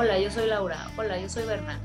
Hola, 0.00 0.18
yo 0.18 0.30
soy 0.30 0.48
Laura. 0.48 0.78
Hola, 0.96 1.18
yo 1.18 1.28
soy 1.28 1.44
Berna. 1.44 1.78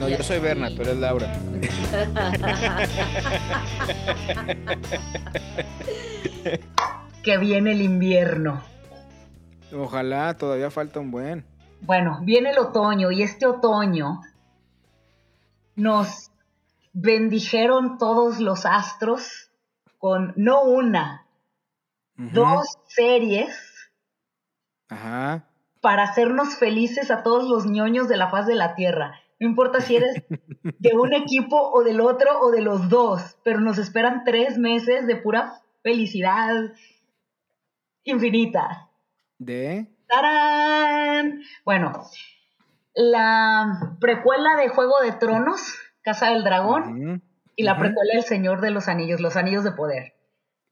No, 0.00 0.08
yo 0.08 0.20
soy 0.24 0.40
Berna, 0.40 0.68
tú 0.74 0.82
eres 0.82 0.96
Laura. 0.96 1.32
que 7.22 7.38
viene 7.38 7.70
el 7.70 7.82
invierno. 7.82 8.64
Ojalá, 9.72 10.36
todavía 10.36 10.72
falta 10.72 10.98
un 10.98 11.12
buen. 11.12 11.44
Bueno, 11.82 12.18
viene 12.22 12.50
el 12.50 12.58
otoño 12.58 13.12
y 13.12 13.22
este 13.22 13.46
otoño 13.46 14.22
nos 15.76 16.32
bendijeron 16.94 17.98
todos 17.98 18.40
los 18.40 18.66
astros 18.66 19.52
con 19.98 20.32
no 20.34 20.64
una, 20.64 21.28
dos 22.16 22.66
series 22.88 23.56
Ajá. 24.88 25.45
Para 25.86 26.02
hacernos 26.02 26.56
felices 26.56 27.12
a 27.12 27.22
todos 27.22 27.48
los 27.48 27.64
ñoños 27.64 28.08
de 28.08 28.16
la 28.16 28.28
faz 28.28 28.48
de 28.48 28.56
la 28.56 28.74
Tierra. 28.74 29.20
No 29.38 29.46
importa 29.46 29.80
si 29.80 29.94
eres 29.94 30.20
de 30.60 30.92
un 30.94 31.12
equipo 31.14 31.56
o 31.60 31.84
del 31.84 32.00
otro 32.00 32.40
o 32.40 32.50
de 32.50 32.60
los 32.60 32.88
dos, 32.88 33.38
pero 33.44 33.60
nos 33.60 33.78
esperan 33.78 34.24
tres 34.24 34.58
meses 34.58 35.06
de 35.06 35.14
pura 35.14 35.62
felicidad 35.84 36.72
infinita. 38.02 38.90
¿De? 39.38 39.86
¡Tarán! 40.08 41.42
Bueno, 41.64 41.92
la 42.92 43.96
precuela 44.00 44.56
de 44.56 44.70
Juego 44.70 45.00
de 45.02 45.12
Tronos, 45.12 45.72
Casa 46.02 46.30
del 46.30 46.42
Dragón, 46.42 47.22
y 47.54 47.62
la 47.62 47.78
precuela 47.78 48.14
del 48.14 48.24
Señor 48.24 48.60
de 48.60 48.72
los 48.72 48.88
Anillos, 48.88 49.20
Los 49.20 49.36
Anillos 49.36 49.62
de 49.62 49.70
Poder. 49.70 50.14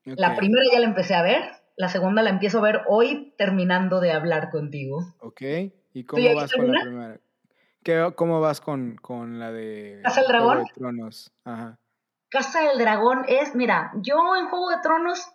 La 0.07 0.35
primera 0.35 0.65
ya 0.73 0.81
la 0.81 0.87
empecé 0.87 1.15
a 1.15 1.23
ver, 1.23 1.53
la 1.77 1.89
segunda 1.89 2.23
la 2.23 2.31
empiezo 2.31 2.59
a 2.59 2.63
ver 2.63 2.83
hoy 2.89 3.35
terminando 3.37 4.01
de 4.01 4.13
hablar 4.13 4.51
contigo. 4.51 5.15
Ok, 5.21 5.43
¿y 5.93 6.05
cómo 6.05 6.35
vas 6.35 6.53
con 6.53 6.73
la 6.73 6.81
primera? 6.81 7.21
¿Qué, 7.83 8.13
¿Cómo 8.17 8.41
vas 8.41 8.61
con, 8.61 8.97
con 8.97 9.39
la 9.39 9.53
de 9.53 10.01
¿Casa 10.03 10.23
del 10.23 10.31
Juego 10.31 10.47
Dragón? 10.47 10.65
de 10.65 10.73
Tronos? 10.75 11.33
Ajá. 11.45 11.79
Casa 12.31 12.63
del 12.63 12.79
Dragón 12.79 13.25
es, 13.29 13.55
mira, 13.55 13.93
yo 13.97 14.37
en 14.37 14.49
Juego 14.49 14.71
de 14.71 14.79
Tronos 14.83 15.31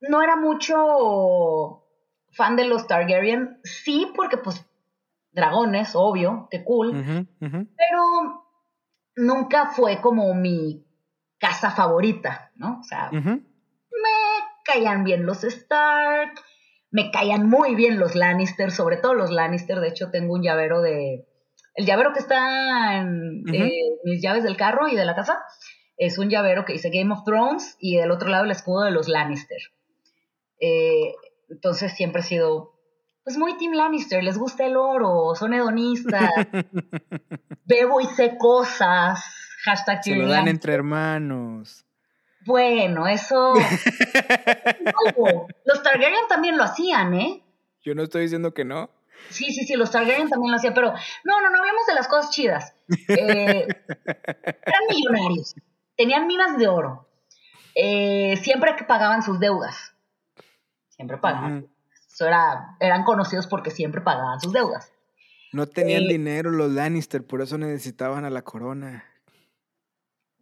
no 0.00 0.22
era 0.22 0.36
mucho 0.36 1.84
fan 2.30 2.56
de 2.56 2.64
los 2.64 2.86
Targaryen, 2.86 3.58
sí, 3.64 4.10
porque 4.14 4.36
pues 4.36 4.64
dragones, 5.32 5.94
obvio, 5.94 6.48
qué 6.50 6.64
cool, 6.64 7.26
pero 7.38 8.44
nunca 9.16 9.66
fue 9.66 10.00
como 10.00 10.32
mi 10.34 10.84
casa 11.38 11.70
favorita, 11.70 12.52
¿no? 12.56 12.78
O 12.80 12.84
sea, 12.84 13.10
caían 14.68 15.04
bien 15.04 15.26
los 15.26 15.44
Stark, 15.44 16.34
me 16.90 17.10
caían 17.10 17.48
muy 17.48 17.74
bien 17.74 17.98
los 17.98 18.14
Lannister, 18.14 18.70
sobre 18.70 18.98
todo 18.98 19.14
los 19.14 19.30
Lannister, 19.30 19.80
de 19.80 19.88
hecho 19.88 20.10
tengo 20.10 20.34
un 20.34 20.42
llavero 20.42 20.80
de... 20.82 21.26
El 21.74 21.86
llavero 21.86 22.12
que 22.12 22.18
está 22.18 22.98
en 22.98 23.44
eh, 23.52 23.70
mis 24.04 24.20
llaves 24.20 24.42
del 24.42 24.56
carro 24.56 24.88
y 24.88 24.96
de 24.96 25.04
la 25.04 25.14
casa 25.14 25.38
es 25.96 26.18
un 26.18 26.28
llavero 26.28 26.64
que 26.64 26.72
dice 26.72 26.90
Game 26.90 27.12
of 27.12 27.24
Thrones 27.24 27.76
y 27.78 27.96
del 27.96 28.10
otro 28.10 28.28
lado 28.28 28.44
el 28.44 28.50
escudo 28.50 28.84
de 28.84 28.90
los 28.90 29.08
Lannister. 29.08 29.58
Eh, 30.60 31.14
entonces 31.48 31.92
siempre 31.92 32.20
he 32.20 32.24
sido 32.24 32.74
pues 33.22 33.36
muy 33.36 33.56
Team 33.58 33.74
Lannister, 33.74 34.24
les 34.24 34.38
gusta 34.38 34.66
el 34.66 34.76
oro, 34.76 35.34
son 35.34 35.54
hedonistas, 35.54 36.30
bebo 37.66 38.00
y 38.00 38.06
sé 38.06 38.38
cosas, 38.38 39.22
hashtag 39.64 40.02
Se 40.02 40.16
lo 40.16 40.28
dan 40.28 40.48
entre 40.48 40.72
hermanos. 40.72 41.84
Bueno, 42.48 43.06
eso... 43.06 43.52
Los 45.66 45.82
Targaryen 45.82 46.26
también 46.30 46.56
lo 46.56 46.64
hacían, 46.64 47.12
¿eh? 47.12 47.44
Yo 47.82 47.94
no 47.94 48.02
estoy 48.02 48.22
diciendo 48.22 48.54
que 48.54 48.64
no. 48.64 48.88
Sí, 49.28 49.52
sí, 49.52 49.66
sí, 49.66 49.74
los 49.74 49.90
Targaryen 49.90 50.30
también 50.30 50.52
lo 50.52 50.56
hacían, 50.56 50.72
pero 50.72 50.94
no, 51.24 51.40
no, 51.42 51.50
no 51.50 51.58
hablemos 51.58 51.84
de 51.86 51.94
las 51.94 52.08
cosas 52.08 52.30
chidas. 52.30 52.74
Eh, 53.08 53.68
eran 54.06 54.80
millonarios, 54.88 55.56
tenían 55.94 56.26
minas 56.26 56.56
de 56.56 56.68
oro, 56.68 57.06
eh, 57.74 58.38
siempre 58.42 58.74
que 58.76 58.84
pagaban 58.84 59.22
sus 59.22 59.38
deudas. 59.38 59.94
Siempre 60.88 61.18
pagaban. 61.18 61.68
Eso 61.92 62.26
era, 62.26 62.78
eran 62.80 63.04
conocidos 63.04 63.46
porque 63.46 63.70
siempre 63.70 64.00
pagaban 64.00 64.40
sus 64.40 64.54
deudas. 64.54 64.90
No 65.52 65.66
tenían 65.66 66.04
Eh, 66.04 66.08
dinero 66.08 66.50
los 66.50 66.72
Lannister, 66.72 67.26
por 67.26 67.42
eso 67.42 67.58
necesitaban 67.58 68.24
a 68.24 68.30
la 68.30 68.40
corona. 68.40 69.04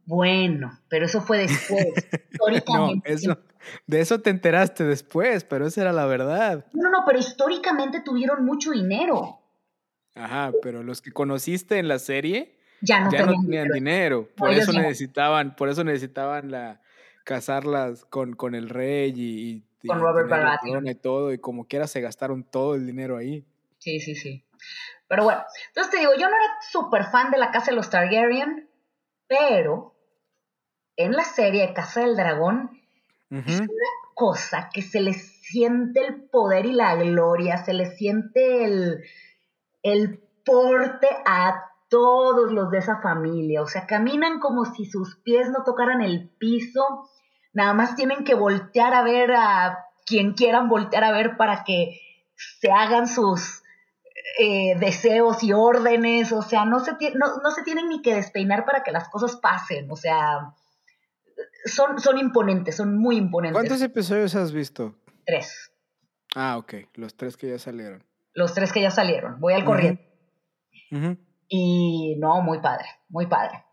Bueno, 0.07 0.79
pero 0.89 1.05
eso 1.07 1.21
fue 1.21 1.39
después. 1.39 1.87
No, 2.39 2.49
Históricamente. 2.49 3.13
eso, 3.13 3.39
de 3.87 4.01
eso 4.01 4.21
te 4.21 4.29
enteraste 4.31 4.85
después, 4.85 5.43
pero 5.45 5.67
esa 5.67 5.81
era 5.83 5.93
la 5.93 6.05
verdad. 6.07 6.67
No, 6.75 6.91
no, 6.91 7.03
pero 7.07 7.19
históricamente 7.19 8.03
tuvieron 8.03 8.45
mucho 8.45 8.73
dinero. 8.73 9.41
Ajá, 10.15 10.53
pero 10.63 10.83
los 10.83 11.01
que 11.01 11.13
conociste 11.13 11.79
en 11.79 11.89
la 11.89 11.99
serie 11.99 12.59
Ya 12.83 13.01
no 13.01 13.11
ya 13.11 13.21
no 13.21 13.33
tenían 13.33 13.45
tenían 13.47 13.69
dinero. 13.69 13.75
dinero. 14.21 14.29
Por 14.37 14.53
eso 14.53 14.73
ya 14.73 14.81
no. 14.81 14.85
necesitaban, 14.87 15.57
por 15.57 15.69
eso 15.71 15.83
necesitaban 15.83 16.51
la 16.51 16.81
casarlas 17.25 18.05
con, 18.05 18.35
con 18.35 18.55
el 18.55 18.69
rey 18.69 19.13
y, 19.17 19.65
y- 19.83 19.89
Con 19.89 19.99
y 19.99 20.01
Robert 20.03 20.29
Baratheon. 20.29 20.87
y 20.87 20.95
todo, 20.95 21.33
y 21.33 21.39
como 21.39 21.67
quiera 21.67 21.87
se 21.87 22.01
gastaron 22.03 22.45
todo 22.45 22.75
el 22.75 22.87
dinero 22.87 23.17
ahí. 23.17 23.45
Sí, 23.79 23.99
sí, 24.01 24.15
sí. 24.15 24.45
Pero 25.09 25.25
bueno, 25.25 25.43
entonces 25.69 25.91
te 25.91 25.99
digo, 25.99 26.13
yo 26.15 26.29
no 26.29 26.37
era 26.37 26.55
súper 26.71 27.05
fan 27.07 27.31
de 27.31 27.39
la 27.39 27.51
casa 27.51 27.71
de 27.71 27.77
los 27.77 27.89
Targaryen, 27.91 28.69
pero 29.27 29.95
en 30.97 31.13
la 31.13 31.25
serie 31.25 31.73
Casa 31.75 32.01
del 32.01 32.17
Dragón 32.17 32.81
es 33.31 33.61
una 33.61 33.69
cosa 34.15 34.71
que 34.73 34.83
se 34.83 35.01
les 35.01 35.41
siente 35.43 36.01
el 36.01 36.23
poder 36.23 36.65
y 36.65 36.73
la 36.73 36.95
gloria, 36.95 37.65
se 37.65 37.75
les 37.75 37.97
siente 37.97 38.65
el, 38.65 39.03
el 39.83 40.21
porte 40.45 41.09
a 41.27 41.65
todos 41.89 42.53
los 42.53 42.71
de 42.71 42.79
esa 42.79 43.01
familia. 43.01 43.63
O 43.63 43.67
sea, 43.67 43.87
caminan 43.87 44.39
como 44.39 44.65
si 44.65 44.85
sus 44.85 45.17
pies 45.17 45.51
no 45.51 45.65
tocaran 45.65 46.03
el 46.03 46.29
piso, 46.29 47.11
nada 47.53 47.75
más 47.75 47.97
tienen 47.97 48.25
que 48.25 48.35
voltear 48.35 48.95
a 48.95 49.03
ver 49.03 49.33
a 49.33 49.87
quien 50.05 50.35
quieran 50.35 50.69
voltear 50.69 51.05
a 51.05 51.13
ver 51.13 51.37
para 51.37 51.65
que 51.65 52.01
se 52.37 52.71
hagan 52.71 53.09
sus 53.09 53.63
eh, 54.39 54.77
deseos 54.79 55.43
y 55.43 55.53
órdenes, 55.53 56.33
o 56.33 56.43
sea, 56.43 56.65
no 56.65 56.81
se, 56.81 56.93
no, 57.15 57.39
no 57.43 57.51
se 57.51 57.63
tienen 57.63 57.89
ni 57.89 58.03
que 58.03 58.15
despeinar 58.15 58.65
para 58.65 58.83
que 58.83 58.93
las 58.93 59.09
cosas 59.09 59.37
pasen, 59.37 59.91
o 59.91 59.97
sea, 59.97 60.55
son, 61.67 61.99
son 62.01 62.19
imponentes, 62.19 62.77
son 62.77 62.97
muy 62.99 63.17
imponentes. 63.17 63.55
¿Cuántos 63.61 63.83
episodios 63.83 64.35
has 64.35 64.53
visto? 64.53 64.95
Tres. 65.25 65.73
Ah, 66.35 66.57
ok, 66.59 66.75
los 66.95 67.17
tres 67.17 67.37
que 67.37 67.49
ya 67.49 67.59
salieron. 67.59 68.05
Los 68.35 68.55
tres 68.55 68.73
que 68.73 68.83
ya 68.83 68.91
salieron. 68.91 69.41
Voy 69.41 69.55
al 69.55 69.65
corriente. 69.65 70.13
Y 71.49 72.17
no, 72.19 72.43
muy 72.43 72.61
padre, 72.61 72.87
muy 73.09 73.27
padre. 73.27 73.65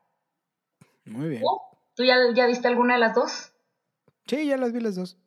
Muy 1.05 1.29
bien. 1.29 1.41
¿Tú? 1.41 1.47
¿Tú 1.95 2.03
ya, 2.03 2.15
ya 2.33 2.47
viste 2.47 2.67
alguna 2.67 2.93
de 2.95 2.99
las 2.99 3.13
dos? 3.15 3.53
Sí, 4.25 4.47
ya 4.47 4.57
las 4.57 4.71
vi 4.71 4.79
las 4.79 4.95
dos. 4.95 5.17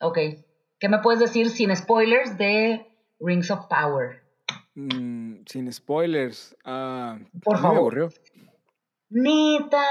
Ok. 0.00 0.18
¿Qué 0.78 0.88
me 0.88 0.98
puedes 0.98 1.20
decir 1.20 1.50
sin 1.50 1.74
spoilers 1.76 2.36
de 2.36 2.86
Rings 3.20 3.50
of 3.50 3.66
Power? 3.68 4.22
Mm, 4.74 5.42
sin 5.46 5.72
spoilers. 5.72 6.56
Ah, 6.64 7.18
Por 7.42 7.58
favor. 7.58 7.72
me 7.72 7.78
aburrió. 7.78 8.08
Neta. 9.10 9.84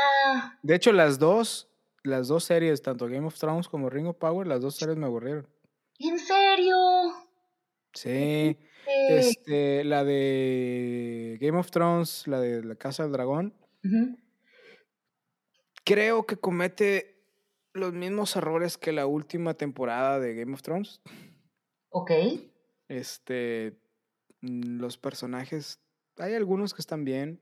De 0.63 0.75
hecho, 0.75 0.91
las 0.91 1.19
dos, 1.19 1.69
las 2.04 2.28
dos 2.28 2.44
series, 2.44 2.82
tanto 2.82 3.08
Game 3.08 3.28
of 3.28 3.38
Thrones 3.38 3.68
como 3.68 3.90
Ring 3.90 4.08
of 4.08 4.18
Power, 4.18 4.48
las 4.48 4.62
dos 4.62 4.76
series 4.76 4.98
me 4.98 5.06
aburrieron. 5.06 5.48
¿En 6.00 6.18
serio? 6.18 6.76
Sí. 7.94 8.58
Este, 9.10 9.84
la 9.84 10.04
de 10.04 11.38
Game 11.42 11.58
of 11.58 11.70
Thrones, 11.72 12.28
la 12.28 12.40
de 12.40 12.64
la 12.64 12.76
Casa 12.76 13.04
del 13.04 13.12
Dragón, 13.12 13.54
creo 15.84 16.25
que 16.25 16.38
comete 16.38 17.24
los 17.74 17.94
mismos 17.94 18.36
errores 18.36 18.78
que 18.78 18.92
la 18.92 19.06
última 19.06 19.54
temporada 19.54 20.19
de 20.19 20.36
Game 20.36 20.54
of 20.54 20.62
Thrones. 20.62 21.02
Ok. 21.90 22.12
Este, 22.88 23.80
mm, 24.42 24.80
los 24.80 24.98
personajes, 24.98 25.80
hay 26.18 26.34
algunos 26.34 26.74
que 26.74 26.81
están 26.81 27.06
bien, 27.06 27.42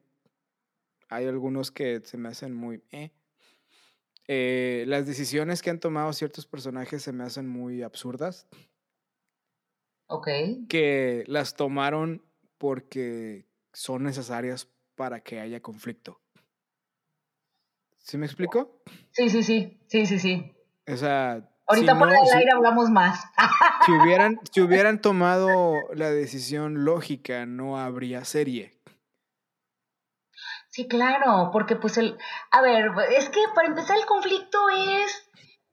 hay 1.09 1.25
algunos 1.25 1.71
que 1.71 2.01
se 2.03 2.17
me 2.17 2.29
hacen 2.29 2.53
muy... 2.53 2.83
eh. 2.91 3.11
Eh, 4.27 4.83
las 4.87 5.05
decisiones 5.07 5.61
que 5.61 5.69
han 5.69 5.79
tomado 5.79 6.11
ciertos 6.13 6.45
personajes 6.45 7.01
se 7.03 7.13
me 7.13 7.23
hacen 7.23 7.47
muy 7.47 7.81
absurdas, 7.83 8.47
Ok. 10.07 10.27
que 10.69 11.23
las 11.27 11.55
tomaron 11.55 12.23
porque 12.57 13.45
son 13.73 14.03
necesarias 14.03 14.67
para 14.95 15.21
que 15.21 15.39
haya 15.39 15.61
conflicto. 15.61 16.19
¿Sí 17.99 18.17
me 18.17 18.25
explico? 18.25 18.81
Sí, 19.11 19.29
sí, 19.29 19.43
sí. 19.43 19.79
Sí, 19.87 20.05
sí, 20.05 20.17
sí. 20.19 20.53
O 20.87 20.95
sea, 20.95 21.49
Ahorita 21.67 21.91
si 21.93 21.97
fuera 21.97 22.13
no- 22.13 22.19
del 22.21 22.27
si- 22.31 22.37
aire 22.37 22.51
hablamos 22.53 22.89
más. 22.89 23.19
si 23.85 23.91
hubieran, 23.91 24.39
si 24.51 24.61
hubieran 24.85 25.01
tomado 25.01 25.73
la 25.93 26.09
decisión 26.09 26.85
lógica, 26.85 27.45
no 27.45 27.77
habría 27.77 28.23
serie. 28.23 28.76
Sí, 30.77 30.87
claro, 30.87 31.49
porque 31.51 31.75
pues 31.75 31.97
el... 31.97 32.19
A 32.51 32.61
ver, 32.61 32.91
es 33.17 33.29
que 33.29 33.39
para 33.55 33.67
empezar 33.67 33.97
el 33.97 34.05
conflicto 34.05 34.59
es 34.69 35.27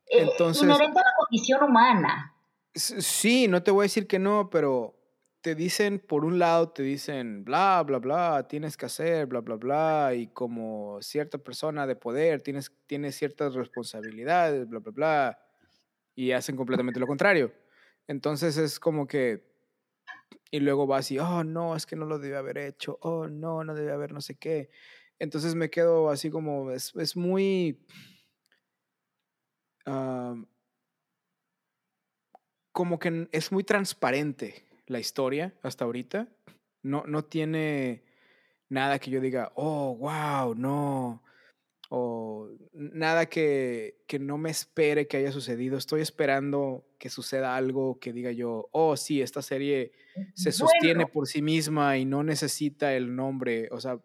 eh, 0.07 0.23
Entonces- 0.31 0.63
inherente 0.63 0.99
a 0.99 1.03
la 1.03 1.13
condición 1.19 1.63
humana. 1.63 2.35
Sí, 2.75 3.47
no 3.47 3.63
te 3.63 3.71
voy 3.71 3.83
a 3.83 3.91
decir 3.91 4.07
que 4.07 4.19
no, 4.19 4.49
pero 4.49 4.99
te 5.43 5.55
dicen, 5.55 5.99
por 5.99 6.25
un 6.25 6.39
lado, 6.39 6.71
te 6.71 6.83
dicen, 6.83 7.45
bla, 7.45 7.83
bla, 7.87 7.99
bla, 7.99 8.49
tienes 8.49 8.79
que 8.79 8.87
hacer, 8.87 9.27
bla, 9.27 9.41
bla, 9.41 9.57
bla, 9.57 10.15
y 10.15 10.29
como 10.29 11.03
cierta 11.03 11.37
persona 11.37 11.87
de 11.87 11.97
poder, 11.97 12.41
tienes, 12.41 12.73
tienes 12.87 13.15
ciertas 13.15 13.53
responsabilidades, 13.53 14.67
bla, 14.67 14.79
bla, 14.79 14.93
bla, 14.93 15.39
y 16.15 16.33
hacen 16.33 16.57
completamente 16.57 16.99
lo 16.99 17.07
contrario. 17.07 17.53
Entonces 18.09 18.57
es 18.57 18.81
como 18.81 19.07
que, 19.07 19.54
y 20.51 20.61
luego 20.61 20.87
vas 20.87 21.11
y, 21.11 21.19
oh, 21.19 21.45
no, 21.45 21.75
es 21.77 21.87
que 21.87 21.97
no 21.97 22.07
lo 22.07 22.19
debí 22.19 22.35
haber 22.35 22.59
hecho, 22.59 22.99
oh, 23.03 23.27
no, 23.29 23.65
no 23.65 23.75
debí 23.75 23.91
haber 23.91 24.13
no 24.13 24.21
sé 24.21 24.37
qué. 24.37 24.71
Entonces 25.19 25.55
me 25.55 25.71
quedo 25.71 26.11
así 26.11 26.31
como, 26.31 26.71
es, 26.71 26.93
es 26.97 27.17
muy... 27.17 27.81
como 32.73 32.99
que 32.99 33.29
es 33.33 33.53
muy 33.53 33.65
transparente 33.65 34.65
la 34.87 34.99
historia 34.99 35.55
hasta 35.63 35.85
ahorita. 35.85 36.29
No, 36.83 37.05
no 37.07 37.25
tiene 37.25 38.05
nada 38.69 38.99
que 38.99 39.11
yo 39.11 39.21
diga, 39.21 39.53
oh, 39.55 39.97
wow, 39.97 40.55
no. 40.55 41.24
O 41.97 42.49
nada 42.73 43.27
que, 43.27 44.03
que 44.09 44.19
no 44.19 44.37
me 44.37 44.51
espere 44.51 45.07
que 45.07 45.19
haya 45.19 45.31
sucedido. 45.31 45.79
Estoy 45.79 46.01
esperando 46.01 46.85
que 46.99 47.09
suceda 47.09 47.55
algo 47.55 48.01
que 48.01 48.13
diga 48.13 48.33
yo, 48.33 48.69
oh, 48.73 48.97
sí, 48.97 49.23
esta 49.23 49.43
serie 49.43 49.93
se 50.35 50.51
sostiene 50.51 51.05
Bueno. 51.05 51.13
por 51.13 51.29
sí 51.29 51.41
misma 51.41 51.97
y 51.97 52.05
no 52.05 52.25
necesita 52.25 52.95
el 52.95 53.15
nombre. 53.15 53.69
O 53.71 53.81
sea, 53.81 54.01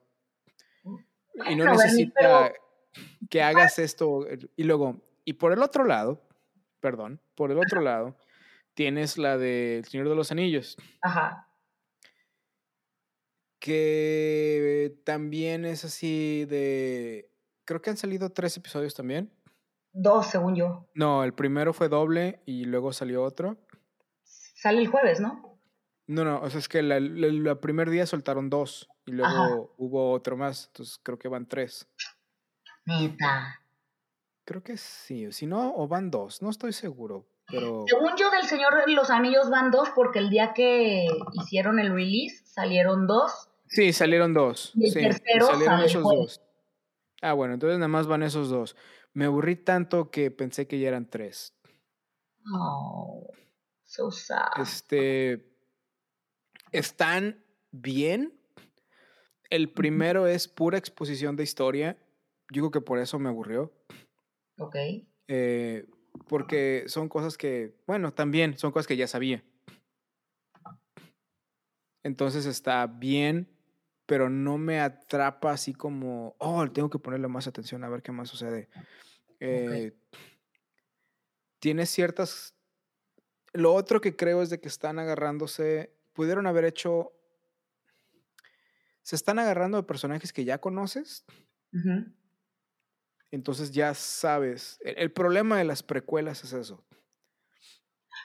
y 1.50 1.56
no 1.56 1.66
necesita 1.66 2.54
que 3.28 3.42
hagas 3.42 3.80
esto. 3.80 4.28
Y 4.56 4.64
luego, 4.66 5.02
y 5.26 5.34
por 5.34 5.52
el 5.52 5.64
otro 5.64 5.84
lado, 5.84 6.22
perdón, 6.82 7.20
por 7.34 7.50
el 7.50 7.58
otro 7.58 7.82
lado, 7.82 8.16
tienes 8.76 9.18
la 9.18 9.40
de 9.40 9.80
El 9.80 9.86
Señor 9.86 10.10
de 10.10 10.16
los 10.16 10.32
Anillos, 10.32 10.78
Ajá. 11.02 11.50
que 13.60 14.96
también 15.06 15.66
es 15.66 15.86
así 15.86 16.46
de... 16.46 17.29
Creo 17.70 17.84
que 17.84 17.92
han 17.92 17.98
salido 17.98 18.32
tres 18.32 18.58
episodios 18.58 18.96
también. 18.96 19.32
Dos, 19.94 20.26
según 20.26 20.56
yo. 20.56 20.90
No, 20.96 21.24
el 21.24 21.36
primero 21.36 21.72
fue 21.72 21.88
doble 21.88 22.42
y 22.48 22.66
luego 22.66 22.92
salió 22.94 23.24
otro. 23.24 23.58
Sale 24.24 24.80
el 24.80 24.88
jueves, 24.88 25.20
¿no? 25.20 25.60
No, 26.08 26.26
no, 26.26 26.42
o 26.42 26.50
sea, 26.50 26.60
es 26.60 26.68
que 26.68 26.80
el 26.80 27.60
primer 27.62 27.92
día 27.92 28.08
soltaron 28.08 28.50
dos 28.50 28.90
y 29.06 29.12
luego 29.12 29.30
Ajá. 29.32 29.56
hubo 29.78 30.14
otro 30.14 30.36
más, 30.36 30.66
entonces 30.70 31.00
creo 31.04 31.20
que 31.20 31.28
van 31.28 31.48
tres. 31.48 31.88
Neta. 32.88 33.62
Creo 34.46 34.64
que 34.64 34.76
sí, 34.76 35.32
si 35.32 35.46
no, 35.46 35.76
o 35.76 35.88
van 35.88 36.10
dos, 36.10 36.42
no 36.42 36.50
estoy 36.50 36.74
seguro, 36.74 37.28
pero... 37.46 37.86
Según 37.88 38.18
yo, 38.18 38.32
del 38.32 38.48
Señor 38.48 38.84
de 38.84 38.94
los 38.94 39.12
Anillos 39.12 39.52
van 39.52 39.70
dos, 39.70 39.90
porque 39.92 40.18
el 40.18 40.32
día 40.32 40.54
que 40.56 41.06
hicieron 41.34 41.78
el 41.78 41.94
release 41.94 42.44
salieron 42.46 43.06
dos. 43.06 43.52
Sí, 43.68 43.94
salieron 43.94 44.34
dos. 44.34 44.72
Y 44.74 44.86
el 44.86 44.92
sí, 44.92 45.02
tercero 45.02 45.46
salieron 45.46 45.82
esos 45.82 46.02
dos. 46.02 46.42
Ah, 47.22 47.34
bueno, 47.34 47.54
entonces 47.54 47.78
nada 47.78 47.88
más 47.88 48.08
van 48.08 48.24
esos 48.24 48.50
dos. 48.50 48.76
Me 49.14 49.26
aburrí 49.26 49.56
tanto 49.56 50.12
que 50.12 50.32
pensé 50.32 50.68
que 50.68 50.80
ya 50.80 50.88
eran 50.88 51.10
tres. 51.10 51.54
Oh, 52.54 53.32
so 53.84 54.12
sad. 54.12 54.48
Este. 54.62 55.46
Están 56.72 57.44
bien. 57.72 58.34
El 59.50 59.72
primero 59.72 60.28
es 60.28 60.48
pura 60.48 60.78
exposición 60.78 61.36
de 61.36 61.44
historia. 61.44 61.98
Yo 62.52 62.62
creo 62.62 62.72
que 62.72 62.82
por 62.82 63.00
eso 63.00 63.20
me 63.20 63.30
aburrió. 63.30 63.74
Ok. 64.58 64.76
eh, 65.28 65.88
porque 66.28 66.84
son 66.88 67.08
cosas 67.08 67.38
que, 67.38 67.76
bueno, 67.88 68.14
también 68.14 68.58
son 68.58 68.72
cosas 68.72 68.88
que 68.88 68.98
ya 68.98 69.08
sabía. 69.08 69.44
Entonces 72.04 72.46
está 72.46 72.86
bien, 72.88 73.50
pero 74.10 74.28
no 74.28 74.58
me 74.58 74.82
atrapa 74.82 75.52
así 75.52 75.72
como, 75.72 76.36
oh, 76.40 76.68
tengo 76.72 76.90
que 76.90 76.98
ponerle 76.98 77.28
más 77.28 77.46
atención 77.46 77.84
a 77.84 77.90
ver 77.90 78.02
qué 78.02 78.12
más 78.12 78.28
sucede. 78.28 78.68
Eh, 79.40 79.96
Tiene 81.60 81.86
ciertas... 81.86 82.56
Lo 83.54 83.72
otro 83.72 84.02
que 84.02 84.16
creo 84.16 84.42
es 84.42 84.50
de 84.50 84.60
que 84.60 84.68
están 84.68 84.98
agarrándose, 84.98 85.96
pudieron 86.14 86.48
haber 86.48 86.66
hecho... 86.66 87.14
Se 89.04 89.16
están 89.16 89.38
agarrando 89.38 89.78
de 89.78 89.84
personajes 89.84 90.34
que 90.34 90.44
ya 90.44 90.60
conoces, 90.60 91.24
entonces 93.30 93.70
ya 93.70 93.94
sabes. 93.94 94.80
El, 94.82 94.98
el 94.98 95.12
problema 95.12 95.60
de 95.60 95.66
las 95.66 95.84
precuelas 95.84 96.44
es 96.44 96.54
eso. 96.54 96.84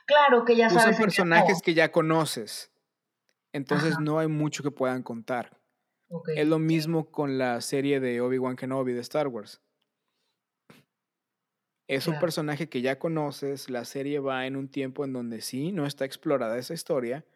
Claro 0.07 0.47
que 0.47 0.57
ya 0.57 0.69
Usan 0.69 0.81
sabes. 0.81 0.97
qué 0.97 1.03
personajes 1.03 1.61
que 1.61 1.75
ya 1.75 1.93
conoces. 1.93 2.73
Entonces 3.53 3.93
Ajá. 3.93 4.01
no 4.01 4.19
hay 4.19 4.29
mucho 4.29 4.63
que 4.63 4.71
puedan 4.71 5.03
contar. 5.03 5.61
Es 6.37 6.47
lo 6.47 6.59
mismo 6.59 7.11
con 7.11 7.39
la 7.39 7.61
serie 7.61 8.01
de 8.01 8.21
Obi-Wan 8.21 8.57
Kenobi 8.57 8.93
de 8.93 9.01
Star 9.01 9.29
Wars. 9.29 9.61
Es 11.87 12.09
un 12.09 12.19
personaje 12.19 12.69
que 12.69 12.81
ya 12.81 12.99
conoces, 12.99 13.69
la 13.69 13.85
serie 13.85 14.19
va 14.19 14.47
en 14.47 14.57
un 14.57 14.69
tiempo 14.69 15.05
en 15.05 15.13
donde 15.13 15.43
sí, 15.43 15.71
no 15.71 15.87
está 15.87 16.07
explorada 16.07 16.57
esa 16.59 16.73
historia, 16.73 17.27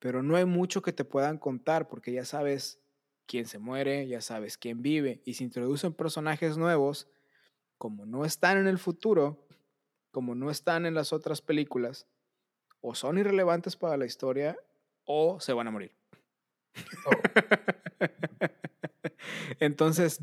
pero 0.00 0.22
no 0.22 0.36
hay 0.36 0.44
mucho 0.44 0.82
que 0.82 0.92
te 0.92 1.04
puedan 1.04 1.38
contar 1.38 1.86
porque 1.86 2.12
ya 2.12 2.24
sabes 2.24 2.80
quién 3.26 3.46
se 3.46 3.58
muere, 3.58 4.08
ya 4.08 4.20
sabes 4.20 4.58
quién 4.58 4.82
vive, 4.82 5.22
y 5.24 5.34
si 5.34 5.44
introducen 5.44 5.92
personajes 5.92 6.56
nuevos, 6.56 7.08
como 7.76 8.04
no 8.04 8.24
están 8.24 8.58
en 8.58 8.66
el 8.66 8.78
futuro, 8.78 9.46
como 10.10 10.34
no 10.34 10.50
están 10.50 10.84
en 10.84 10.94
las 10.94 11.12
otras 11.12 11.40
películas, 11.40 12.08
o 12.80 12.96
son 12.96 13.18
irrelevantes 13.18 13.76
para 13.76 13.96
la 13.96 14.06
historia 14.06 14.58
o 15.04 15.38
se 15.40 15.52
van 15.52 15.68
a 15.68 15.70
morir. 15.70 15.94
Entonces, 19.60 20.20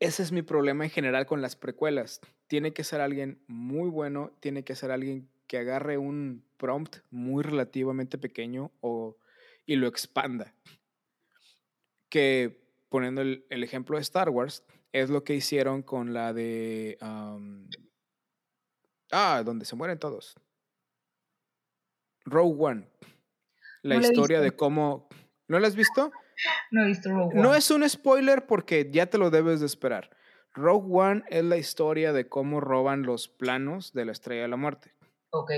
ese 0.00 0.22
es 0.22 0.32
mi 0.32 0.42
problema 0.42 0.84
en 0.84 0.90
general 0.90 1.26
con 1.26 1.42
las 1.42 1.56
precuelas. 1.56 2.20
Tiene 2.46 2.72
que 2.72 2.84
ser 2.84 3.00
alguien 3.00 3.42
muy 3.46 3.90
bueno, 3.90 4.32
tiene 4.40 4.64
que 4.64 4.76
ser 4.76 4.90
alguien 4.90 5.28
que 5.46 5.58
agarre 5.58 5.98
un 5.98 6.44
prompt 6.56 6.98
muy 7.10 7.42
relativamente 7.42 8.18
pequeño 8.18 8.70
o, 8.80 9.16
y 9.66 9.76
lo 9.76 9.86
expanda. 9.86 10.54
Que, 12.08 12.62
poniendo 12.88 13.22
el, 13.22 13.44
el 13.50 13.64
ejemplo 13.64 13.96
de 13.96 14.02
Star 14.02 14.30
Wars, 14.30 14.64
es 14.92 15.10
lo 15.10 15.24
que 15.24 15.34
hicieron 15.34 15.82
con 15.82 16.12
la 16.12 16.32
de... 16.32 16.96
am, 17.00 17.68
ah, 19.10 19.42
donde 19.44 19.64
se 19.64 19.76
mueren 19.76 19.98
todos. 19.98 20.34
Rogue 22.24 22.56
One. 22.58 22.88
La 23.82 23.96
No 23.96 24.00
historia 24.00 24.40
de 24.40 24.52
cómo... 24.52 25.08
¿No 25.48 25.58
la 25.58 25.66
has 25.68 25.76
visto? 25.76 26.12
No 26.70 26.84
he 26.84 26.86
visto 26.86 27.10
Rogue 27.10 27.34
No 27.34 27.48
One. 27.50 27.58
es 27.58 27.70
un 27.70 27.88
spoiler 27.88 28.46
porque 28.46 28.88
ya 28.92 29.06
te 29.06 29.18
lo 29.18 29.30
debes 29.30 29.60
de 29.60 29.66
esperar. 29.66 30.10
Rogue 30.54 30.86
One 30.90 31.22
es 31.28 31.44
la 31.44 31.56
historia 31.56 32.12
de 32.12 32.28
cómo 32.28 32.60
roban 32.60 33.02
los 33.02 33.28
planos 33.28 33.92
de 33.92 34.04
la 34.04 34.12
Estrella 34.12 34.42
de 34.42 34.48
la 34.48 34.56
Muerte. 34.56 34.92
Ok. 35.30 35.52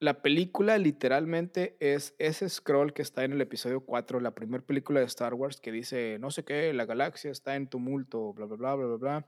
La 0.00 0.20
película 0.20 0.78
literalmente 0.78 1.76
es 1.78 2.16
ese 2.18 2.48
scroll 2.48 2.92
que 2.92 3.02
está 3.02 3.22
en 3.24 3.32
el 3.32 3.40
episodio 3.40 3.82
4, 3.84 4.18
la 4.18 4.34
primera 4.34 4.64
película 4.64 4.98
de 4.98 5.06
Star 5.06 5.34
Wars, 5.34 5.60
que 5.60 5.70
dice, 5.70 6.18
no 6.20 6.32
sé 6.32 6.44
qué, 6.44 6.72
la 6.72 6.86
galaxia 6.86 7.30
está 7.30 7.54
en 7.54 7.68
tumulto, 7.68 8.32
bla, 8.32 8.46
bla, 8.46 8.56
bla, 8.56 8.74
bla, 8.74 8.86
bla, 8.86 8.96
bla. 8.96 9.26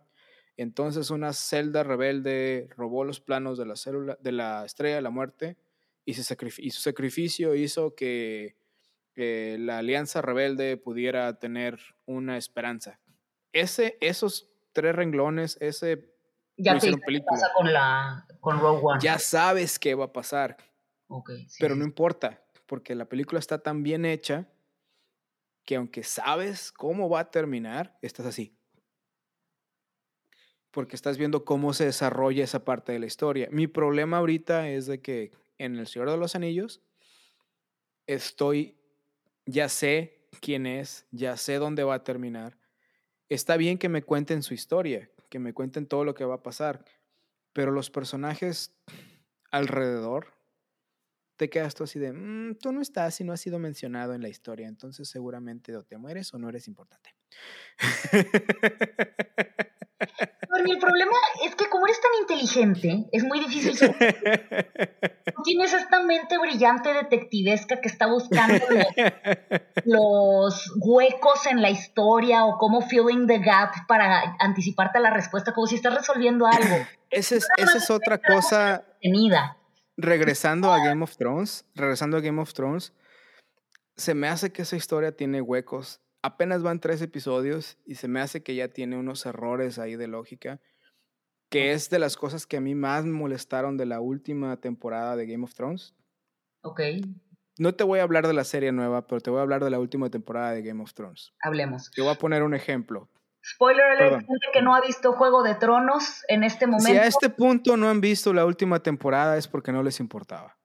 Entonces 0.57 1.11
una 1.11 1.33
celda 1.33 1.85
rebelde 1.85 2.69
robó 2.77 3.05
los 3.05 3.21
planos 3.21 3.57
de 3.57 3.67
la, 3.67 3.77
célula, 3.77 4.19
de 4.21 4.33
la 4.33 4.65
Estrella 4.65 4.97
de 4.97 5.03
la 5.03 5.11
Muerte 5.11 5.57
y, 6.05 6.15
se 6.15 6.23
sacrifi- 6.23 6.63
y 6.65 6.71
su 6.71 6.81
sacrificio 6.81 7.55
hizo 7.55 7.95
que 7.95 8.57
eh, 9.17 9.57
la 9.59 9.79
Alianza 9.79 10.23
Rebelde 10.23 10.77
pudiera 10.77 11.39
tener 11.39 11.79
una 12.07 12.37
esperanza. 12.37 13.01
Ese, 13.53 13.97
esos 14.01 14.51
tres 14.73 14.95
renglones, 14.95 15.57
ese 15.61 16.13
Ya 16.57 16.79
te 16.79 16.97
película. 16.99 17.31
pasa 17.41 17.53
con 17.55 17.73
la 17.73 18.27
con 18.41 18.59
Rogue 18.61 18.81
One. 18.83 19.01
ya 19.03 19.19
sabes 19.19 19.79
qué 19.79 19.95
va 19.95 20.07
a 20.07 20.13
pasar. 20.13 20.57
Ok, 21.09 21.31
sí, 21.49 21.59
Pero 21.61 21.77
no 21.77 21.85
importa, 21.85 22.45
porque 22.67 22.95
la 22.95 23.09
película 23.09 23.39
está 23.39 23.59
tan 23.63 23.83
bien 23.83 24.05
hecha 24.05 24.49
que 25.65 25.77
aunque 25.77 26.03
sabes 26.03 26.73
cómo 26.73 27.09
va 27.09 27.21
a 27.21 27.31
terminar, 27.31 27.97
estás 28.03 28.27
así. 28.27 28.59
Porque 30.71 30.97
estás 30.97 31.17
viendo 31.19 31.45
cómo 31.45 31.73
se 31.73 31.85
desarrolla 31.85 32.43
esa 32.43 32.65
parte 32.65 32.93
de 32.93 32.99
la 32.99 33.07
historia. 33.07 33.49
Mi 33.53 33.67
problema 33.69 34.19
ahorita 34.19 34.69
es 34.69 34.87
de 34.87 35.01
que 35.01 35.31
en 35.59 35.77
El 35.77 35.87
Señor 35.87 36.11
de 36.11 36.17
los 36.17 36.35
Anillos 36.35 36.83
estoy, 38.07 38.77
ya 39.47 39.69
sé 39.69 40.27
quién 40.41 40.67
es, 40.67 41.07
ya 41.11 41.37
sé 41.37 41.57
dónde 41.57 41.85
va 41.85 41.95
a 41.97 42.05
terminar. 42.05 42.59
Está 43.29 43.57
bien 43.57 43.79
que 43.79 43.89
me 43.89 44.03
cuenten 44.03 44.43
su 44.43 44.55
historia, 44.55 45.11
que 45.31 45.39
me 45.39 45.53
cuenten 45.55 45.87
todo 45.87 46.05
lo 46.05 46.15
que 46.15 46.25
va 46.25 46.37
a 46.37 46.43
pasar, 46.43 46.85
pero 47.53 47.73
los 47.73 47.91
personajes 47.91 48.75
alrededor 49.51 50.35
te 51.37 51.51
quedas 51.51 51.75
tú 51.75 51.85
así 51.85 51.99
de, 51.99 52.13
"Mm, 52.13 52.57
tú 52.61 52.73
no 52.73 52.81
estás 52.81 53.21
y 53.21 53.25
no 53.25 53.33
has 53.33 53.41
sido 53.41 53.59
mencionado 53.59 54.15
en 54.15 54.23
la 54.23 54.29
historia, 54.29 54.69
entonces 54.69 55.09
seguramente 55.09 55.75
o 55.77 55.83
te 55.83 55.97
mueres 55.99 56.33
o 56.35 56.39
no 56.39 56.49
eres 56.49 56.69
importante. 56.69 57.15
Bernie, 60.55 60.75
el 60.75 60.79
problema 60.79 61.17
es 61.45 61.55
que 61.57 61.69
como 61.69 61.87
eres 61.87 62.01
tan 62.01 62.11
inteligente, 62.21 63.09
es 63.13 63.25
muy 63.25 63.41
difícil. 63.41 63.77
Tú 65.37 65.43
tienes 65.43 65.73
esta 65.73 66.03
mente 66.03 66.39
brillante 66.39 66.93
detectivesca 66.93 67.81
que 67.81 67.89
está 67.89 68.07
buscando 68.07 68.65
los, 68.71 68.87
los 69.85 70.73
huecos 70.77 71.47
en 71.47 71.61
la 71.61 71.71
historia 71.71 72.45
o 72.45 72.57
cómo 72.59 72.83
filling 72.83 73.27
the 73.27 73.39
gap 73.39 73.75
para 73.89 74.37
anticiparte 74.39 74.99
a 74.99 75.01
la 75.01 75.11
respuesta, 75.11 75.53
como 75.53 75.67
si 75.67 75.77
estás 75.77 75.95
resolviendo 75.95 76.47
algo. 76.47 76.87
Esa 77.11 77.37
es, 77.37 77.47
esa 77.57 77.79
es 77.79 77.91
otra 77.91 78.19
cosa. 78.19 78.85
Tenida. 79.03 79.57
Regresando 79.97 80.73
a 80.73 80.79
Game 80.79 81.03
of 81.03 81.17
Thrones, 81.17 81.65
regresando 81.75 82.17
a 82.17 82.21
Game 82.21 82.41
of 82.41 82.53
Thrones, 82.53 82.93
se 83.97 84.15
me 84.15 84.29
hace 84.29 84.53
que 84.53 84.63
esa 84.63 84.77
historia 84.77 85.13
tiene 85.13 85.41
huecos. 85.41 86.01
Apenas 86.25 86.63
van 86.63 86.81
tres 86.81 87.03
episodios 87.03 87.77
y 87.85 87.97
se 87.97 88.09
me 88.09 88.19
hace 88.19 88.43
que 88.43 88.55
ya 88.55 88.69
tiene 88.69 88.97
unos 88.97 89.27
errores 89.27 89.79
ahí 89.79 89.95
de 89.95 90.07
lógica, 90.07 90.59
que 91.51 91.73
es 91.73 91.91
de 91.91 91.99
las 91.99 92.17
cosas 92.17 92.47
que 92.47 92.57
a 92.57 92.63
mí 92.63 92.75
más 92.75 93.05
me 93.05 93.13
molestaron 93.13 93.77
de 93.77 93.85
la 93.85 94.01
última 94.01 94.57
temporada 94.57 95.17
de 95.17 95.27
Game 95.27 95.45
of 95.45 95.53
Thrones. 95.53 95.95
Ok, 96.63 96.81
No 97.59 97.75
te 97.75 97.85
voy 97.85 97.99
a 97.99 98.05
hablar 98.05 98.27
de 98.27 98.33
la 98.33 98.45
serie 98.45 98.73
nueva, 98.73 99.07
pero 99.07 99.21
te 99.21 99.29
voy 99.29 99.41
a 99.41 99.43
hablar 99.43 99.63
de 99.63 99.69
la 99.69 99.79
última 99.79 100.09
temporada 100.09 100.53
de 100.53 100.63
Game 100.63 100.83
of 100.83 100.95
Thrones. 100.95 101.35
hablemos. 101.43 101.91
Te 101.91 102.01
voy 102.01 102.11
a 102.11 102.15
poner 102.15 102.43
un 102.43 102.55
ejemplo. 102.55 103.11
Spoiler 103.45 103.85
alert, 103.85 104.21
gente 104.21 104.47
que 104.51 104.63
no 104.63 104.75
ha 104.75 104.81
visto 104.81 105.13
Juego 105.13 105.43
de 105.43 105.57
Tronos 105.57 106.25
en 106.29 106.43
este 106.43 106.67
momento. 106.67 106.87
Si 106.91 106.97
a 106.97 107.05
este 107.05 107.29
punto 107.29 107.77
no 107.77 107.91
han 107.91 108.01
visto 108.01 108.33
la 108.33 108.47
última 108.47 108.83
temporada 108.83 109.37
es 109.37 109.47
porque 109.47 109.73
no 109.73 109.83
les 109.83 110.01
importaba. 110.01 110.57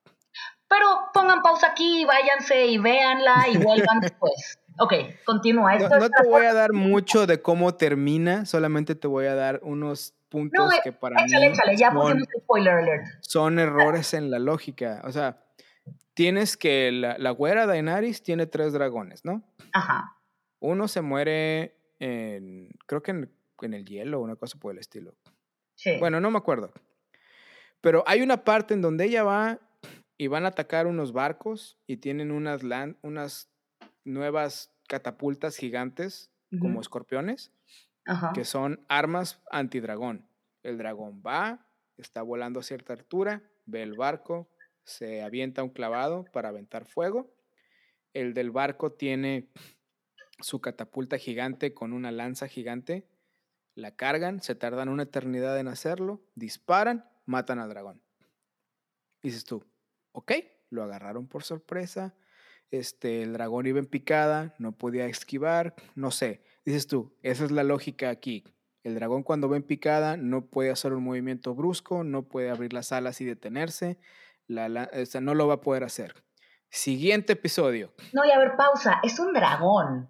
Pero 0.70 0.88
pongan 1.14 1.42
pausa 1.42 1.68
aquí, 1.72 2.06
váyanse 2.06 2.68
y 2.68 2.78
véanla 2.78 3.50
y 3.52 3.58
vuelvan 3.58 4.00
después. 4.02 4.58
Ok, 4.78 4.94
continúa. 5.26 5.76
No, 5.76 5.84
Esto 5.86 5.98
no 6.00 6.06
es 6.06 6.12
te 6.12 6.28
voy 6.28 6.46
a 6.46 6.54
dar 6.54 6.74
mucho 6.74 7.26
de 7.28 7.42
cómo 7.42 7.76
termina, 7.76 8.46
solamente 8.46 8.96
te 8.96 9.08
voy 9.08 9.26
a 9.26 9.36
dar 9.36 9.60
unos 9.64 10.14
puntos 10.30 10.68
No, 10.68 10.72
eh, 10.72 10.80
que 10.84 10.92
para 10.92 11.24
échale, 11.26 11.48
mí 11.48 11.54
échale, 11.54 11.76
ya 11.78 11.92
son, 11.92 12.24
spoiler 12.44 12.74
alert. 12.74 13.06
son 13.22 13.60
errores 13.60 14.14
en 14.14 14.30
la 14.32 14.40
lógica. 14.40 15.02
O 15.06 15.12
sea, 15.12 15.44
tienes 16.14 16.56
que 16.56 16.92
la, 16.92 17.18
la 17.18 17.32
güera 17.32 17.66
Daenerys 17.66 18.22
tiene 18.24 18.46
tres 18.46 18.72
dragones, 18.74 19.26
¿no? 19.26 19.44
Ajá. 19.74 20.16
Uno 20.60 20.88
se 20.88 21.02
muere 21.02 21.76
en, 22.00 22.70
creo 22.86 23.02
que 23.02 23.12
en, 23.12 23.32
en 23.62 23.74
el 23.74 23.86
hielo 23.86 24.20
o 24.20 24.24
una 24.24 24.36
cosa 24.36 24.58
por 24.60 24.72
el 24.74 24.78
estilo. 24.80 25.16
Sí. 25.76 25.98
Bueno, 26.00 26.20
no 26.22 26.30
me 26.32 26.38
acuerdo. 26.38 26.72
Pero 27.82 28.04
hay 28.08 28.22
una 28.22 28.44
parte 28.44 28.74
en 28.74 28.82
donde 28.82 29.06
ella 29.06 29.24
va 29.24 29.60
y 30.18 30.28
van 30.28 30.46
a 30.46 30.50
atacar 30.50 30.86
unos 30.86 31.14
barcos 31.14 31.78
y 31.88 31.98
tienen 31.98 32.32
unas, 32.32 32.62
lan- 32.64 32.98
unas 33.02 33.49
nuevas 34.10 34.74
catapultas 34.88 35.56
gigantes 35.56 36.32
como 36.60 36.82
escorpiones, 36.82 37.54
Ajá. 38.06 38.32
que 38.34 38.44
son 38.44 38.84
armas 38.90 39.40
antidragón. 39.52 40.28
El 40.64 40.80
dragón 40.80 41.22
va, 41.26 41.68
está 41.98 42.24
volando 42.24 42.60
a 42.60 42.64
cierta 42.64 42.94
altura, 42.94 43.44
ve 43.66 43.84
el 43.84 43.94
barco, 43.94 44.50
se 44.84 45.22
avienta 45.22 45.64
un 45.64 45.70
clavado 45.70 46.26
para 46.34 46.50
aventar 46.50 46.86
fuego. 46.86 47.32
El 48.14 48.34
del 48.34 48.50
barco 48.50 48.94
tiene 48.94 49.52
su 50.40 50.60
catapulta 50.60 51.18
gigante 51.18 51.74
con 51.76 51.94
una 51.94 52.12
lanza 52.12 52.48
gigante. 52.48 53.08
La 53.76 53.96
cargan, 53.96 54.42
se 54.42 54.56
tardan 54.56 54.90
una 54.90 55.04
eternidad 55.04 55.60
en 55.60 55.68
hacerlo, 55.68 56.22
disparan, 56.34 57.08
matan 57.26 57.60
al 57.60 57.70
dragón. 57.70 58.02
Dices 59.22 59.44
tú, 59.44 59.64
ok, 60.14 60.32
lo 60.72 60.84
agarraron 60.84 61.28
por 61.28 61.44
sorpresa. 61.44 62.16
Este, 62.72 63.24
el 63.24 63.34
dragón 63.34 63.66
iba 63.66 63.80
en 63.80 63.86
picada, 63.88 64.54
no 64.60 64.72
podía 64.74 65.06
esquivar, 65.08 65.74
no 65.96 66.12
sé. 66.12 66.44
Dices 66.66 66.86
tú, 66.88 67.18
esa 67.24 67.46
es 67.46 67.52
la 67.52 67.64
lógica 67.64 68.10
aquí. 68.10 68.44
El 68.84 68.96
dragón 68.96 69.24
cuando 69.24 69.50
va 69.50 69.58
en 69.58 69.64
picada 69.64 70.18
no 70.18 70.46
puede 70.46 70.70
hacer 70.72 70.94
un 70.94 71.04
movimiento 71.04 71.56
brusco, 71.56 72.04
no 72.04 72.24
puede 72.24 72.50
abrir 72.50 72.74
las 72.74 72.92
alas 72.92 73.22
y 73.22 73.26
detenerse, 73.26 73.98
la, 74.48 74.70
la- 74.70 74.90
o 74.94 75.06
sea, 75.06 75.20
no 75.22 75.34
lo 75.34 75.48
va 75.48 75.56
a 75.56 75.62
poder 75.62 75.84
hacer. 75.84 76.24
Siguiente 76.70 77.34
episodio. 77.34 77.92
No, 78.14 78.24
y 78.24 78.32
a 78.32 78.38
ver, 78.38 78.56
pausa. 78.56 79.00
Es 79.04 79.20
un 79.20 79.34
dragón. 79.34 80.10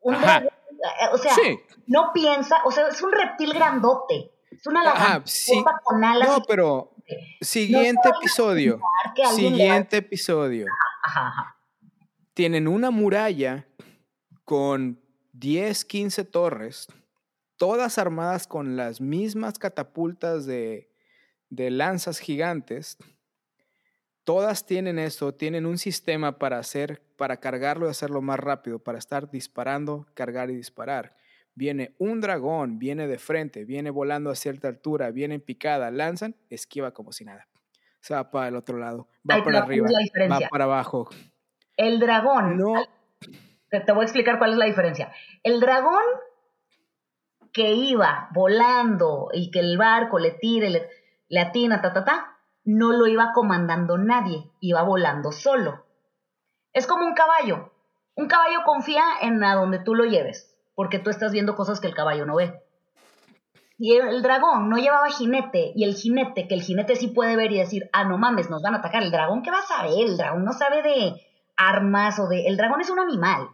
Un 0.00 0.14
Ajá. 0.14 0.40
dragón, 0.40 0.48
eh, 0.48 1.06
o 1.12 1.18
sea, 1.18 1.34
Sí, 1.34 1.58
no 1.88 2.12
piensa, 2.14 2.56
o 2.64 2.70
sea, 2.70 2.86
es 2.88 3.02
un 3.02 3.10
reptil 3.12 3.52
grandote. 3.52 4.30
Es 4.52 4.66
una 4.66 4.80
Ajá, 4.82 4.92
lagartija 4.92 5.24
sí. 5.26 5.64
con 5.84 6.04
alas 6.04 6.28
no, 6.28 6.42
pero 6.46 6.94
siguiente 7.40 8.08
episodio. 8.08 8.80
Siguiente 9.34 9.96
episodio. 9.98 10.66
Tienen 12.34 12.68
una 12.68 12.90
muralla 12.90 13.66
con 14.44 15.00
10, 15.32 15.84
15 15.84 16.24
torres, 16.24 16.86
todas 17.56 17.98
armadas 17.98 18.46
con 18.46 18.76
las 18.76 19.00
mismas 19.00 19.58
catapultas 19.58 20.46
de, 20.46 20.90
de 21.50 21.70
lanzas 21.70 22.18
gigantes. 22.18 22.96
Todas 24.24 24.66
tienen 24.66 24.98
eso, 24.98 25.34
tienen 25.34 25.66
un 25.66 25.78
sistema 25.78 26.38
para 26.38 26.58
hacer, 26.58 27.02
para 27.16 27.40
cargarlo 27.40 27.86
y 27.86 27.90
hacerlo 27.90 28.20
más 28.20 28.38
rápido, 28.38 28.78
para 28.78 28.98
estar 28.98 29.30
disparando, 29.30 30.06
cargar 30.14 30.50
y 30.50 30.56
disparar. 30.56 31.16
Viene 31.54 31.94
un 31.98 32.20
dragón, 32.20 32.78
viene 32.78 33.06
de 33.06 33.18
frente, 33.18 33.64
viene 33.64 33.90
volando 33.90 34.30
a 34.30 34.36
cierta 34.36 34.68
altura, 34.68 35.10
viene 35.10 35.36
en 35.36 35.40
picada, 35.40 35.90
lanzan, 35.90 36.36
esquiva 36.50 36.92
como 36.92 37.12
si 37.12 37.24
nada. 37.24 37.48
Se 38.08 38.14
va 38.14 38.30
para 38.30 38.48
el 38.48 38.56
otro 38.56 38.78
lado, 38.78 39.06
va 39.30 39.34
Ahí 39.34 39.42
para 39.42 39.60
va, 39.60 39.66
¿cuál 39.66 39.80
es 40.02 40.10
arriba, 40.14 40.38
va 40.40 40.48
para 40.48 40.64
abajo. 40.64 41.10
El 41.76 42.00
dragón. 42.00 42.56
No, 42.56 42.72
Te, 43.68 43.80
te 43.80 43.92
voy 43.92 44.00
a 44.00 44.04
explicar 44.04 44.38
cuál 44.38 44.52
es 44.52 44.56
la 44.56 44.64
diferencia. 44.64 45.12
El 45.42 45.60
dragón 45.60 46.02
que 47.52 47.70
iba 47.74 48.30
volando 48.32 49.28
y 49.34 49.50
que 49.50 49.60
el 49.60 49.76
barco 49.76 50.18
le 50.18 50.30
tire, 50.30 50.70
le, 50.70 50.88
le 51.28 51.38
atina, 51.38 51.82
ta, 51.82 51.92
ta, 51.92 52.06
ta, 52.06 52.38
no 52.64 52.92
lo 52.92 53.06
iba 53.06 53.32
comandando 53.34 53.98
nadie, 53.98 54.52
iba 54.60 54.82
volando 54.84 55.30
solo. 55.30 55.84
Es 56.72 56.86
como 56.86 57.04
un 57.04 57.12
caballo. 57.12 57.72
Un 58.14 58.26
caballo 58.26 58.60
confía 58.64 59.04
en 59.20 59.44
a 59.44 59.54
donde 59.54 59.80
tú 59.80 59.94
lo 59.94 60.06
lleves, 60.06 60.56
porque 60.74 60.98
tú 60.98 61.10
estás 61.10 61.30
viendo 61.30 61.54
cosas 61.54 61.78
que 61.78 61.88
el 61.88 61.94
caballo 61.94 62.24
no 62.24 62.36
ve. 62.36 62.58
Y 63.80 63.94
el, 63.94 64.22
dragón 64.22 64.68
no 64.68 64.76
llevaba 64.76 65.08
jinete, 65.08 65.72
y 65.76 65.84
el 65.84 65.94
jinete, 65.94 66.48
que 66.48 66.54
el 66.54 66.62
jinete 66.62 66.96
sí 66.96 67.08
puede 67.08 67.36
ver 67.36 67.52
y 67.52 67.58
decir, 67.58 67.88
ah, 67.92 68.04
no 68.04 68.18
mames, 68.18 68.50
nos 68.50 68.60
van 68.60 68.74
a 68.74 68.78
atacar. 68.78 69.04
El 69.04 69.12
dragón, 69.12 69.42
¿qué 69.42 69.52
va 69.52 69.58
a 69.58 69.62
saber? 69.62 69.92
El 69.96 70.16
dragón 70.16 70.44
no 70.44 70.52
sabe 70.52 70.82
de 70.82 71.14
armas 71.56 72.18
o 72.18 72.26
de... 72.26 72.46
El 72.46 72.56
dragón 72.56 72.80
es 72.80 72.90
un 72.90 72.98
animal. 72.98 73.48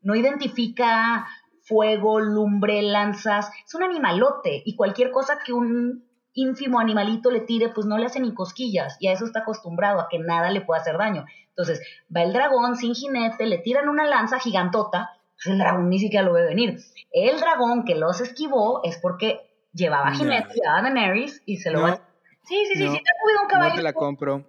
No 0.00 0.14
identifica 0.14 1.26
fuego, 1.62 2.20
lumbre, 2.20 2.82
lanzas. 2.82 3.50
Es 3.66 3.74
un 3.74 3.82
animalote. 3.82 4.62
Y 4.64 4.76
cualquier 4.76 5.10
cosa 5.10 5.40
que 5.44 5.52
un 5.52 6.04
ínfimo 6.34 6.78
animalito 6.78 7.32
le 7.32 7.40
tire, 7.40 7.70
pues 7.70 7.84
no 7.84 7.98
le 7.98 8.06
hace 8.06 8.20
ni 8.20 8.32
cosquillas. 8.34 8.96
Y 9.00 9.08
a 9.08 9.12
eso 9.12 9.24
está 9.24 9.40
acostumbrado, 9.40 10.00
a 10.00 10.08
que 10.08 10.20
nada 10.20 10.50
le 10.50 10.60
pueda 10.60 10.80
hacer 10.80 10.96
daño. 10.98 11.24
Entonces, 11.48 11.82
va 12.14 12.22
el 12.22 12.32
dragón 12.32 12.76
sin 12.76 12.94
jinete, 12.94 13.44
le 13.46 13.58
tiran 13.58 13.88
una 13.88 14.06
lanza 14.06 14.38
gigantota. 14.38 15.10
Pues 15.34 15.46
el 15.46 15.58
dragón 15.58 15.88
ni 15.88 15.98
siquiera 15.98 16.24
lo 16.24 16.32
ve 16.32 16.44
venir. 16.44 16.78
El 17.10 17.40
dragón 17.40 17.84
que 17.84 17.96
los 17.96 18.20
esquivó 18.20 18.82
es 18.84 18.98
porque 18.98 19.47
llevaba 19.78 20.10
No. 20.10 20.16
jinete, 20.18 20.54
llevaba 20.54 20.82
Daenerys 20.82 21.42
y 21.46 21.56
se 21.58 21.70
lo 21.70 21.78
No, 21.80 21.84
va... 21.86 21.96
Sí, 22.44 22.56
sí, 22.66 22.74
sí, 22.76 22.84
no, 22.84 22.92
sí, 22.92 23.02
te 23.02 23.10
has 23.10 23.16
movido 23.22 23.40
un 23.42 23.46
no 23.46 23.52
caballo. 23.52 23.74
te 23.76 23.82
la 23.82 23.92
compro. 23.92 24.44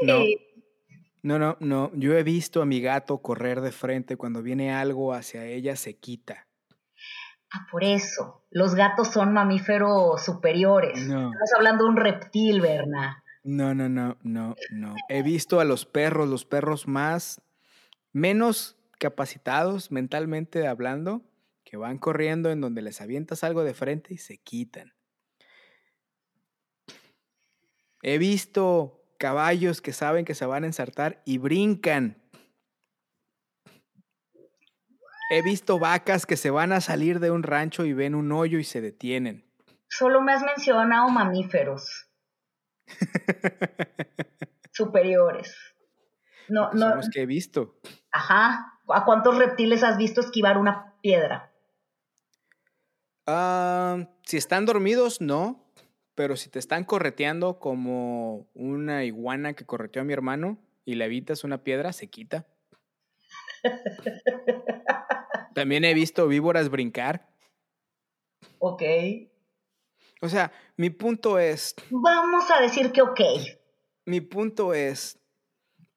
sí. 0.00 0.06
No, 1.22 1.38
no, 1.38 1.38
no, 1.38 1.56
no. 1.60 1.90
Yo 1.94 2.14
he 2.16 2.22
visto 2.22 2.60
a 2.62 2.66
mi 2.66 2.80
gato 2.80 3.18
correr 3.18 3.60
de 3.62 3.72
frente. 3.72 4.16
Cuando 4.16 4.42
viene 4.42 4.72
algo 4.74 5.14
hacia 5.14 5.44
ella, 5.46 5.74
se 5.74 5.96
quita. 5.96 6.46
Ah, 7.50 7.66
por 7.70 7.82
eso. 7.82 8.44
Los 8.50 8.74
gatos 8.74 9.08
son 9.08 9.32
mamíferos 9.32 10.22
superiores. 10.24 11.00
No, 11.08 11.30
Estamos 11.32 11.50
hablando 11.56 11.84
de 11.84 11.90
un 11.90 11.96
reptil, 11.96 12.60
Berna. 12.60 13.22
no, 13.42 13.74
no, 13.74 13.88
no, 13.88 14.16
no, 14.22 14.54
no. 14.70 14.94
He 15.08 15.22
visto 15.22 15.60
a 15.60 15.64
los 15.64 15.86
perros, 15.86 16.28
los 16.28 16.44
perros 16.44 16.86
más, 16.86 17.40
menos 18.12 18.76
capacitados 18.98 19.90
mentalmente 19.90 20.66
hablando, 20.68 21.22
que 21.74 21.78
van 21.78 21.98
corriendo 21.98 22.52
en 22.52 22.60
donde 22.60 22.82
les 22.82 23.00
avientas 23.00 23.42
algo 23.42 23.64
de 23.64 23.74
frente 23.74 24.14
y 24.14 24.18
se 24.18 24.38
quitan. 24.38 24.94
He 28.00 28.16
visto 28.16 29.02
caballos 29.18 29.80
que 29.80 29.92
saben 29.92 30.24
que 30.24 30.36
se 30.36 30.46
van 30.46 30.62
a 30.62 30.68
ensartar 30.68 31.20
y 31.24 31.38
brincan. 31.38 32.22
He 35.32 35.42
visto 35.42 35.80
vacas 35.80 36.26
que 36.26 36.36
se 36.36 36.50
van 36.50 36.70
a 36.70 36.80
salir 36.80 37.18
de 37.18 37.32
un 37.32 37.42
rancho 37.42 37.84
y 37.84 37.92
ven 37.92 38.14
un 38.14 38.30
hoyo 38.30 38.60
y 38.60 38.64
se 38.64 38.80
detienen. 38.80 39.44
Solo 39.88 40.20
me 40.20 40.32
has 40.32 40.44
mencionado 40.44 41.08
mamíferos 41.08 42.08
superiores. 44.70 45.52
No, 46.46 46.70
Pues 46.70 46.80
Son 46.80 46.90
no. 46.90 46.96
los 46.98 47.10
que 47.10 47.22
he 47.22 47.26
visto. 47.26 47.80
Ajá. 48.12 48.78
¿A 48.86 49.04
cuántos 49.04 49.38
reptiles 49.38 49.82
has 49.82 49.96
visto 49.96 50.20
esquivar 50.20 50.56
una 50.56 50.94
piedra? 51.00 51.50
Ah, 53.26 54.08
si 54.24 54.36
están 54.36 54.66
dormidos, 54.66 55.20
no. 55.20 55.60
Pero 56.14 56.36
si 56.36 56.48
te 56.48 56.60
están 56.60 56.84
correteando 56.84 57.58
como 57.58 58.46
una 58.54 59.04
iguana 59.04 59.54
que 59.54 59.66
correteó 59.66 60.02
a 60.02 60.04
mi 60.04 60.12
hermano 60.12 60.58
y 60.84 60.94
le 60.94 61.06
evitas 61.06 61.42
una 61.42 61.64
piedra, 61.64 61.92
se 61.92 62.06
quita. 62.08 62.46
También 65.54 65.84
he 65.84 65.94
visto 65.94 66.28
víboras 66.28 66.68
brincar. 66.68 67.28
Ok. 68.58 68.82
O 70.20 70.28
sea, 70.28 70.52
mi 70.76 70.90
punto 70.90 71.38
es, 71.38 71.74
Vamos 71.90 72.44
a 72.50 72.60
decir 72.60 72.92
que 72.92 73.02
ok. 73.02 73.20
mi 74.06 74.20
punto 74.20 74.72
es, 74.72 75.18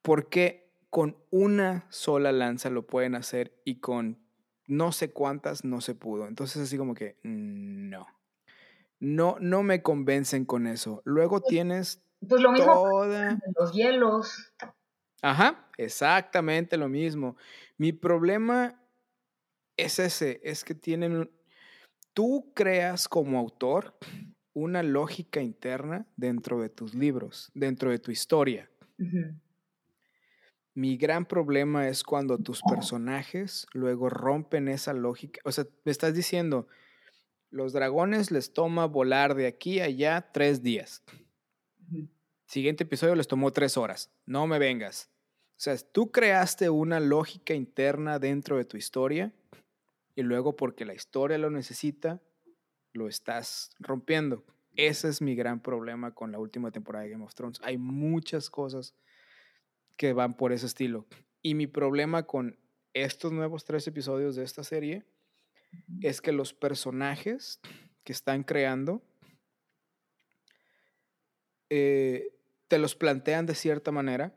¿por 0.02 0.30
qué 0.30 0.72
con 0.90 1.18
una 1.30 1.86
sola 1.90 2.32
lanza 2.32 2.70
lo 2.70 2.88
pueden 2.88 3.16
hacer 3.16 3.54
y 3.66 3.80
con 3.80 4.20
no 4.68 4.92
sé 4.92 5.12
cuántas 5.12 5.64
no 5.64 5.82
se 5.82 5.96
pudo? 5.96 6.28
Entonces 6.28 6.62
así 6.62 6.78
como 6.78 6.94
que, 6.94 7.18
mm, 7.24 7.90
no. 7.90 8.08
No, 9.00 9.38
no 9.40 9.64
me 9.64 9.82
convencen 9.82 10.46
con 10.46 10.68
eso. 10.68 11.02
Luego 11.06 11.42
tienes 11.42 12.04
Pues 12.28 12.42
lo 12.42 12.52
mismo 12.52 12.74
toda... 12.74 13.40
los 13.58 13.72
hielos. 13.72 14.54
Ajá, 15.22 15.70
exactamente 15.78 16.78
lo 16.78 16.90
mismo. 16.90 17.38
Mi 17.78 17.92
problema 17.92 18.82
es 19.78 20.00
ese, 20.00 20.40
es 20.44 20.64
que 20.64 20.76
tienen... 20.76 21.30
Tú 22.14 22.52
creas 22.56 23.08
como 23.08 23.38
autor 23.38 23.96
una 24.54 24.82
lógica 24.82 25.42
interna 25.42 26.08
dentro 26.16 26.60
de 26.60 26.70
tus 26.70 26.96
libros, 26.96 27.52
dentro 27.54 27.92
de 27.92 28.00
tu 28.00 28.10
historia. 28.10 28.72
Ujú. 28.98 29.36
Mi 30.78 30.96
gran 30.96 31.26
problema 31.26 31.88
es 31.88 32.04
cuando 32.04 32.38
tus 32.38 32.62
personajes 32.62 33.66
luego 33.74 34.10
rompen 34.10 34.68
esa 34.68 34.94
lógica. 34.94 35.42
O 35.44 35.52
sea, 35.52 35.66
me 35.84 35.92
estás 35.92 36.14
diciendo, 36.14 36.68
los 37.50 37.74
dragones 37.74 38.30
les 38.30 38.54
toma 38.54 38.86
volar 38.86 39.34
de 39.34 39.48
aquí 39.48 39.80
a 39.80 39.86
allá 39.86 40.30
tres 40.32 40.62
días. 40.62 41.04
Siguiente 42.46 42.84
episodio 42.84 43.16
les 43.16 43.28
tomó 43.28 43.52
tres 43.52 43.76
horas. 43.76 44.12
No 44.28 44.46
me 44.46 44.60
vengas. 44.60 45.10
O 45.54 45.60
sea, 45.60 45.76
tú 45.78 46.12
creaste 46.12 46.70
una 46.70 47.00
lógica 47.00 47.56
interna 47.56 48.20
dentro 48.20 48.58
de 48.58 48.66
tu 48.66 48.78
historia 48.78 49.34
y 50.14 50.22
luego 50.22 50.56
porque 50.56 50.86
la 50.86 50.94
historia 50.94 51.40
lo 51.40 51.50
necesita, 51.50 52.22
lo 52.94 53.08
estás 53.08 53.72
rompiendo. 53.80 54.46
Ese 54.76 55.10
es 55.10 55.24
mi 55.24 55.34
gran 55.34 55.60
problema 55.60 56.14
con 56.14 56.32
la 56.32 56.38
última 56.38 56.70
temporada 56.70 57.06
de 57.06 57.10
Game 57.10 57.24
of 57.24 57.34
Thrones. 57.34 57.60
Hay 57.64 57.80
muchas 57.80 58.52
cosas 58.52 58.94
que 59.98 60.14
van 60.14 60.38
por 60.38 60.52
ese 60.52 60.66
estilo. 60.66 61.06
Y 61.42 61.56
mi 61.56 61.68
problema 61.68 62.24
con 62.24 62.58
estos 62.94 63.32
nuevos 63.32 63.66
tres 63.66 63.88
episodios 63.88 64.36
de 64.36 64.44
esta 64.44 64.64
serie 64.64 65.06
es 66.02 66.22
que 66.22 66.32
los 66.32 66.54
personajes 66.54 67.60
que 68.04 68.14
están 68.14 68.44
creando 68.44 69.02
eh, 71.70 72.34
te 72.68 72.80
los 72.80 72.96
plantean 72.96 73.46
de 73.46 73.56
cierta 73.56 73.92
manera, 73.92 74.34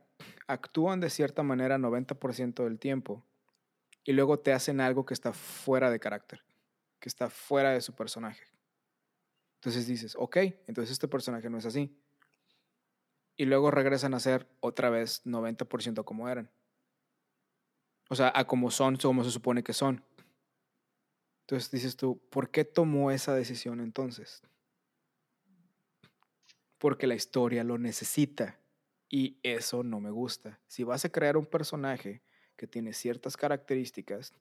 actúan 0.46 1.00
de 1.00 1.10
cierta 1.10 1.42
manera 1.42 1.78
90% 1.78 2.64
del 2.64 2.78
tiempo 2.78 3.24
y 4.04 4.12
luego 4.12 4.38
te 4.38 4.52
hacen 4.52 4.80
algo 4.80 5.04
que 5.04 5.14
está 5.14 5.32
fuera 5.32 5.90
de 5.90 6.00
carácter, 6.00 6.42
que 6.98 7.08
está 7.08 7.30
fuera 7.30 7.70
de 7.70 7.80
su 7.80 7.94
personaje. 7.94 8.44
Entonces 9.56 9.86
dices, 9.86 10.16
ok, 10.18 10.36
entonces 10.66 10.90
este 10.90 11.06
personaje 11.06 11.50
no 11.50 11.58
es 11.58 11.66
así. 11.66 11.94
Y 13.40 13.46
luego 13.46 13.70
regresan 13.70 14.12
a 14.12 14.20
ser 14.20 14.46
otra 14.60 14.90
vez 14.90 15.24
90% 15.24 16.04
como 16.04 16.28
eran. 16.28 16.50
O 18.10 18.14
sea, 18.14 18.30
a 18.34 18.46
como 18.46 18.70
son, 18.70 18.96
como 18.96 19.24
se 19.24 19.30
supone 19.30 19.62
que 19.62 19.72
son. 19.72 20.04
Entonces 21.44 21.70
dices 21.70 21.96
tú, 21.96 22.20
¿por 22.28 22.50
qué 22.50 22.66
tomó 22.66 23.10
esa 23.10 23.34
decisión 23.34 23.80
entonces? 23.80 24.42
Porque 26.76 27.06
la 27.06 27.14
historia 27.14 27.64
lo 27.64 27.78
necesita 27.78 28.58
y 29.08 29.38
eso 29.42 29.84
no 29.84 30.00
me 30.00 30.10
gusta. 30.10 30.60
Si 30.66 30.84
vas 30.84 31.06
a 31.06 31.10
crear 31.10 31.38
un 31.38 31.46
personaje 31.46 32.20
que 32.56 32.66
tiene 32.66 32.92
ciertas 32.92 33.38
características 33.38 34.34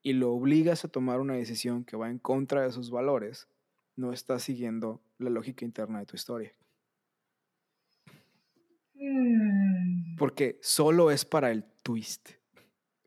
y 0.00 0.12
lo 0.12 0.30
obligas 0.30 0.84
a 0.84 0.88
tomar 0.88 1.18
una 1.18 1.34
decisión 1.34 1.84
que 1.84 1.96
va 1.96 2.08
en 2.08 2.20
contra 2.20 2.62
de 2.62 2.70
sus 2.70 2.92
valores, 2.92 3.48
no 3.96 4.12
estás 4.12 4.44
siguiendo 4.44 5.02
la 5.18 5.28
lógica 5.28 5.64
interna 5.64 5.98
de 5.98 6.06
tu 6.06 6.14
historia. 6.14 6.54
Mm. 8.98 10.16
Porque 10.16 10.58
solo 10.62 11.10
es 11.10 11.24
para 11.24 11.50
el 11.50 11.64
twist. 11.82 12.30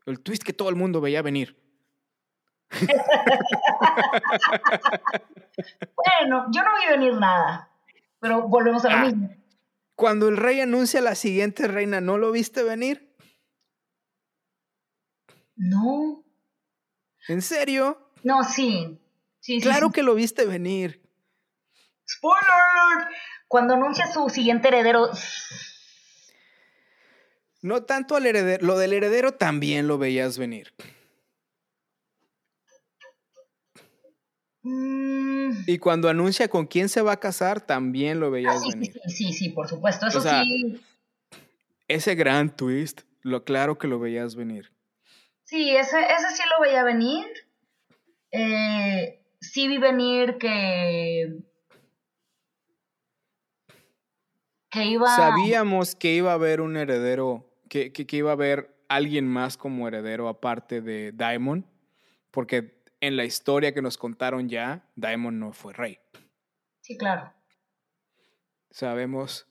El 0.06 0.20
twist 0.20 0.42
que 0.42 0.52
todo 0.52 0.68
el 0.70 0.76
mundo 0.76 1.00
veía 1.00 1.22
venir. 1.22 1.56
Bueno, 5.94 6.46
yo 6.50 6.62
no 6.62 6.70
vi 6.80 6.88
venir 6.98 7.14
nada. 7.14 7.70
Pero 8.20 8.48
volvemos 8.48 8.84
a 8.84 8.88
lo 8.90 8.96
Ah. 8.96 9.04
mismo. 9.04 9.30
Cuando 9.94 10.28
el 10.28 10.36
rey 10.36 10.60
anuncia 10.60 11.00
a 11.00 11.02
la 11.02 11.14
siguiente 11.14 11.68
reina, 11.68 12.00
¿no 12.00 12.18
lo 12.18 12.32
viste 12.32 12.62
venir? 12.62 13.14
No. 15.54 16.24
¿En 17.28 17.42
serio? 17.42 18.10
No, 18.24 18.42
sí. 18.42 18.98
Claro 19.60 19.88
sí. 19.88 19.92
que 19.92 20.02
lo 20.02 20.14
viste 20.14 20.46
venir. 20.46 21.02
Spoiler 22.08 22.50
alert. 22.50 23.10
Cuando 23.46 23.74
anuncia 23.74 24.10
su 24.10 24.28
siguiente 24.28 24.68
heredero. 24.68 25.10
No 27.62 27.84
tanto 27.84 28.16
al 28.16 28.26
heredero, 28.26 28.66
lo 28.66 28.76
del 28.76 28.92
heredero 28.92 29.32
también 29.32 29.86
lo 29.86 29.96
veías 29.96 30.36
venir. 30.36 30.72
mm, 34.62 35.64
Y 35.66 35.78
cuando 35.78 36.08
anuncia 36.08 36.48
con 36.48 36.66
quién 36.66 36.88
se 36.88 37.02
va 37.02 37.12
a 37.12 37.20
casar, 37.20 37.60
también 37.60 38.20
lo 38.20 38.30
veías 38.30 38.62
sí, 38.62 38.70
sí, 38.70 38.78
venir. 38.78 38.92
sí, 38.92 39.10
sí, 39.10 39.32
sí, 39.32 39.48
por 39.50 39.68
supuesto. 39.68 40.06
Eso 40.06 40.20
sea, 40.20 40.42
sí. 40.42 40.80
Ese 41.88 42.14
gran 42.14 42.54
twist, 42.54 43.02
lo 43.22 43.44
claro 43.44 43.78
que 43.78 43.86
lo 43.88 43.98
veías 43.98 44.34
venir. 44.34 44.72
Sí, 45.44 45.70
ese, 45.76 45.98
ese 46.00 46.30
sí 46.34 46.42
lo 46.56 46.62
veía 46.64 46.82
venir. 46.82 47.26
Eh, 48.30 49.22
sí 49.40 49.68
vi 49.68 49.78
venir 49.78 50.38
que. 50.38 51.38
que 54.70 54.84
iba. 54.86 55.14
Sabíamos 55.14 55.94
que 55.94 56.14
iba 56.14 56.30
a 56.30 56.34
haber 56.34 56.62
un 56.62 56.76
heredero, 56.78 57.51
que, 57.72 57.90
que, 57.90 58.06
que 58.06 58.18
iba 58.18 58.28
a 58.28 58.34
haber 58.34 58.84
alguien 58.86 59.26
más 59.26 59.56
como 59.56 59.88
heredero 59.88 60.28
aparte 60.28 60.82
de 60.82 61.10
Daemon, 61.10 61.66
porque 62.30 62.82
en 63.00 63.16
la 63.16 63.24
historia 63.24 63.72
que 63.72 63.80
nos 63.80 63.96
contaron 63.96 64.50
ya, 64.50 64.86
Daemon 64.94 65.38
no 65.38 65.54
fue 65.54 65.72
rey. 65.72 65.98
Sí, 66.82 66.98
claro. 66.98 67.32
Sabemos 68.70 69.46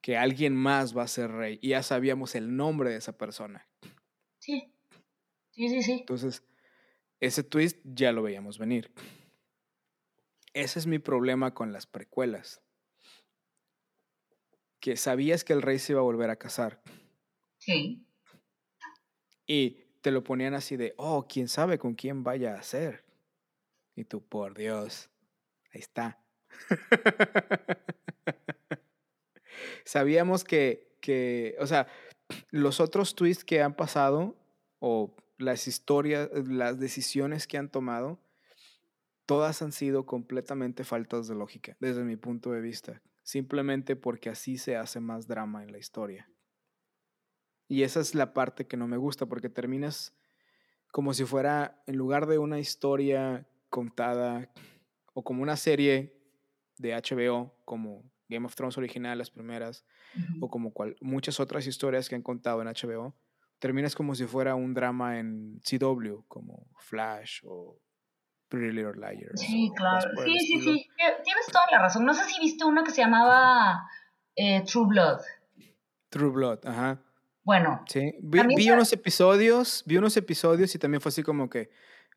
que 0.00 0.16
alguien 0.16 0.56
más 0.56 0.96
va 0.96 1.02
a 1.02 1.08
ser 1.08 1.30
rey 1.30 1.58
y 1.60 1.70
ya 1.70 1.82
sabíamos 1.82 2.34
el 2.36 2.56
nombre 2.56 2.88
de 2.88 2.96
esa 2.96 3.18
persona. 3.18 3.68
Sí. 4.38 4.72
Sí, 5.50 5.68
sí, 5.68 5.82
sí. 5.82 5.92
Entonces, 6.00 6.42
ese 7.20 7.42
twist 7.42 7.78
ya 7.84 8.12
lo 8.12 8.22
veíamos 8.22 8.58
venir. 8.58 8.90
Ese 10.54 10.78
es 10.78 10.86
mi 10.86 10.98
problema 10.98 11.52
con 11.52 11.74
las 11.74 11.84
precuelas. 11.84 12.62
Que 14.80 14.96
sabías 14.96 15.44
que 15.44 15.52
el 15.52 15.60
rey 15.60 15.78
se 15.78 15.92
iba 15.92 16.00
a 16.00 16.04
volver 16.04 16.30
a 16.30 16.36
casar 16.36 16.80
Sí. 17.66 18.06
y 19.44 19.70
te 20.00 20.12
lo 20.12 20.22
ponían 20.22 20.54
así 20.54 20.76
de, 20.76 20.94
oh, 20.98 21.26
quién 21.28 21.48
sabe 21.48 21.78
con 21.78 21.96
quién 21.96 22.22
vaya 22.22 22.54
a 22.54 22.62
ser. 22.62 23.04
Y 23.96 24.04
tú, 24.04 24.24
por 24.24 24.56
Dios, 24.56 25.10
ahí 25.74 25.80
está. 25.80 26.22
Sabíamos 29.84 30.44
que, 30.44 30.96
que, 31.00 31.56
o 31.58 31.66
sea, 31.66 31.88
los 32.50 32.78
otros 32.78 33.16
twists 33.16 33.44
que 33.44 33.62
han 33.62 33.74
pasado 33.74 34.36
o 34.78 35.16
las 35.36 35.66
historias, 35.66 36.30
las 36.46 36.78
decisiones 36.78 37.48
que 37.48 37.58
han 37.58 37.68
tomado, 37.68 38.20
todas 39.26 39.60
han 39.60 39.72
sido 39.72 40.06
completamente 40.06 40.84
faltas 40.84 41.26
de 41.26 41.34
lógica, 41.34 41.76
desde 41.80 42.04
mi 42.04 42.14
punto 42.14 42.52
de 42.52 42.60
vista. 42.60 43.02
Simplemente 43.24 43.96
porque 43.96 44.30
así 44.30 44.56
se 44.56 44.76
hace 44.76 45.00
más 45.00 45.26
drama 45.26 45.64
en 45.64 45.72
la 45.72 45.78
historia. 45.78 46.30
Y 47.68 47.82
esa 47.82 48.00
es 48.00 48.14
la 48.14 48.32
parte 48.32 48.66
que 48.66 48.76
no 48.76 48.86
me 48.86 48.96
gusta, 48.96 49.26
porque 49.26 49.48
terminas 49.48 50.14
como 50.92 51.12
si 51.14 51.24
fuera, 51.24 51.82
en 51.86 51.96
lugar 51.96 52.26
de 52.26 52.38
una 52.38 52.58
historia 52.58 53.46
contada 53.68 54.50
o 55.12 55.24
como 55.24 55.42
una 55.42 55.56
serie 55.56 56.16
de 56.78 56.94
HBO, 56.94 57.54
como 57.64 58.02
Game 58.28 58.46
of 58.46 58.54
Thrones 58.54 58.78
original, 58.78 59.18
las 59.18 59.30
primeras, 59.30 59.84
o 60.40 60.48
como 60.48 60.72
cual- 60.72 60.96
muchas 61.00 61.38
otras 61.40 61.66
historias 61.66 62.08
que 62.08 62.14
han 62.14 62.22
contado 62.22 62.62
en 62.62 62.68
HBO, 62.68 63.14
terminas 63.58 63.94
como 63.94 64.14
si 64.14 64.24
fuera 64.26 64.54
un 64.54 64.74
drama 64.74 65.18
en 65.18 65.60
CW, 65.62 66.24
como 66.28 66.66
Flash 66.78 67.40
o 67.44 67.78
Pretty 68.48 68.72
Little 68.76 68.94
Liars. 68.94 69.40
Sí, 69.40 69.70
claro. 69.76 70.08
Sí, 70.24 70.38
sí, 70.38 70.60
sí. 70.60 70.86
Tie- 70.96 71.22
Tienes 71.24 71.46
toda 71.52 71.64
la 71.72 71.78
razón. 71.80 72.04
No 72.04 72.14
sé 72.14 72.24
si 72.24 72.40
viste 72.40 72.64
una 72.64 72.84
que 72.84 72.90
se 72.92 73.00
llamaba 73.02 73.82
eh, 74.36 74.62
True 74.64 74.86
Blood. 74.86 75.20
True 76.10 76.30
Blood, 76.30 76.60
ajá. 76.64 77.02
Bueno, 77.46 77.84
Sí, 77.86 78.12
vi, 78.18 78.70
unos 78.72 78.92
episodios, 78.92 79.84
vi 79.86 79.98
unos 79.98 80.16
episodios 80.16 80.74
y 80.74 80.80
también 80.80 81.00
fue 81.00 81.10
así 81.10 81.22
como 81.22 81.48
que, 81.48 81.70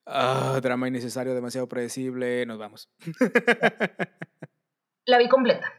ah, 0.07 0.59
drama 0.59 0.87
innecesario, 0.87 1.35
demasiado 1.35 1.69
predecible, 1.69 2.47
nos 2.47 2.57
vamos. 2.57 2.89
la 5.05 5.19
vi 5.19 5.29
completa. 5.29 5.71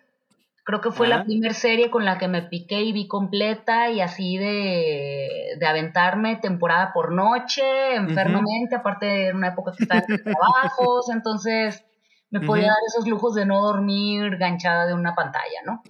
Creo 0.63 0.81
que 0.81 0.93
fue 0.93 1.09
la 1.09 1.17
Ajá. 1.17 1.25
primera 1.25 1.53
serie 1.53 1.91
con 1.91 2.05
la 2.05 2.17
que 2.17 2.29
me 2.29 2.43
piqué 2.43 2.83
y 2.83 2.93
vi 2.93 3.09
completa 3.09 3.91
y 3.91 4.01
así 4.01 4.39
de, 4.39 5.57
de 5.59 5.67
aventarme 5.67 6.37
temporada 6.37 6.93
por 6.93 7.11
noche, 7.11 7.97
enfermamente, 7.97 8.77
aparte 8.77 9.07
de 9.07 9.33
una 9.33 9.49
época 9.49 9.73
que 9.77 9.83
estaba 9.83 10.05
en 10.07 10.23
trabajos, 10.23 11.11
entonces 11.13 11.85
me 12.31 12.41
podía 12.41 12.69
dar 12.69 12.83
esos 12.87 13.09
lujos 13.09 13.35
de 13.35 13.47
no 13.47 13.63
dormir 13.63 14.37
ganchada 14.37 14.87
de 14.87 14.95
una 14.95 15.17
pantalla, 15.17 15.61
¿no? 15.67 15.83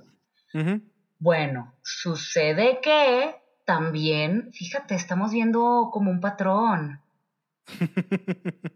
Bueno, 1.18 1.74
sucede 1.82 2.80
que 2.80 3.39
también, 3.64 4.52
fíjate, 4.52 4.94
estamos 4.94 5.32
viendo 5.32 5.90
como 5.92 6.10
un 6.10 6.20
patrón. 6.20 7.00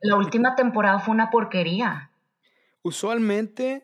La 0.01 0.17
última 0.17 0.55
temporada 0.55 1.01
fue 1.01 1.15
una 1.15 1.31
porquería. 1.31 2.11
Usualmente 2.83 3.83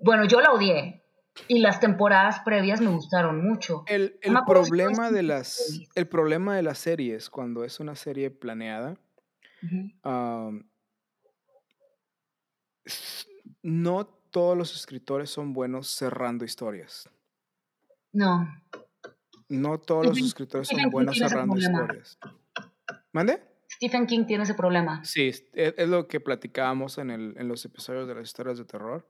Bueno, 0.00 0.24
yo 0.24 0.40
la 0.40 0.52
odié. 0.52 1.02
Y 1.48 1.58
las 1.58 1.80
temporadas 1.80 2.40
previas 2.40 2.80
me 2.80 2.88
gustaron 2.88 3.46
mucho. 3.46 3.84
el, 3.88 4.18
el 4.22 4.38
problema 4.46 5.10
de 5.10 5.22
las 5.22 5.82
el 5.94 6.08
problema 6.08 6.56
de 6.56 6.62
las 6.62 6.78
series 6.78 7.28
cuando 7.28 7.62
es 7.62 7.78
una 7.78 7.94
serie 7.94 8.30
planeada 8.30 8.96
no 13.62 14.06
todos 14.30 14.56
los 14.56 14.74
escritores 14.74 15.30
son 15.30 15.52
buenos 15.52 15.88
cerrando 15.88 16.44
historias. 16.44 17.08
No, 18.12 18.48
No 19.48 19.78
todos 19.78 20.06
los 20.06 20.18
Stephen 20.18 20.64
son 20.64 20.90
buenos 20.90 21.16
cerrando 21.18 21.56
historias. 21.56 22.18
¿Mande? 23.12 23.42
Stephen 23.70 24.06
King 24.06 24.24
tiene 24.26 24.44
ese 24.44 24.54
problema. 24.54 25.04
Sí, 25.04 25.28
es, 25.28 25.44
es- 25.52 25.88
lo 25.88 26.08
que 26.08 26.20
platicábamos 26.20 26.98
en, 26.98 27.10
el- 27.10 27.34
en 27.36 27.48
los 27.48 27.64
episodios 27.64 28.08
de 28.08 28.14
las 28.14 28.24
historias 28.24 28.58
de 28.58 28.64
terror. 28.64 29.08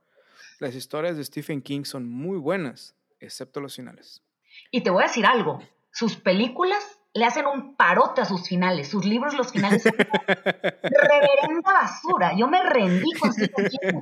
Las 0.59 0.75
historias 0.75 1.16
de 1.16 1.25
Stephen 1.25 1.62
King 1.62 1.85
son 1.85 2.09
muy 2.11 2.38
buenas, 2.38 2.94
excepto 3.20 3.61
los 3.61 3.77
finales. 3.77 4.22
Y 4.70 4.83
te 4.83 4.90
voy 4.90 5.03
a 5.05 5.07
decir 5.07 5.27
algo. 5.27 5.61
Sus 5.92 6.16
películas 6.16 6.83
le 7.14 7.25
hacen 7.25 7.46
un 7.46 7.77
parote 7.77 8.20
a 8.20 8.25
sus 8.25 8.46
finales. 8.49 8.88
Sus 8.88 9.05
libros, 9.05 9.35
los 9.35 9.51
finales 9.53 9.83
son 9.83 9.92
reverenda 9.96 11.72
basura. 11.72 12.33
Yo 12.37 12.49
me 12.49 12.62
rendí 12.62 13.11
con 13.18 13.33
Stephen 13.33 13.68
King. 13.68 14.01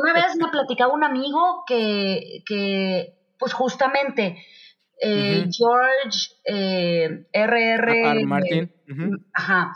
Una 0.00 0.12
vez 0.14 0.36
me 0.36 0.48
platicaba 0.48 0.92
un 0.92 1.04
amigo 1.04 1.64
que, 1.66 2.42
que 2.46 3.14
pues 3.38 3.52
justamente, 3.52 4.44
eh. 5.00 5.46
George 5.50 6.28
eh, 6.44 7.26
R.R. 7.32 8.00
R. 8.02 8.26
Martin. 8.26 8.72
Ajá. 9.32 9.72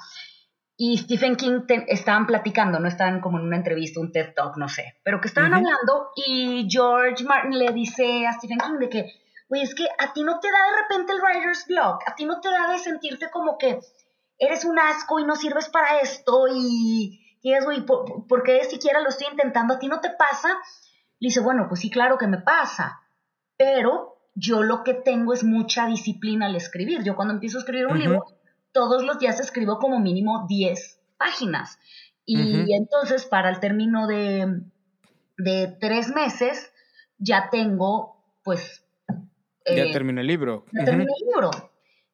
Y 0.77 0.99
Stephen 0.99 1.37
King 1.37 1.61
te- 1.67 1.85
estaban 1.93 2.27
platicando, 2.27 2.81
no 2.81 2.89
estaban 2.89 3.21
como 3.21 3.39
en 3.39 3.45
una 3.45 3.57
entrevista, 3.57 4.01
un 4.01 4.11
TED 4.11 4.33
Talk, 4.35 4.57
no 4.57 4.69
sé, 4.69 4.95
pero 5.05 5.21
que 5.21 5.29
estaban 5.29 5.53
hablando 5.55 6.09
y 6.27 6.67
George 6.69 7.23
Martin 7.25 7.59
le 7.59 7.73
dice 7.73 8.27
a 8.27 8.33
Stephen 8.33 8.59
King 8.59 8.79
de 8.81 8.89
que, 8.89 9.07
güey, 9.49 9.63
es 9.63 9.75
que 9.75 9.87
a 9.99 10.13
ti 10.13 10.25
no 10.25 10.41
te 10.41 10.49
da 10.51 10.59
de 10.59 10.83
repente 10.83 11.13
el 11.13 11.21
writer's 11.21 11.67
block, 11.69 12.03
a 12.09 12.15
ti 12.17 12.25
no 12.25 12.41
te 12.41 12.51
da 12.51 12.73
de 12.73 12.79
sentirte 12.79 13.31
como 13.31 13.59
que 13.59 13.79
eres 14.39 14.65
un 14.65 14.77
asco 14.79 15.21
y 15.21 15.25
no 15.25 15.37
sirves 15.37 15.69
para 15.69 16.01
esto 16.01 16.47
y, 16.53 17.21
y 17.43 17.53
es, 17.53 17.65
güey, 17.65 17.83
¿por, 17.87 18.27
por 18.27 18.43
qué 18.43 18.65
siquiera 18.65 19.01
lo 19.03 19.11
estoy 19.11 19.29
intentando? 19.31 19.75
¿A 19.75 19.79
ti 19.79 19.87
no 19.87 20.01
te 20.01 20.11
pasa? 20.11 20.49
Le 21.21 21.29
dice, 21.29 21.41
bueno, 21.41 21.67
pues 21.69 21.81
sí, 21.81 21.91
claro 21.91 22.19
que 22.19 22.27
me 22.27 22.39
pasa, 22.39 22.99
pero 23.57 24.12
yo 24.35 24.63
lo 24.63 24.83
que 24.83 24.95
tengo 24.95 25.33
es 25.33 25.45
mucha 25.45 25.87
disciplina 25.87 26.47
al 26.47 26.57
escribir. 26.57 27.03
Yo 27.05 27.17
cuando 27.17 27.35
empiezo 27.35 27.59
a 27.59 27.61
escribir 27.61 27.87
un 27.87 27.99
libro, 27.99 28.25
todos 28.73 29.05
los 29.05 29.19
días 29.19 29.41
escribo 29.41 29.79
como 29.79 30.01
mínimo 30.01 30.47
10 30.49 31.01
páginas. 31.19 31.79
Y 32.25 32.73
entonces 32.75 33.27
para 33.27 33.51
el 33.51 33.61
término 33.61 34.07
de, 34.07 34.63
de 35.39 35.77
tres 35.81 36.09
meses 36.15 36.73
ya 37.19 37.49
tengo, 37.51 38.17
pues... 38.43 38.85
Ya 39.67 39.85
eh, 39.85 39.93
terminé 39.93 40.23
el 40.23 40.27
libro. 40.27 40.65
ya 40.73 40.85
terminé 40.85 41.11
el 41.21 41.27
libro. 41.27 41.51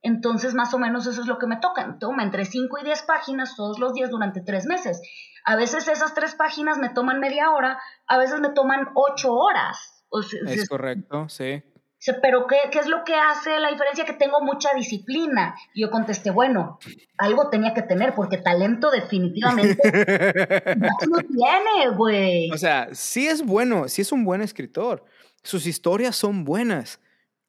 Entonces, 0.03 0.55
más 0.55 0.73
o 0.75 0.79
menos 0.79 1.07
eso 1.07 1.21
es 1.23 1.27
lo 1.27 1.39
que 1.39 1.47
me 1.47 1.57
toca. 1.57 1.99
Toma 1.99 2.23
entre 2.23 2.45
5 2.45 2.79
y 2.79 2.85
10 2.85 3.03
páginas 3.03 3.57
todos 3.57 3.79
los 3.79 3.95
días 3.95 4.11
durante 4.11 4.41
tres 4.41 4.67
meses. 4.67 5.01
A 5.45 5.57
veces 5.57 5.89
esas 5.89 6.15
tres 6.15 6.35
páginas 6.35 6.79
me 6.79 6.91
toman 6.91 7.21
media 7.21 7.51
hora, 7.51 7.81
a 8.07 8.19
veces 8.19 8.41
me 8.41 8.51
toman 8.51 8.89
ocho 8.95 9.33
horas. 9.35 10.05
O 10.09 10.23
sea, 10.23 10.41
Es 10.47 10.63
es- 10.63 10.69
correcto, 10.69 11.29
sí. 11.29 11.63
Dice, 11.99 12.15
pero 12.23 12.47
¿qué, 12.47 12.57
¿qué 12.71 12.79
es 12.79 12.87
lo 12.87 13.03
que 13.05 13.15
hace 13.15 13.59
la 13.59 13.71
diferencia? 13.71 14.05
Que 14.05 14.13
tengo 14.13 14.41
mucha 14.41 14.73
disciplina. 14.75 15.57
Y 15.75 15.83
yo 15.83 15.91
contesté, 15.91 16.31
bueno, 16.31 16.79
algo 17.17 17.51
tenía 17.51 17.75
que 17.75 17.83
tener, 17.83 18.15
porque 18.15 18.39
talento 18.39 18.91
definitivamente 18.91 19.83
no 20.77 21.19
tiene, 21.19 21.97
güey. 21.97 22.51
O 22.53 22.57
sea, 22.57 22.89
sí 22.93 23.27
es 23.27 23.45
bueno, 23.45 23.89
sí 23.89 24.03
es 24.03 24.13
un 24.13 24.25
buen 24.25 24.43
escritor. 24.43 25.05
Sus 25.43 25.67
historias 25.67 26.15
son 26.15 26.45
buenas. 26.45 27.01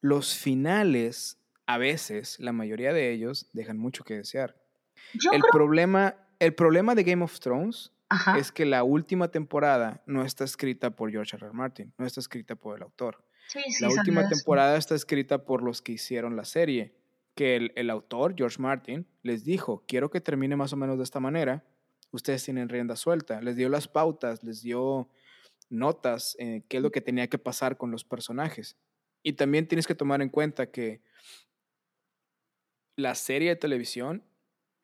Los 0.01 0.35
finales, 0.35 1.37
a 1.67 1.77
veces, 1.77 2.39
la 2.39 2.51
mayoría 2.51 2.91
de 2.91 3.11
ellos, 3.11 3.47
dejan 3.53 3.77
mucho 3.77 4.03
que 4.03 4.15
desear. 4.15 4.55
Yo 5.13 5.31
El 5.31 5.41
creo... 5.41 5.51
problema, 5.51 6.15
el 6.39 6.55
problema 6.55 6.95
de 6.95 7.03
Game 7.03 7.23
of 7.23 7.39
Thrones 7.39 7.91
Ajá. 8.09 8.39
es 8.39 8.51
que 8.51 8.65
la 8.65 8.83
última 8.83 9.27
temporada 9.27 10.01
no 10.07 10.23
está 10.23 10.43
escrita 10.43 10.89
por 10.89 11.11
George 11.11 11.35
R. 11.35 11.45
R. 11.45 11.53
Martin, 11.53 11.93
no 11.99 12.07
está 12.07 12.19
escrita 12.19 12.55
por 12.55 12.75
el 12.75 12.81
autor. 12.81 13.23
Sí, 13.49 13.61
sí, 13.69 13.83
La 13.83 13.89
última 13.89 14.29
temporada 14.29 14.77
está 14.77 14.95
escrita 14.95 15.43
por 15.43 15.63
los 15.63 15.81
que 15.81 15.93
hicieron 15.93 16.35
la 16.35 16.45
serie, 16.45 16.93
que 17.35 17.55
el, 17.55 17.71
el 17.75 17.89
autor, 17.89 18.35
George 18.37 18.61
Martin, 18.61 19.07
les 19.23 19.43
dijo, 19.43 19.83
quiero 19.87 20.09
que 20.09 20.21
termine 20.21 20.55
más 20.55 20.71
o 20.71 20.77
menos 20.77 20.97
de 20.97 21.03
esta 21.03 21.19
manera, 21.19 21.63
ustedes 22.11 22.43
tienen 22.43 22.69
rienda 22.69 22.95
suelta, 22.95 23.41
les 23.41 23.55
dio 23.55 23.69
las 23.69 23.87
pautas, 23.87 24.43
les 24.43 24.61
dio 24.61 25.09
notas, 25.69 26.35
eh, 26.39 26.63
qué 26.67 26.77
es 26.77 26.83
lo 26.83 26.91
que 26.91 27.01
tenía 27.01 27.27
que 27.27 27.37
pasar 27.37 27.77
con 27.77 27.91
los 27.91 28.03
personajes. 28.03 28.77
Y 29.23 29.33
también 29.33 29.67
tienes 29.67 29.87
que 29.87 29.95
tomar 29.95 30.21
en 30.21 30.29
cuenta 30.29 30.71
que 30.71 31.01
la 32.95 33.15
serie 33.15 33.49
de 33.49 33.55
televisión 33.55 34.23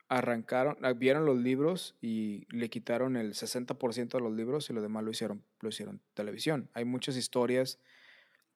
arrancaron, 0.08 0.76
ah, 0.82 0.92
vieron 0.92 1.24
los 1.24 1.38
libros 1.38 1.96
y 2.00 2.46
le 2.54 2.70
quitaron 2.70 3.16
el 3.16 3.34
60% 3.34 4.18
de 4.18 4.20
los 4.20 4.32
libros 4.32 4.70
y 4.70 4.72
lo 4.72 4.80
demás 4.80 5.04
lo 5.04 5.10
hicieron, 5.10 5.44
lo 5.60 5.68
hicieron 5.68 6.00
televisión. 6.14 6.70
Hay 6.74 6.84
muchas 6.84 7.16
historias 7.16 7.80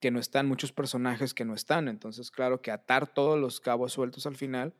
que 0.00 0.10
no 0.10 0.18
están, 0.18 0.46
muchos 0.48 0.72
personajes 0.72 1.34
que 1.34 1.44
no 1.44 1.54
están. 1.54 1.88
Entonces, 1.88 2.30
claro 2.30 2.62
que 2.62 2.70
atar 2.70 3.12
todos 3.12 3.38
los 3.38 3.60
cabos 3.60 3.92
sueltos 3.92 4.26
al 4.26 4.36
final, 4.36 4.74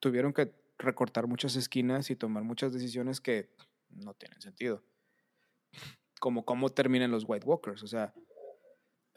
tuvieron 0.00 0.32
que 0.32 0.52
recortar 0.78 1.26
muchas 1.26 1.56
esquinas 1.56 2.10
y 2.10 2.16
tomar 2.16 2.44
muchas 2.44 2.72
decisiones 2.72 3.20
que 3.20 3.50
no 3.88 4.14
tienen 4.14 4.40
sentido. 4.40 4.84
Como 6.20 6.44
cómo 6.44 6.68
terminan 6.68 7.10
los 7.10 7.24
White 7.26 7.46
Walkers. 7.46 7.82
O 7.82 7.86
sea, 7.86 8.14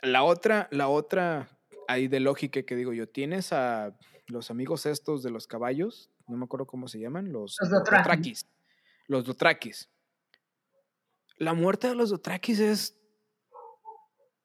la 0.02 0.24
otra, 0.24 0.70
la 0.72 0.88
otra 0.88 1.60
ahí 1.88 2.08
de 2.08 2.22
lógica 2.22 2.64
que 2.64 2.76
digo 2.76 2.94
yo, 2.94 3.10
tienes 3.10 3.52
a 3.52 3.98
los 4.28 4.52
amigos 4.52 4.86
estos 4.86 5.24
de 5.24 5.32
los 5.32 5.48
caballos, 5.48 6.10
no 6.28 6.38
me 6.38 6.46
acuerdo 6.46 6.68
cómo 6.68 6.88
se 6.88 7.00
llaman, 7.00 7.32
los, 7.32 7.58
Los. 7.60 8.48
Los 9.08 9.26
Dothrakis. 9.26 9.90
La 11.38 11.54
muerte 11.54 11.88
de 11.88 11.96
los 11.96 12.12
Dothrakis 12.12 12.60
es... 12.60 12.96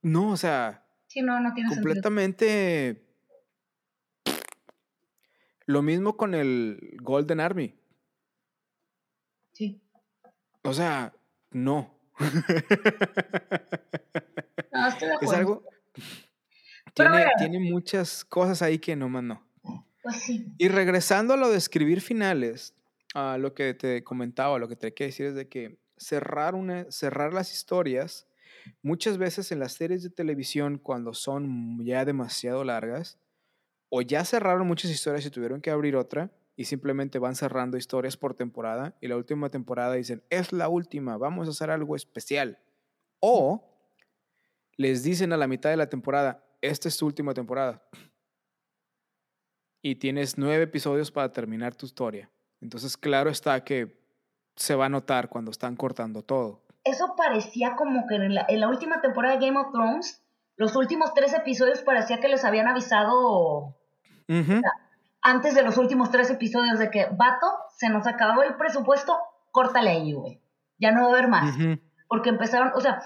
No, 0.01 0.33
o 0.33 0.37
sea, 0.37 0.84
Sí, 1.15 1.23
no, 1.23 1.39
no 1.39 1.55
tiene 1.55 1.71
sentido. 1.71 1.85
completamente 1.85 3.01
lo 5.65 5.81
mismo 5.81 6.17
con 6.17 6.35
el 6.35 6.97
Golden 7.01 7.39
Army. 7.39 7.73
Sí. 9.53 9.81
O 10.63 10.75
sea, 10.75 11.15
no. 11.53 11.97
No, 14.73 14.89
estoy 14.89 15.09
de 15.09 15.15
es 15.23 15.31
algo. 15.31 15.65
Tiene, 16.95 17.27
tiene 17.39 17.61
muchas 17.61 18.25
cosas 18.25 18.61
ahí 18.61 18.81
que 18.81 18.97
nomás 18.97 19.23
no. 19.23 19.47
Pues 20.03 20.17
sí. 20.17 20.53
Y 20.59 20.67
regresando 20.67 21.35
a 21.35 21.37
lo 21.37 21.49
de 21.49 21.59
escribir 21.59 22.01
finales, 22.01 22.75
a 23.15 23.39
lo 23.39 23.55
que 23.55 23.73
te 23.75 24.03
comentaba, 24.03 24.59
lo 24.59 24.67
que 24.67 24.75
te 24.75 24.93
quiero 24.93 25.11
decir 25.11 25.27
es 25.27 25.37
de 25.37 25.49
que 25.49 25.79
cerrar, 25.97 26.57
una, 26.57 26.91
cerrar 26.91 27.33
las 27.33 27.53
historias, 27.53 28.27
muchas 28.83 29.19
veces 29.19 29.53
en 29.53 29.59
las 29.59 29.73
series 29.73 30.03
de 30.03 30.11
televisión, 30.11 30.79
cuando 30.79 31.15
son 31.15 31.85
ya 31.85 32.05
demasiado 32.05 32.65
largas, 32.65 33.19
o 33.89 34.03
ya 34.03 34.25
cerraron 34.25 34.67
muchas 34.67 34.91
historias 34.91 35.25
y 35.27 35.31
tuvieron 35.31 35.61
que 35.61 35.71
abrir 35.71 35.97
otra, 35.97 36.31
y 36.57 36.65
simplemente 36.65 37.19
van 37.19 37.35
cerrando 37.35 37.77
historias 37.77 38.17
por 38.17 38.35
temporada, 38.35 38.97
y 39.01 39.09
la 39.09 39.17
última 39.17 39.51
temporada 39.51 39.95
dicen, 39.95 40.23
es 40.31 40.53
la 40.53 40.69
última, 40.69 41.17
vamos 41.17 41.49
a 41.49 41.51
hacer 41.51 41.71
algo 41.71 41.97
especial. 41.97 42.59
O 43.21 43.71
les 44.77 45.03
dicen 45.03 45.33
a 45.33 45.37
la 45.37 45.47
mitad 45.47 45.71
de 45.71 45.77
la 45.77 45.89
temporada, 45.89 46.45
esta 46.61 46.89
es 46.89 46.97
tu 46.97 47.07
última 47.07 47.35
temporada 47.35 47.83
y 49.85 49.97
tienes 49.97 50.39
nueve 50.39 50.65
episodios 50.65 51.11
para 51.11 51.31
terminar 51.31 51.77
tu 51.77 51.85
historia. 51.85 52.31
Entonces, 52.63 52.97
claro 52.97 53.29
está 53.29 53.63
que 53.63 54.03
se 54.57 54.75
va 54.75 54.87
a 54.87 54.89
notar 54.89 55.29
cuando 55.29 55.51
están 55.51 55.77
cortando 55.77 56.23
todo. 56.23 56.64
Eso 56.85 57.15
parecía 57.17 57.77
como 57.77 58.07
que 58.07 58.17
en 58.17 58.35
la, 58.35 58.45
en 58.49 58.61
la 58.61 58.69
última 58.69 59.01
temporada 59.01 59.37
de 59.37 59.47
Game 59.47 59.59
of 59.59 59.73
Thrones, 59.73 60.23
los 60.57 60.77
últimos 60.77 61.15
tres 61.15 61.33
episodios 61.33 61.81
parecía 61.83 62.21
que 62.21 62.29
les 62.29 62.45
habían 62.45 62.69
avisado 62.69 63.75
antes 65.23 65.55
de 65.55 65.63
los 65.63 65.79
últimos 65.79 66.11
tres 66.11 66.31
episodios 66.31 66.79
de 66.79 66.91
que, 66.91 67.07
vato, 67.07 67.47
se 67.77 67.89
nos 67.89 68.07
acabó 68.07 68.43
el 68.43 68.57
presupuesto, 68.57 69.19
córtale 69.51 69.91
ahí, 69.91 70.13
güey. 70.13 70.41
Ya 70.79 70.93
no 70.93 71.03
va 71.03 71.07
a 71.07 71.11
haber 71.11 71.29
más. 71.29 71.57
Porque 72.09 72.29
empezaron, 72.29 72.73
o 72.75 72.81
sea, 72.81 73.03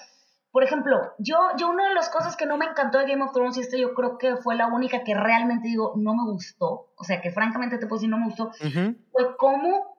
por 0.50 0.64
ejemplo, 0.64 1.14
yo, 1.18 1.36
yo 1.56 1.68
una 1.68 1.88
de 1.88 1.94
las 1.94 2.08
cosas 2.08 2.36
que 2.36 2.46
no 2.46 2.56
me 2.56 2.66
encantó 2.66 2.98
de 2.98 3.06
Game 3.06 3.22
of 3.22 3.32
Thrones, 3.32 3.56
y 3.56 3.60
esta 3.60 3.76
yo 3.76 3.94
creo 3.94 4.18
que 4.18 4.36
fue 4.36 4.56
la 4.56 4.66
única 4.66 5.04
que 5.04 5.14
realmente 5.14 5.68
digo, 5.68 5.92
no 5.96 6.14
me 6.14 6.24
gustó, 6.24 6.90
o 6.96 7.04
sea, 7.04 7.20
que 7.20 7.30
francamente 7.30 7.78
te 7.78 7.86
puedo 7.86 8.00
decir 8.00 8.10
no 8.10 8.18
me 8.18 8.26
gustó, 8.26 8.50
fue 9.12 9.36
cómo 9.36 9.97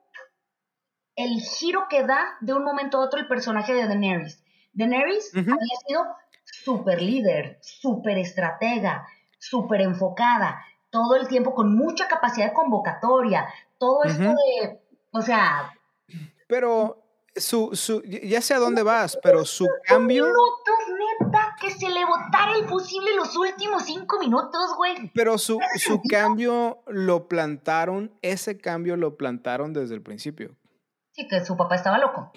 el 1.24 1.40
giro 1.40 1.86
que 1.88 2.04
da 2.04 2.36
de 2.40 2.54
un 2.54 2.64
momento 2.64 2.98
a 2.98 3.00
otro 3.00 3.20
el 3.20 3.28
personaje 3.28 3.74
de 3.74 3.86
Daenerys. 3.86 4.42
Daenerys 4.72 5.32
Ujú. 5.34 5.52
había 5.52 5.76
sido 5.86 6.06
súper 6.44 7.02
líder, 7.02 7.58
súper 7.60 8.18
estratega, 8.18 9.06
súper 9.38 9.82
enfocada, 9.82 10.64
todo 10.90 11.16
el 11.16 11.28
tiempo 11.28 11.54
con 11.54 11.74
mucha 11.74 12.08
capacidad 12.08 12.48
de 12.48 12.52
convocatoria, 12.52 13.46
todo 13.78 14.04
esto 14.04 14.22
de, 14.22 14.80
o 15.12 15.22
sea, 15.22 15.72
Pero 16.46 17.02
su, 17.36 17.70
su, 17.74 18.02
ya 18.02 18.40
sé 18.42 18.54
a 18.54 18.58
dónde 18.58 18.82
vas, 18.82 19.18
pero 19.22 19.44
su 19.44 19.66
cambio, 19.84 20.24
minutos, 20.24 21.20
neta, 21.20 21.56
que 21.60 21.70
se 21.70 21.88
le 21.88 22.04
botara 22.04 22.54
el 22.56 22.68
fusible 22.68 23.14
los 23.14 23.36
últimos 23.36 23.84
cinco 23.84 24.18
minutos, 24.18 24.74
güey. 24.76 25.10
pero 25.14 25.38
su, 25.38 25.58
su 25.76 26.02
cambio 26.08 26.82
lo 26.88 27.28
plantaron, 27.28 28.12
ese 28.22 28.58
cambio 28.58 28.96
lo 28.96 29.16
plantaron 29.16 29.72
desde 29.72 29.94
el 29.94 30.02
principio. 30.02 30.56
Sí, 31.12 31.26
que 31.28 31.44
su 31.44 31.56
papá 31.56 31.74
estaba 31.76 31.98
loco. 31.98 32.32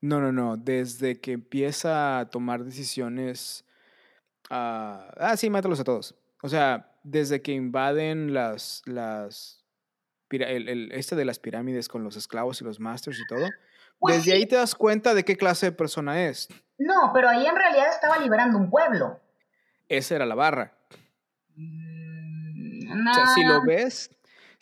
No, 0.00 0.20
no, 0.20 0.32
no, 0.32 0.56
desde 0.56 1.20
que 1.20 1.32
empieza 1.32 2.18
a 2.18 2.28
tomar 2.30 2.64
decisiones, 2.64 3.64
ah, 4.50 5.12
ah, 5.16 5.36
sí, 5.36 5.48
mátalos 5.50 5.78
a 5.80 5.84
todos. 5.84 6.14
O 6.42 6.48
sea, 6.48 6.90
desde 7.04 7.40
que 7.42 7.52
invaden 7.52 8.34
las, 8.34 8.82
las, 8.86 9.64
el, 10.30 10.68
el- 10.68 10.92
este 10.92 11.14
de 11.14 11.24
las 11.24 11.38
pirámides 11.38 11.88
con 11.88 12.02
los 12.02 12.16
esclavos 12.16 12.60
y 12.60 12.64
los 12.64 12.80
masters 12.80 13.18
y 13.20 13.26
todo, 13.28 13.48
Pues 13.98 14.16
desde 14.16 14.30
sí. 14.32 14.36
ahí 14.38 14.46
te 14.46 14.56
das 14.56 14.74
cuenta 14.74 15.14
de 15.14 15.24
qué 15.24 15.36
clase 15.36 15.66
de 15.66 15.72
persona 15.72 16.26
es. 16.26 16.48
No, 16.78 17.12
pero 17.14 17.28
ahí 17.28 17.46
en 17.46 17.54
realidad 17.54 17.88
estaba 17.90 18.18
liberando 18.18 18.58
un 18.58 18.70
pueblo. 18.70 19.20
Esa 19.88 20.16
era 20.16 20.26
la 20.26 20.34
barra. 20.34 20.76
Mm, 21.54 23.08
O 23.10 23.14
sea, 23.14 23.26
si 23.34 23.44
no, 23.44 23.54
lo 23.60 23.64
ves, 23.64 24.10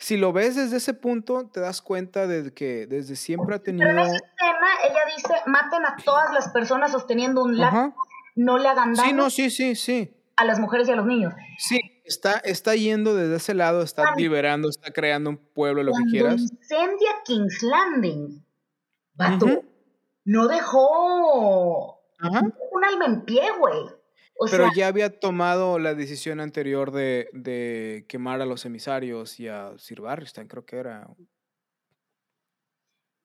si 0.01 0.17
lo 0.17 0.33
ves 0.33 0.55
desde 0.55 0.77
ese 0.77 0.93
punto, 0.93 1.47
te 1.53 1.59
das 1.59 1.81
cuenta 1.81 2.27
de 2.27 2.53
que 2.53 2.87
desde 2.87 3.15
siempre 3.15 3.55
ha 3.55 3.59
Pero 3.59 3.71
en 3.71 3.77
tenido... 3.79 4.01
esa 4.03 4.15
escena 4.15 4.67
ella 4.89 4.99
dice, 5.15 5.33
maten 5.45 5.85
a 5.85 5.95
todas 6.03 6.33
las 6.33 6.49
personas 6.49 6.91
sosteniendo 6.91 7.43
un 7.43 7.61
Ajá. 7.61 7.93
no 8.35 8.57
le 8.57 8.67
hagan 8.67 8.93
daño 8.93 9.07
Sí, 9.09 9.13
no, 9.13 9.29
sí, 9.29 9.49
sí, 9.49 9.75
sí. 9.75 10.13
a 10.37 10.43
las 10.45 10.59
mujeres 10.59 10.87
y 10.87 10.91
a 10.91 10.95
los 10.95 11.05
niños. 11.05 11.33
Sí, 11.59 11.79
está, 12.03 12.33
está 12.39 12.75
yendo 12.75 13.13
desde 13.15 13.35
ese 13.35 13.53
lado, 13.53 13.81
está 13.83 14.01
Cuando- 14.03 14.19
liberando, 14.21 14.69
está 14.69 14.91
creando 14.91 15.29
un 15.29 15.37
pueblo, 15.37 15.83
lo 15.83 15.91
que 15.93 16.03
quieras. 16.09 16.41
incendia 16.41 17.09
King's 17.25 17.61
Landing, 17.61 18.43
vato, 19.13 19.45
Ujú. 19.45 19.65
no 20.25 20.47
dejó 20.47 21.99
Ajá. 22.19 22.41
no 22.41 22.47
dejó 22.49 22.63
un 22.71 22.85
alma 22.85 23.05
en 23.05 23.21
pie, 23.21 23.43
güey. 23.59 23.77
O 24.43 24.47
Pero 24.49 24.65
sea, 24.65 24.73
ya 24.73 24.87
había 24.87 25.19
tomado 25.19 25.77
la 25.77 25.93
decisión 25.93 26.39
anterior 26.39 26.91
de, 26.91 27.29
de 27.31 28.05
quemar 28.09 28.41
a 28.41 28.47
los 28.47 28.65
emisarios 28.65 29.39
y 29.39 29.47
a 29.47 29.77
Sir 29.77 30.01
Barristan, 30.01 30.47
creo 30.47 30.65
que 30.65 30.77
era. 30.77 31.07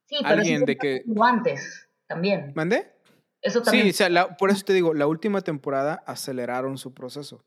sí, 0.05 0.17
pero 0.23 0.29
alguien 0.41 0.57
eso 0.57 0.67
de 0.67 0.77
que- 0.77 1.05
antes 1.23 1.89
también. 2.07 2.53
¿Mandé? 2.55 2.93
Eso 3.41 3.61
Sí, 3.61 3.65
también. 3.65 3.89
o 3.89 3.93
sea, 3.95 4.09
la- 4.11 4.37
por 4.37 4.51
eso 4.51 4.63
te 4.67 4.75
digo, 4.75 4.93
la 4.93 5.07
última 5.07 5.41
temporada 5.41 6.03
aceleraron 6.07 6.77
su 6.77 6.93
proceso. 6.93 7.43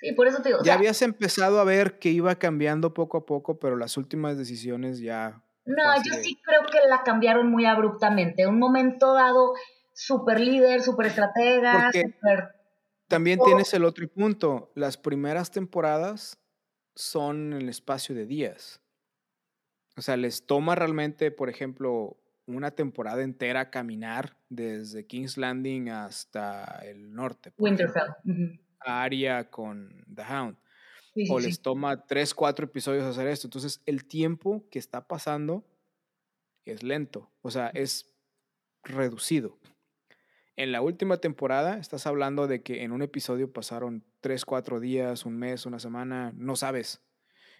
Sí, 0.00 0.10
por 0.16 0.26
eso 0.26 0.42
te 0.42 0.48
digo. 0.48 0.58
o 0.60 0.64
Ya 0.64 0.72
sea, 0.72 0.74
habías 0.74 1.00
empezado 1.02 1.60
a 1.60 1.64
ver 1.64 2.00
que 2.00 2.08
iba 2.10 2.34
cambiando 2.34 2.92
poco 2.92 3.18
a 3.18 3.24
poco, 3.24 3.60
pero 3.60 3.76
las 3.76 3.96
últimas 3.96 4.36
decisiones 4.36 4.98
ya. 4.98 5.40
No, 5.64 5.94
yo 6.04 6.16
de- 6.16 6.24
sí 6.24 6.40
creo 6.44 6.62
que 6.62 6.88
la 6.88 7.04
cambiaron 7.04 7.48
muy 7.52 7.66
abruptamente. 7.66 8.48
Un 8.48 8.58
momento 8.58 9.14
dado, 9.14 9.52
súper 9.92 10.40
líder, 10.40 10.82
súper 10.82 11.06
estratega, 11.06 11.88
súper... 11.92 12.61
También 13.12 13.38
todo. 13.38 13.46
tienes 13.46 13.72
el 13.74 13.84
otro 13.84 14.06
punto. 14.08 14.72
Las 14.74 14.96
primeras 14.96 15.50
temporadas 15.50 16.38
son 16.94 17.52
en 17.52 17.62
el 17.62 17.68
espacio 17.68 18.14
de 18.14 18.26
días. 18.26 18.80
O 19.96 20.02
sea, 20.02 20.16
les 20.16 20.46
toma 20.46 20.74
realmente, 20.74 21.30
por 21.30 21.48
ejemplo, 21.48 22.16
una 22.46 22.70
temporada 22.72 23.22
entera 23.22 23.70
caminar 23.70 24.36
desde 24.48 25.06
King's 25.06 25.36
Landing 25.36 25.90
hasta 25.90 26.80
el 26.84 27.12
norte. 27.14 27.52
Winterfell. 27.58 28.02
ejemplo, 28.24 28.32
Ujú. 28.54 28.58
a 28.80 29.02
Arya 29.02 29.50
con 29.50 30.04
The 30.12 30.22
Hound. 30.22 30.56
Sí, 31.14 31.26
sí, 31.26 31.32
o 31.32 31.40
sí. 31.40 31.46
les 31.46 31.60
toma 31.60 32.06
tres, 32.06 32.34
cuatro 32.34 32.64
episodios 32.64 33.04
hacer 33.04 33.26
esto. 33.28 33.46
Entonces, 33.46 33.82
el 33.86 34.06
tiempo 34.06 34.64
que 34.70 34.78
está 34.78 35.06
pasando 35.06 35.64
es 36.64 36.82
lento, 36.82 37.30
o 37.42 37.50
sea, 37.50 37.68
es 37.74 38.06
reducido. 38.82 39.58
En 40.56 40.72
la 40.72 40.82
última 40.82 41.16
temporada 41.16 41.78
estás 41.78 42.06
hablando 42.06 42.46
de 42.46 42.62
que 42.62 42.82
en 42.82 42.92
un 42.92 43.02
episodio 43.02 43.52
pasaron 43.52 44.04
tres, 44.20 44.44
cuatro 44.44 44.80
días, 44.80 45.24
un 45.24 45.38
mes, 45.38 45.66
una 45.66 45.78
semana, 45.78 46.32
no 46.36 46.56
sabes. 46.56 47.02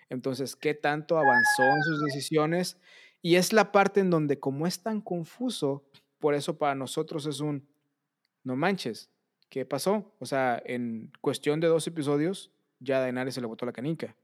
Entonces, 0.09 0.57
¿qué 0.57 0.75
tanto 0.75 1.17
avanzó 1.17 1.63
en 1.63 1.83
sus 1.83 2.05
decisiones? 2.05 2.79
Y 3.23 3.37
es 3.37 3.53
la 3.53 3.73
parte 3.73 4.01
en 4.01 4.11
donde 4.11 4.39
como 4.39 4.67
es 4.67 4.83
tan 4.83 5.01
confuso, 5.01 5.89
por 6.19 6.35
eso 6.35 6.59
para 6.59 6.75
nosotros 6.75 7.27
es 7.27 7.41
un, 7.41 7.67
no 8.45 8.57
manches, 8.57 9.11
¿qué 9.49 9.65
pasó? 9.65 10.15
O 10.19 10.27
sea, 10.27 10.63
en 10.67 11.11
cuestión 11.21 11.61
de 11.61 11.69
dos 11.69 11.87
episodios, 11.87 12.53
ya 12.79 13.01
Daenerys 13.01 13.35
se 13.35 13.41
le 13.41 13.47
botó 13.47 13.65
la 13.65 13.73
canica 13.73 14.17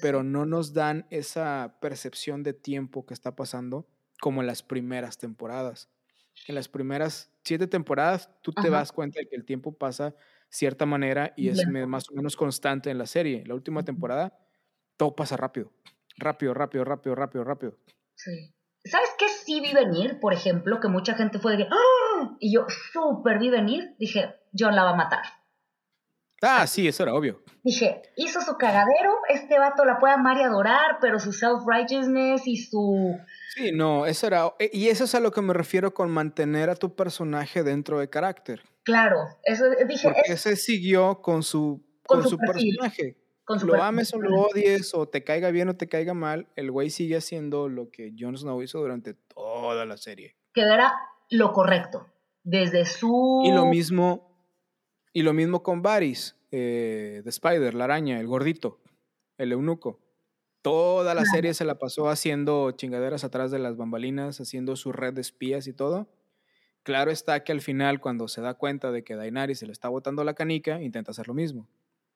pero 0.00 0.22
no 0.22 0.46
nos 0.46 0.72
dan 0.72 1.06
esa 1.10 1.76
percepción 1.80 2.42
de 2.42 2.52
tiempo 2.52 3.06
que 3.06 3.14
está 3.14 3.34
pasando 3.34 3.88
como 4.20 4.40
en 4.40 4.46
las 4.46 4.62
primeras 4.62 5.18
temporadas. 5.18 5.88
En 6.46 6.54
las 6.54 6.68
primeras 6.68 7.30
siete 7.44 7.66
temporadas 7.66 8.30
tú 8.42 8.52
te 8.52 8.70
das 8.70 8.92
cuenta 8.92 9.20
de 9.20 9.28
que 9.28 9.36
el 9.36 9.44
tiempo 9.44 9.76
pasa 9.76 10.14
cierta 10.48 10.84
manera 10.84 11.32
y 11.36 11.48
es 11.48 11.66
más 11.68 12.10
o 12.10 12.14
menos 12.14 12.36
constante 12.36 12.90
en 12.90 12.98
la 12.98 13.06
serie. 13.06 13.44
La 13.46 13.54
última 13.54 13.84
temporada 13.84 14.36
todo 14.96 15.14
pasa 15.14 15.36
rápido, 15.36 15.72
rápido, 16.16 16.54
rápido, 16.54 16.84
rápido, 16.84 17.14
rápido, 17.14 17.44
rápido. 17.44 17.78
Sí. 18.14 18.54
¿Sabes 18.84 19.10
qué 19.18 19.28
sí 19.28 19.60
vi 19.60 19.72
venir? 19.74 20.18
Por 20.20 20.32
ejemplo, 20.32 20.80
que 20.80 20.88
mucha 20.88 21.14
gente 21.14 21.38
fue 21.38 21.52
de 21.52 21.58
que, 21.58 21.68
¡Ah! 21.70 22.36
Y 22.38 22.54
yo 22.54 22.66
súper 22.92 23.38
vi 23.38 23.50
venir. 23.50 23.94
Dije, 23.98 24.34
John 24.58 24.74
la 24.74 24.84
va 24.84 24.90
a 24.90 24.96
matar. 24.96 25.22
Ah, 26.42 26.66
sí, 26.66 26.88
eso 26.88 27.02
era 27.02 27.14
obvio. 27.14 27.42
Dije, 27.62 28.00
hizo 28.16 28.40
su 28.40 28.56
cagadero, 28.56 29.12
este 29.28 29.58
vato 29.58 29.84
la 29.84 29.98
puede 29.98 30.14
amar 30.14 30.38
y 30.38 30.42
adorar, 30.42 30.96
pero 31.00 31.18
su 31.18 31.32
self-righteousness 31.32 32.46
y 32.46 32.56
su... 32.56 33.18
Sí, 33.54 33.72
no, 33.72 34.06
eso 34.06 34.26
era 34.26 34.54
e- 34.58 34.70
y 34.72 34.88
eso 34.88 35.04
es 35.04 35.14
a 35.14 35.20
lo 35.20 35.32
que 35.32 35.42
me 35.42 35.52
refiero 35.52 35.92
con 35.92 36.10
mantener 36.10 36.70
a 36.70 36.76
tu 36.76 36.94
personaje 36.94 37.62
dentro 37.62 37.98
de 37.98 38.08
carácter, 38.08 38.62
Claro, 38.82 39.18
eso 39.44 39.64
dije, 39.86 40.08
porque 40.08 40.20
es 40.32 40.46
ese 40.46 40.56
siguió 40.56 41.20
con 41.20 41.42
su 41.42 41.84
Con 42.06 42.20
con, 42.20 42.22
su 42.24 42.30
su 42.30 42.38
perfil. 42.38 42.76
personaje. 42.80 43.16
con 43.44 43.60
su 43.60 43.66
lo 43.66 43.72
perfil. 43.72 43.88
ames 43.88 44.14
o 44.14 44.18
lo 44.20 44.40
odies, 44.42 44.94
o 44.94 45.06
te 45.08 45.22
caiga 45.22 45.50
bien 45.50 45.68
o 45.68 45.76
te 45.76 45.88
caiga 45.88 46.14
mal, 46.14 46.48
el 46.56 46.70
güey 46.70 46.88
sigue 46.88 47.16
haciendo 47.16 47.68
lo 47.68 47.90
que 47.90 48.14
Jon 48.18 48.36
Snow 48.38 48.62
hizo 48.62 48.78
durante 48.80 49.12
toda 49.14 49.84
la 49.84 49.96
serie. 49.98 50.36
que 50.54 50.62
era 50.62 50.94
lo 51.28 51.52
correcto. 51.52 52.06
Desde 52.42 52.86
su... 52.86 53.42
Y 53.44 53.52
lo 53.52 53.66
mismo, 53.66 54.29
y 55.12 55.22
lo 55.22 55.32
mismo 55.32 55.62
con 55.62 55.82
Varys, 55.82 56.36
eh, 56.50 57.20
The 57.24 57.30
Spider, 57.30 57.74
la 57.74 57.84
araña, 57.84 58.20
el 58.20 58.26
gordito, 58.26 58.80
el 59.38 59.52
eunuco. 59.52 60.00
Toda 60.62 61.14
la 61.14 61.24
serie 61.24 61.54
se 61.54 61.64
la 61.64 61.78
pasó 61.78 62.10
haciendo 62.10 62.70
chingaderas 62.72 63.24
atrás 63.24 63.50
de 63.50 63.58
las 63.58 63.76
bambalinas, 63.76 64.40
haciendo 64.40 64.76
su 64.76 64.92
red 64.92 65.14
de 65.14 65.22
espías 65.22 65.66
y 65.66 65.72
todo. 65.72 66.08
Claro 66.82 67.10
está 67.10 67.44
que 67.44 67.52
al 67.52 67.62
final, 67.62 68.00
cuando 68.00 68.28
se 68.28 68.42
da 68.42 68.54
cuenta 68.54 68.92
de 68.92 69.02
que 69.02 69.16
Daenerys 69.16 69.58
se 69.58 69.66
le 69.66 69.72
está 69.72 69.88
botando 69.88 70.22
la 70.22 70.34
canica, 70.34 70.82
intenta 70.82 71.12
hacer 71.12 71.28
lo 71.28 71.34
mismo. 71.34 71.66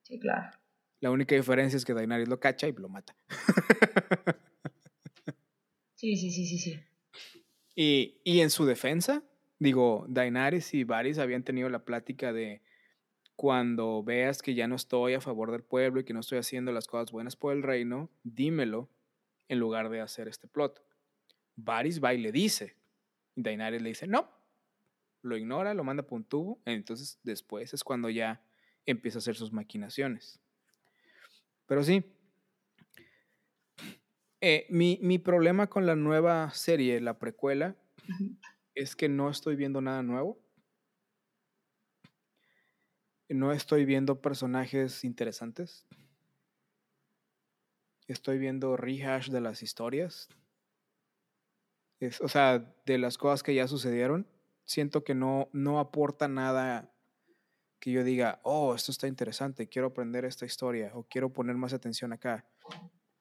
Sí, 0.03 0.19
claro. 0.19 0.59
La 1.01 1.11
única 1.11 1.35
diferencia 1.35 1.77
es 1.77 1.85
que 1.85 1.95
Daenerys 1.95 2.29
lo 2.29 2.39
cacha 2.39 2.69
y 2.69 2.73
lo 2.73 2.89
mata. 2.89 3.17
Sí, 5.97 6.19
sí, 6.19 6.31
sí, 6.31 6.45
sí, 6.45 6.59
sí. 6.59 6.81
Y, 7.75 8.21
y 8.25 8.41
en 8.41 8.51
su 8.51 8.67
defensa, 8.67 9.23
digo, 9.59 10.05
Daenerys 10.07 10.75
y 10.75 10.85
Varys 10.85 11.19
habían 11.19 11.45
tenido 11.45 11.71
la 11.71 11.87
plática 11.87 12.31
de 12.31 12.61
cuando 13.37 14.03
veas 14.03 14.43
que 14.43 14.55
ya 14.55 14.69
no 14.69 14.77
estoy 14.77 15.15
a 15.15 15.21
favor 15.21 15.51
del 15.51 15.63
pueblo 15.63 16.01
y 16.01 16.05
que 16.05 16.15
no 16.15 16.21
estoy 16.21 16.39
haciendo 16.39 16.73
las 16.73 16.87
cosas 16.87 17.11
buenas 17.11 17.37
por 17.37 17.53
el 17.53 17.63
reino, 17.63 18.11
dímelo 18.23 18.89
en 19.49 19.59
lugar 19.59 19.89
de 19.91 20.01
hacer 20.01 20.29
este 20.29 20.49
plot. 20.49 20.83
Varys 21.57 22.03
va 22.03 22.15
y 22.15 22.19
le 22.19 22.33
dice, 22.33 22.77
y 23.35 23.43
Daenerys 23.43 23.83
le 23.83 23.89
dice, 23.91 24.07
no, 24.07 24.29
lo 25.23 25.37
ignora, 25.37 25.75
lo 25.75 25.85
manda 25.85 26.05
por 26.05 26.17
un 26.17 26.25
tubo, 26.25 26.61
entonces 26.65 27.19
después 27.23 27.75
es 27.75 27.83
cuando 27.83 28.11
ya 28.11 28.43
empieza 28.87 29.19
a 29.19 29.21
hacer 29.21 29.37
sus 29.37 29.53
maquinaciones. 29.53 30.41
Pero 31.67 31.83
sí, 31.83 32.05
eh, 34.41 34.67
mi, 34.69 34.99
mi 35.03 35.19
problema 35.19 35.69
con 35.69 35.87
la 35.87 35.97
nueva 35.97 36.51
serie, 36.51 37.01
la 37.01 37.19
precuela, 37.19 37.77
es 38.75 38.95
que 38.95 39.09
no 39.09 39.31
estoy 39.31 39.57
viendo 39.57 39.81
nada 39.81 40.03
nuevo. 40.03 40.44
No 43.35 43.51
estoy 43.51 43.85
viendo 43.85 44.21
personajes 44.23 45.03
interesantes. 45.03 45.85
Estoy 48.07 48.39
viendo 48.39 48.77
rehash 48.77 49.31
de 49.31 49.41
las 49.41 49.65
historias. 49.65 50.29
Es- 51.99 52.21
o 52.21 52.29
sea, 52.29 52.73
de 52.87 52.99
las 52.99 53.19
cosas 53.19 53.43
que 53.43 53.53
ya 53.55 53.67
sucedieron. 53.67 54.29
Siento 54.65 55.03
que 55.03 55.17
no, 55.17 55.49
no 55.53 55.81
aporta 55.81 56.29
nada 56.29 56.93
que 57.81 57.91
yo 57.91 58.05
diga, 58.05 58.41
oh, 58.45 58.75
esto 58.75 58.93
está 58.93 59.09
interesante, 59.09 59.69
quiero 59.69 59.89
aprender 59.89 60.25
esta 60.25 60.47
historia 60.47 60.93
o 60.95 61.03
quiero 61.05 61.33
poner 61.33 61.57
más 61.57 61.73
atención 61.73 62.13
acá. 62.13 62.47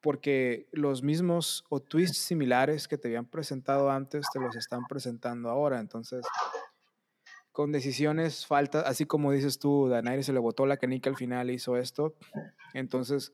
porque 0.02 0.67
los 0.73 1.02
mismos 1.04 1.65
o 1.69 1.80
twists 1.82 2.17
similares 2.19 2.88
que 2.88 2.97
te 2.97 3.08
habían 3.08 3.26
presentado 3.26 3.89
antes 3.89 4.26
te 4.34 4.39
los 4.39 4.56
están 4.56 4.82
presentando 4.88 5.49
ahora. 5.49 5.80
Entonces, 5.80 6.26
con 7.54 7.72
decisiones 7.72 8.46
faltas, 8.46 8.84
así 8.86 9.06
como 9.06 9.32
dices 9.32 9.60
tú, 9.60 9.88
Daenerys 9.88 10.26
se 10.26 10.34
le 10.34 10.39
botó 10.39 10.66
la 10.66 10.78
canica 10.78 11.10
al 11.10 11.16
final 11.16 11.50
e 11.50 11.54
hizo 11.54 11.78
esto. 11.78 12.16
Entonces, 12.74 13.32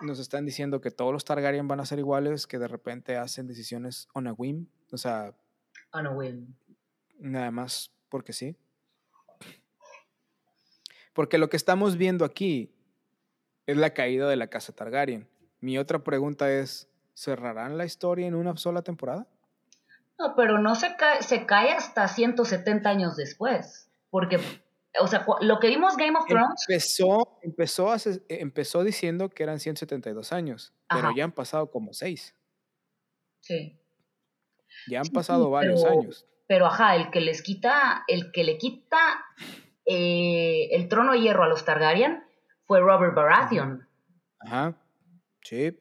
nos 0.00 0.18
están 0.18 0.46
diciendo 0.46 0.80
que 0.80 0.90
todos 0.90 1.12
los 1.12 1.24
Targaryen 1.24 1.68
van 1.68 1.78
a 1.78 1.86
ser 1.86 1.98
iguales, 1.98 2.46
que 2.46 2.58
de 2.58 2.66
repente 2.68 3.16
hacen 3.16 3.46
decisiones 3.46 4.08
on 4.14 4.26
a 4.26 4.32
whim, 4.32 4.66
o 4.90 4.96
sea, 4.96 5.36
On 5.92 6.06
a 6.06 6.10
whim. 6.10 6.54
nada 7.20 7.50
más 7.50 7.92
porque 8.08 8.32
sí. 8.32 8.56
Porque 11.12 11.38
lo 11.38 11.48
que 11.48 11.56
estamos 11.56 11.96
viendo 11.96 12.24
aquí 12.24 12.74
es 13.66 13.76
la 13.76 13.90
caída 13.94 14.28
de 14.28 14.36
la 14.36 14.48
casa 14.48 14.72
Targaryen. 14.72 15.28
Mi 15.60 15.78
otra 15.78 16.02
pregunta 16.02 16.50
es, 16.50 16.88
¿cerrarán 17.14 17.78
la 17.78 17.84
historia 17.84 18.26
en 18.26 18.34
una 18.34 18.56
sola 18.56 18.82
temporada? 18.82 19.28
No, 20.18 20.34
pero 20.36 20.58
no 20.58 20.74
se 20.74 20.94
cae, 20.96 21.22
se 21.22 21.44
cae 21.46 21.72
hasta 21.72 22.06
170 22.08 22.88
años 22.88 23.16
después. 23.16 23.90
Porque, 24.10 24.38
o 25.00 25.06
sea, 25.08 25.26
lo 25.40 25.58
que 25.58 25.68
vimos 25.68 25.96
Game 25.96 26.16
of 26.16 26.26
Thrones, 26.26 26.64
Empezó, 26.68 27.38
empezó, 27.42 27.90
hace- 27.90 28.22
empezó 28.28 28.84
diciendo 28.84 29.28
que 29.28 29.42
eran 29.42 29.58
172 29.58 30.32
años, 30.32 30.72
pero 30.88 31.08
Ajá. 31.08 31.12
ya 31.16 31.24
han 31.24 31.32
pasado 31.32 31.70
como 31.70 31.92
6. 31.92 32.34
sí. 33.40 33.80
Ya 34.90 34.98
han 34.98 35.04
Sí, 35.04 35.12
pasado 35.12 35.44
sí, 35.46 35.50
varios 35.52 35.82
pero- 35.84 36.00
años. 36.00 36.26
Pero 36.48 36.66
ajá, 36.66 36.96
el 36.96 37.10
que 37.10 37.20
les 37.20 37.42
quita, 37.42 38.04
el 38.08 38.32
que 38.32 38.42
le 38.44 38.58
quita 38.58 38.98
eh, 39.86 40.68
el 40.72 40.88
trono 40.88 41.12
de 41.12 41.20
hierro 41.20 41.44
a 41.44 41.48
los 41.48 41.64
Targaryen 41.64 42.22
fue 42.66 42.80
Robert 42.80 43.14
Baratheon. 43.14 43.86
Ajá. 44.40 44.74
Sí. 45.42 45.78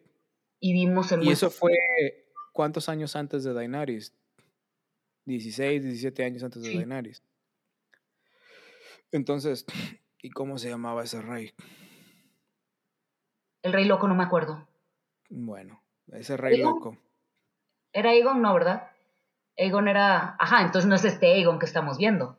Y 0.59 0.73
vimos 0.73 1.11
en 1.11 1.23
Y 1.23 1.31
eso 1.31 1.49
fue 1.49 1.71
cuántos 2.53 2.87
años 2.89 3.15
antes 3.15 3.43
de 3.43 3.53
Daenerys? 3.53 4.13
16, 5.25 5.83
17 5.83 6.23
años 6.23 6.43
antes 6.43 6.61
de 6.63 6.69
Sí. 6.69 6.77
Daenerys. 6.77 7.23
Entonces, 9.11 9.65
¿y 10.21 10.29
cómo 10.31 10.57
se 10.57 10.69
llamaba 10.69 11.03
ese 11.03 11.21
rey? 11.21 11.53
El 13.61 13.71
Rey 13.73 13.85
Loco, 13.85 14.07
no 14.07 14.15
me 14.15 14.23
acuerdo. 14.23 14.67
Bueno, 15.29 15.81
ese 16.11 16.35
rey 16.35 16.57
loco. 16.57 16.97
Era 17.93 18.09
Aegon, 18.09 18.41
no, 18.41 18.53
¿verdad? 18.53 18.91
Aegon 19.57 19.87
era. 19.87 20.35
Ajá, 20.37 20.61
entonces 20.63 20.87
no 20.89 20.95
es 20.95 21.05
este 21.05 21.27
Aegon 21.27 21.59
que 21.59 21.65
estamos 21.65 21.97
viendo. 21.97 22.37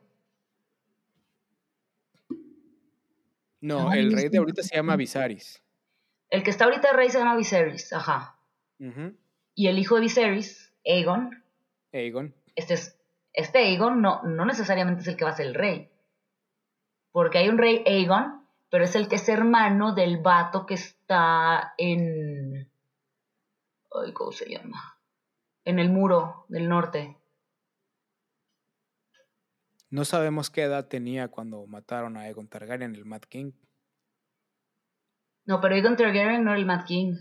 No, 3.61 3.91
el 3.93 4.13
rey 4.13 4.29
de 4.29 4.37
ahorita 4.37 4.61
se 4.61 4.75
llama 4.75 4.95
Viserys. 4.95 5.63
El 6.29 6.43
que 6.43 6.51
está 6.51 6.65
ahorita 6.65 6.89
de 6.91 6.93
rey 6.97 7.09
se 7.09 7.17
llama 7.17 7.35
Viserys, 7.35 7.91
ajá. 7.93 8.37
Y 9.55 9.67
el 9.67 9.79
hijo 9.79 9.95
de 9.95 10.01
Viserys, 10.01 10.73
Aegon, 10.85 11.43
Aegon. 11.91 12.35
Este 12.55 12.75
es. 12.75 12.99
Este 13.33 13.59
Aegon 13.59 14.01
no, 14.01 14.23
no 14.23 14.45
necesariamente 14.45 15.01
es 15.01 15.07
el 15.09 15.17
que 15.17 15.25
va 15.25 15.31
a 15.31 15.35
ser 15.35 15.47
el 15.47 15.55
rey. 15.55 15.91
Porque 17.11 17.37
hay 17.37 17.49
un 17.49 17.57
rey 17.57 17.83
Aegon, 17.85 18.47
pero 18.69 18.85
es 18.85 18.95
el 18.95 19.09
que 19.09 19.15
es 19.15 19.27
hermano 19.27 19.93
del 19.93 20.21
vato 20.21 20.65
que 20.65 20.75
está 20.75 21.73
en. 21.77 22.71
Ay, 23.91 24.13
¿cómo 24.13 24.31
se 24.31 24.49
llama? 24.49 24.99
En 25.65 25.79
el 25.79 25.89
muro 25.89 26.45
del 26.47 26.69
norte. 26.69 27.17
No 29.89 30.03
sabemos 30.05 30.49
qué 30.49 30.63
edad 30.63 30.87
tenía 30.87 31.29
cuando 31.29 31.65
mataron 31.67 32.17
a 32.17 32.21
Aegon 32.21 32.47
Targaryen, 32.47 32.95
el 32.95 33.05
Mad 33.05 33.21
King. 33.21 33.51
No, 35.45 35.61
pero 35.61 35.75
Aegon 35.75 35.95
Targaryen 35.95 36.43
no 36.43 36.51
era 36.51 36.59
el 36.59 36.65
Mad 36.65 36.85
King. 36.85 37.15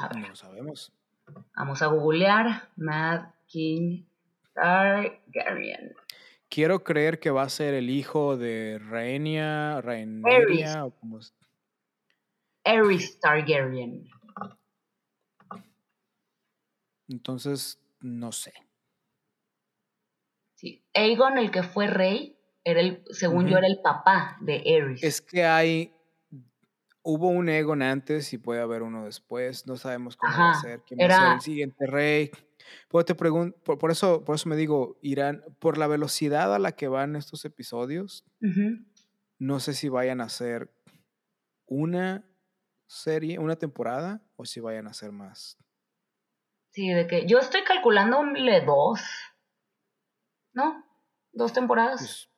A 0.00 0.08
ver. 0.08 0.18
No 0.18 0.28
lo 0.28 0.36
sabemos. 0.36 0.92
Vamos 1.56 1.82
a 1.82 1.86
googlear 1.86 2.68
Mad 2.76 3.30
King 3.46 4.04
Targaryen. 4.54 5.94
Quiero 6.48 6.82
creer 6.82 7.20
que 7.20 7.30
va 7.30 7.42
a 7.42 7.48
ser 7.48 7.74
el 7.74 7.90
hijo 7.90 8.36
de 8.36 8.78
Rhaenyra, 8.78 9.80
Rhaenyra, 9.82 10.86
o 10.86 10.90
como 10.92 11.20
Aerys 12.64 13.20
Targaryen. 13.20 14.08
Entonces, 17.08 17.80
no 18.00 18.32
sé. 18.32 18.52
Sí. 20.54 20.84
Aegon, 20.94 21.38
el 21.38 21.50
que 21.50 21.62
fue 21.62 21.86
rey, 21.86 22.38
era 22.64 22.80
el, 22.80 23.02
según 23.10 23.46
yo, 23.46 23.58
era 23.58 23.66
el 23.66 23.80
papá 23.82 24.36
de 24.40 24.54
Aerys. 24.56 25.02
Es 25.02 25.20
que 25.20 25.44
hay. 25.44 25.92
Hubo 27.10 27.28
un 27.28 27.48
Aegon 27.48 27.80
antes 27.80 28.34
y 28.34 28.38
puede 28.38 28.60
haber 28.60 28.82
uno 28.82 29.06
después. 29.06 29.66
No 29.66 29.78
sabemos 29.78 30.14
cómo 30.18 30.30
va 30.36 30.48
a 30.48 30.50
Ajá, 30.50 30.60
ser. 30.60 30.82
¿Quién 30.82 31.00
va 31.00 31.06
a 31.06 31.18
ser 31.18 31.32
el 31.32 31.40
siguiente 31.40 31.86
rey? 31.86 32.30
Pues 32.88 33.06
te 33.06 33.16
pregun- 33.16 33.54
por, 33.64 33.78
por 33.78 33.90
eso, 33.90 34.22
por 34.24 34.34
eso 34.34 34.46
me 34.50 34.56
digo, 34.56 34.98
irán. 35.00 35.42
Por 35.58 35.78
la 35.78 35.86
velocidad 35.86 36.54
a 36.54 36.58
la 36.58 36.72
que 36.72 36.86
van 36.86 37.16
estos 37.16 37.46
episodios, 37.46 38.26
no 39.38 39.58
sé 39.58 39.72
si 39.72 39.88
vayan 39.88 40.20
a 40.20 40.28
ser 40.28 40.70
una 41.64 42.28
serie, 42.86 43.38
una 43.38 43.56
temporada, 43.56 44.22
o 44.36 44.44
si 44.44 44.60
vayan 44.60 44.86
a 44.86 44.92
ser 44.92 45.10
más. 45.12 45.56
Sí, 46.72 46.90
de 46.90 47.06
que 47.06 47.26
yo 47.26 47.38
estoy 47.38 47.64
calculándole 47.64 48.60
dos. 48.60 49.00
¿No? 50.52 50.84
Dos 51.32 51.54
temporadas. 51.54 52.00
Pues, 52.00 52.28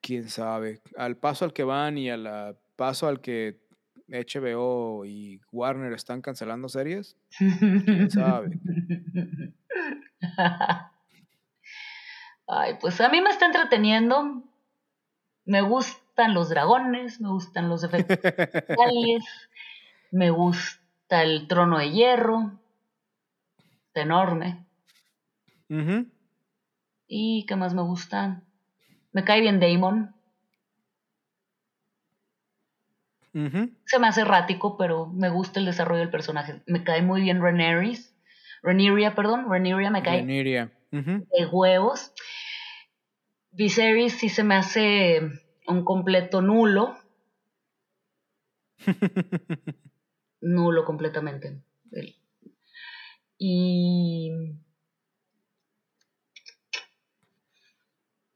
quién 0.00 0.30
sabe. 0.30 0.80
Al 0.96 1.18
paso 1.18 1.44
al 1.44 1.52
que 1.52 1.64
van 1.64 1.98
y 1.98 2.08
al 2.08 2.58
paso 2.76 3.08
al 3.08 3.20
que 3.20 3.63
HBO 4.08 5.04
y 5.04 5.40
Warner 5.50 5.92
están 5.92 6.20
cancelando 6.20 6.68
series, 6.68 7.16
quién 7.38 8.10
sabe. 8.10 8.58
Ay, 12.46 12.74
pues 12.80 13.00
a 13.00 13.08
mí 13.08 13.20
me 13.20 13.30
está 13.30 13.46
entreteniendo. 13.46 14.42
Me 15.46 15.62
gustan 15.62 16.34
los 16.34 16.48
dragones, 16.48 17.20
me 17.20 17.28
gustan 17.28 17.68
los 17.68 17.84
efectos 17.84 18.18
especiales, 18.22 19.24
me 20.10 20.30
gusta 20.30 21.22
el 21.22 21.48
trono 21.48 21.78
de 21.78 21.90
hierro. 21.90 22.52
Está 23.88 24.02
enorme. 24.02 24.66
¿Y 27.06 27.46
qué 27.46 27.56
más 27.56 27.74
me 27.74 27.82
gusta? 27.82 28.42
Me 29.12 29.24
cae 29.24 29.40
bien 29.40 29.60
Damon. 29.60 30.13
Se 33.86 33.98
me 33.98 34.06
hace 34.06 34.20
errático, 34.20 34.76
pero 34.76 35.06
me 35.06 35.28
gusta 35.28 35.58
el 35.58 35.66
desarrollo 35.66 36.00
del 36.00 36.10
personaje. 36.10 36.62
Me 36.66 36.84
cae 36.84 37.02
muy 37.02 37.20
bien 37.20 37.42
Rhaenerys. 37.42 38.16
Rhaenyra, 38.62 39.16
perdón. 39.16 39.46
Rhaenyra 39.48 39.90
me 39.90 40.02
cae. 40.04 40.22
Ujú. 40.92 41.26
de 41.36 41.46
huevos. 41.50 42.12
Viserys 43.50 44.12
sí 44.14 44.28
se 44.28 44.44
me 44.44 44.54
hace 44.54 45.20
un 45.66 45.84
completo 45.84 46.42
nulo. 46.42 46.96
Nulo 50.40 50.84
completamente. 50.84 51.60
Y... 53.38 54.30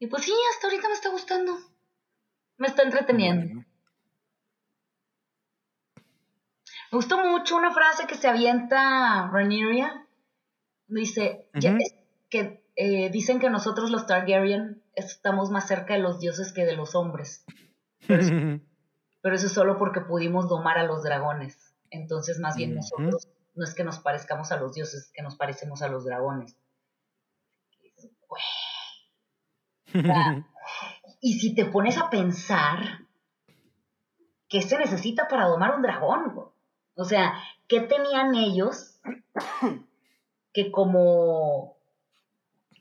Y 0.01 0.07
pues 0.07 0.23
sí, 0.23 0.33
hasta 0.53 0.67
ahorita 0.67 0.87
me 0.87 0.93
está 0.93 1.09
gustando. 1.09 1.57
Me 2.57 2.67
está 2.67 2.83
entreteniendo. 2.83 3.45
Bueno. 3.45 3.68
Me 6.91 6.97
gustó 6.97 7.17
mucho 7.23 7.55
una 7.55 7.71
frase 7.71 8.07
que 8.07 8.15
se 8.15 8.27
avienta 8.27 9.29
Rhaenyra. 9.31 10.05
Dice 10.87 11.47
que 12.29 12.63
eh, 12.75 13.09
dicen 13.11 13.39
que 13.39 13.49
nosotros 13.49 13.91
los 13.91 14.07
Targaryen 14.07 14.81
estamos 14.95 15.51
más 15.51 15.67
cerca 15.67 15.93
de 15.93 15.99
los 15.99 16.19
dioses 16.19 16.51
que 16.53 16.65
de 16.65 16.75
los 16.75 16.95
hombres. 16.95 17.45
Pero, 18.07 18.21
es- 18.21 18.31
pero 19.21 19.35
eso 19.35 19.47
es 19.47 19.53
solo 19.53 19.77
porque 19.77 20.01
pudimos 20.01 20.47
domar 20.49 20.77
a 20.77 20.83
los 20.83 21.03
dragones. 21.03 21.75
Entonces, 21.91 22.39
más 22.39 22.55
bien 22.55 22.71
nosotros 22.75 23.27
no 23.55 23.63
es 23.65 23.73
que 23.75 23.83
nos 23.83 23.99
parezcamos 23.99 24.51
a 24.51 24.57
los 24.57 24.73
dioses, 24.73 25.05
es 25.07 25.11
que 25.11 25.21
nos 25.21 25.35
parecemos 25.35 25.81
a 25.81 25.87
los 25.89 26.05
dragones. 26.05 26.55
Y 31.21 31.33
si 31.39 31.53
te 31.53 31.65
pones 31.65 31.97
a 31.97 32.09
pensar, 32.09 32.79
¿qué 34.47 34.61
se 34.61 34.77
necesita 34.77 35.27
para 35.27 35.47
domar 35.47 35.75
un 35.75 35.81
dragón? 35.81 36.51
O 36.99 37.05
sea, 37.05 37.41
¿qué 37.69 37.79
tenían 37.79 38.35
ellos 38.35 38.99
que 40.53 40.69
como, 40.69 41.77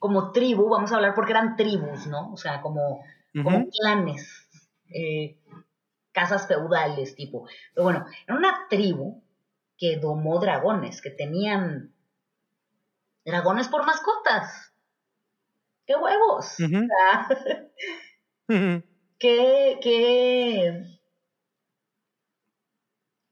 como 0.01 0.33
tribu, 0.33 0.69
vamos 0.69 0.91
a 0.91 0.97
hablar 0.97 1.15
porque 1.15 1.31
eran 1.31 1.55
tribus, 1.57 2.09
¿no? 2.09 2.33
O 2.33 2.37
sea, 2.37 2.61
como, 2.61 3.05
como 3.45 3.69
clanes, 3.71 4.49
eh, 4.93 5.39
casas 6.11 6.49
feudales, 6.49 7.15
tipo. 7.15 7.47
Pero 7.73 7.85
bueno, 7.85 8.07
era 8.27 8.37
una 8.37 8.67
tribu 8.69 9.23
que 9.77 9.99
domó 9.99 10.41
dragones, 10.41 11.01
que 11.01 11.11
tenían 11.11 11.95
dragones 13.25 13.69
por 13.69 13.87
mascotas. 13.87 14.75
¡Qué 15.87 15.95
huevos! 15.95 16.57
O 18.49 18.55
sea, 18.55 18.89
qué, 19.19 19.79
qué, 19.83 20.98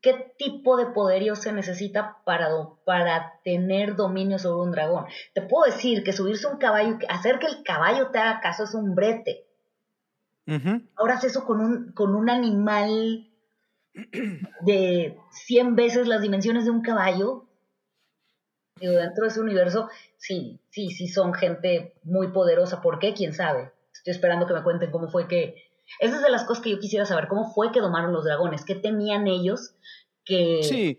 qué 0.06 0.32
tipo 0.38 0.76
de 0.76 0.86
poderío 0.86 1.34
se 1.34 1.52
necesita 1.52 2.18
para, 2.24 2.48
para 2.84 3.40
tener 3.42 3.96
dominio 3.96 4.38
sobre 4.38 4.62
un 4.62 4.70
dragón. 4.70 5.06
Te 5.34 5.42
puedo 5.42 5.64
decir 5.64 6.04
que 6.04 6.12
subirse 6.12 6.46
a 6.46 6.50
un 6.50 6.58
caballo, 6.58 6.96
hacer 7.08 7.40
que 7.40 7.48
el 7.48 7.64
caballo 7.64 8.12
te 8.12 8.20
haga 8.20 8.40
caso 8.40 8.62
es 8.62 8.74
un 8.74 8.94
brete. 8.94 9.48
Ahora 10.94 11.14
haces 11.14 11.32
eso 11.32 11.44
con 11.44 11.60
un, 11.60 11.90
con 11.90 12.14
un 12.14 12.30
animal 12.30 13.28
de 14.60 15.18
100 15.30 15.74
veces 15.74 16.06
las 16.06 16.22
dimensiones 16.22 16.66
de 16.66 16.70
un 16.70 16.82
caballo. 16.82 17.48
Digo, 18.76 18.92
dentro 18.92 19.24
de 19.24 19.30
ese 19.30 19.40
universo, 19.40 19.88
sí, 20.18 20.60
sí, 20.70 20.90
sí 20.90 21.08
son 21.08 21.34
gente 21.34 21.94
muy 22.04 22.28
poderosa. 22.28 22.80
¿Por 22.80 23.00
qué? 23.00 23.12
¿Quién 23.12 23.34
sabe? 23.34 23.72
Estoy 23.92 24.12
esperando 24.12 24.46
que 24.46 24.54
me 24.54 24.62
cuenten 24.62 24.92
cómo 24.92 25.08
fue 25.08 25.26
que... 25.26 25.65
Esa 26.00 26.16
es 26.16 26.22
de 26.22 26.30
las 26.30 26.44
cosas 26.44 26.62
que 26.62 26.70
yo 26.70 26.78
quisiera 26.78 27.06
saber. 27.06 27.28
¿Cómo 27.28 27.52
fue 27.52 27.72
que 27.72 27.80
domaron 27.80 28.12
los 28.12 28.24
dragones? 28.24 28.64
¿Qué 28.64 28.74
tenían 28.74 29.26
ellos 29.26 29.74
que... 30.24 30.62
Sí, 30.62 30.98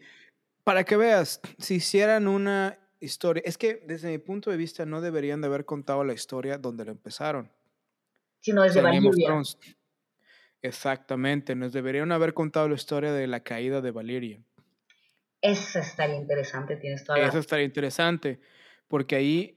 para 0.63 0.83
que 0.83 0.97
veas, 0.97 1.41
si 1.57 1.75
hicieran 1.75 2.27
una 2.27 2.79
historia... 2.99 3.43
Es 3.45 3.57
que 3.57 3.83
desde 3.85 4.09
mi 4.09 4.17
punto 4.17 4.49
de 4.49 4.57
vista 4.57 4.85
no 4.85 5.01
deberían 5.01 5.41
de 5.41 5.47
haber 5.47 5.65
contado 5.65 6.03
la 6.03 6.13
historia 6.13 6.57
donde 6.57 6.85
lo 6.85 6.91
empezaron. 6.91 7.51
Sino 8.39 8.63
desde 8.63 8.81
Valyria. 8.81 9.41
Exactamente, 10.61 11.55
nos 11.55 11.73
deberían 11.73 12.11
haber 12.11 12.33
contado 12.33 12.67
la 12.67 12.75
historia 12.75 13.11
de 13.13 13.27
la 13.27 13.41
caída 13.41 13.81
de 13.81 13.91
Valyria. 13.91 14.41
Eso 15.41 15.79
estaría 15.79 16.15
interesante, 16.15 16.77
tienes 16.77 17.03
toda 17.03 17.19
la... 17.19 17.27
Eso 17.27 17.37
estaría 17.37 17.65
interesante, 17.65 18.39
porque 18.87 19.15
ahí 19.15 19.56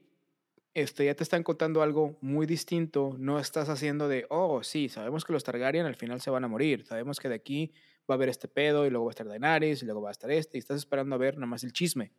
este, 0.73 1.05
ya 1.05 1.15
te 1.15 1.23
están 1.23 1.43
contando 1.43 1.81
algo 1.81 2.17
muy 2.21 2.45
distinto, 2.45 3.15
no 3.17 3.39
estás 3.39 3.69
haciendo 3.69 4.07
de, 4.07 4.25
oh, 4.29 4.63
sí, 4.63 4.89
sabemos 4.89 5.25
que 5.25 5.33
los 5.33 5.43
Targaryen 5.43 5.85
al 5.85 5.95
final 5.95 6.21
se 6.21 6.29
van 6.29 6.43
a 6.43 6.47
morir, 6.47 6.85
sabemos 6.85 7.19
que 7.19 7.29
de 7.29 7.35
aquí 7.35 7.73
va 8.09 8.13
a 8.13 8.17
haber 8.17 8.29
este 8.29 8.47
pedo 8.47 8.85
y 8.85 8.89
luego 8.89 9.05
va 9.05 9.11
a 9.11 9.13
estar 9.13 9.27
Daenerys 9.27 9.81
y 9.81 9.85
luego 9.85 10.01
va 10.01 10.09
a 10.09 10.11
estar 10.13 10.31
este 10.31 10.57
y 10.57 10.59
estás 10.59 10.77
esperando 10.77 11.15
a 11.15 11.17
ver 11.17 11.35
nada 11.35 11.47
más 11.47 11.63
el 11.63 11.73
chisme. 11.73 12.13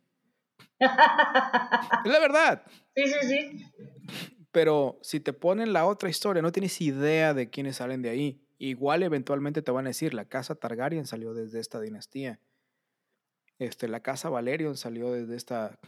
es 0.79 0.89
la 2.13 2.21
verdad. 2.21 2.63
Sí, 2.95 3.05
sí, 3.07 3.27
sí. 3.27 3.65
Pero 4.51 4.99
si 5.01 5.19
te 5.19 5.33
ponen 5.33 5.73
la 5.73 5.87
otra 5.87 6.11
historia, 6.11 6.43
no 6.43 6.53
tienes 6.53 6.79
idea 6.83 7.33
de 7.33 7.49
quiénes 7.49 7.77
salen 7.77 8.03
de 8.03 8.11
ahí. 8.11 8.43
Igual 8.59 9.03
eventualmente 9.03 9.63
te 9.63 9.71
van 9.71 9.87
a 9.87 9.91
decir, 9.91 10.13
la 10.13 10.27
casa 10.27 10.55
Targaryen 10.55 11.07
salió 11.07 11.33
desde 11.33 11.59
esta 11.59 11.81
dinastía. 11.81 12.39
Este, 13.59 13.89
la 13.89 14.01
casa 14.01 14.29
Valerion 14.29 14.77
salió 14.77 15.11
desde 15.11 15.37
esta, 15.37 15.79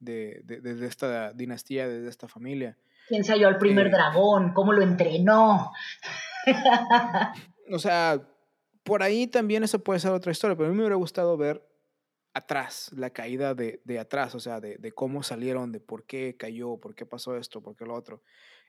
de, 0.00 0.42
de, 0.44 0.86
esta 0.86 1.32
dinastía, 1.32 1.88
desde 1.88 2.08
esta 2.08 2.26
familia. 2.26 2.76
¿Quién 3.08 3.24
salió 3.24 3.48
al 3.48 3.58
primer 3.58 3.86
eh, 3.86 3.90
dragón? 3.90 4.52
¿Cómo 4.52 4.72
lo 4.72 4.82
entrenó? 4.82 5.70
o 7.72 7.78
sea, 7.78 8.20
por 8.82 9.02
ahí 9.02 9.26
también 9.26 9.62
eso 9.62 9.78
puede 9.78 10.00
ser 10.00 10.12
otra 10.12 10.32
historia, 10.32 10.56
pero 10.56 10.68
a 10.68 10.70
mí 10.70 10.76
me 10.76 10.82
hubiera 10.82 10.96
gustado 10.96 11.36
ver 11.36 11.66
atrás, 12.32 12.90
la 12.94 13.10
caída 13.10 13.54
de, 13.54 13.80
de 13.84 13.98
atrás, 13.98 14.34
o 14.34 14.40
sea, 14.40 14.60
de, 14.60 14.76
de, 14.78 14.92
cómo 14.92 15.22
salieron, 15.22 15.72
de 15.72 15.80
por 15.80 16.04
qué 16.04 16.36
cayó, 16.36 16.78
por 16.78 16.94
qué 16.94 17.04
pasó 17.04 17.36
esto, 17.36 17.62
por 17.62 17.76
qué 17.76 17.84
lo 17.84 17.94
otro. 17.94 18.22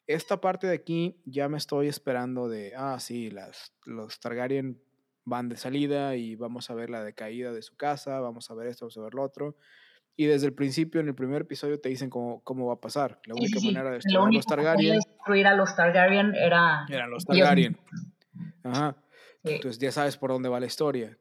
Esta 0.07 0.41
parte 0.41 0.67
de 0.67 0.73
aquí 0.73 1.21
ya 1.25 1.47
me 1.47 1.57
estoy 1.57 1.87
esperando 1.87 2.49
de, 2.49 2.73
ah, 2.75 2.99
sí, 2.99 3.29
las, 3.29 3.73
los 3.85 4.19
Targaryen 4.19 4.81
van 5.23 5.49
de 5.49 5.57
salida 5.57 6.15
y 6.15 6.35
vamos 6.35 6.69
a 6.69 6.73
ver 6.73 6.89
la 6.89 7.03
decaída 7.03 7.51
de 7.51 7.61
su 7.61 7.75
casa, 7.75 8.19
vamos 8.19 8.49
a 8.49 8.55
ver 8.55 8.67
esto, 8.67 8.85
vamos 8.85 8.97
a 8.97 9.01
ver 9.01 9.13
lo 9.13 9.23
otro. 9.23 9.55
Y 10.21 10.27
desde 10.27 10.45
el 10.45 10.53
principio, 10.53 11.01
en 11.01 11.07
el 11.07 11.15
primer 11.15 11.41
episodio, 11.41 11.79
te 11.79 11.89
dicen 11.89 12.11
cómo, 12.11 12.43
cómo 12.43 12.67
va 12.67 12.75
a 12.75 12.79
pasar. 12.79 13.19
La 13.25 13.33
única 13.33 13.59
manera 13.59 13.89
de 13.89 13.95
destruir 13.95 14.19
a 14.19 14.31
los 14.31 14.45
Targaryen. 14.45 14.95
destruir 14.97 15.47
a 15.47 15.55
los 15.55 15.75
Targaryen 15.75 16.35
era. 16.35 16.85
Eran 16.89 17.09
los 17.09 17.25
Targaryen. 17.25 17.75
Ajá. 18.63 18.97
Entonces 19.43 19.79
ya 19.79 19.91
sabes 19.91 20.17
por 20.17 20.29
dónde 20.29 20.47
va 20.47 20.59
la 20.59 20.67
historia. 20.67 21.17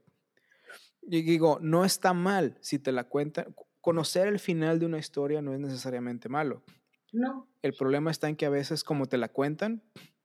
Y 1.01 1.23
digo, 1.23 1.57
no 1.63 1.87
está 1.87 2.13
mal 2.13 2.59
si 2.61 2.79
te 2.79 2.93
la 2.93 3.05
cuentan. 3.05 3.55
Conocer 3.81 4.29
el 4.29 4.39
final 4.39 4.79
de 4.79 4.85
una 4.85 4.99
historia 4.99 5.41
no 5.41 5.55
es 5.55 5.61
necesariamente 5.61 6.29
malo. 6.29 6.63
No. 7.11 7.49
El 7.63 7.73
problema 7.73 8.11
está 8.11 8.29
en 8.29 8.37
que 8.37 8.45
a 8.45 8.51
veces, 8.51 8.85
como 8.85 9.07
te 9.07 9.17
la 9.17 9.29
cuentan, 9.29 9.83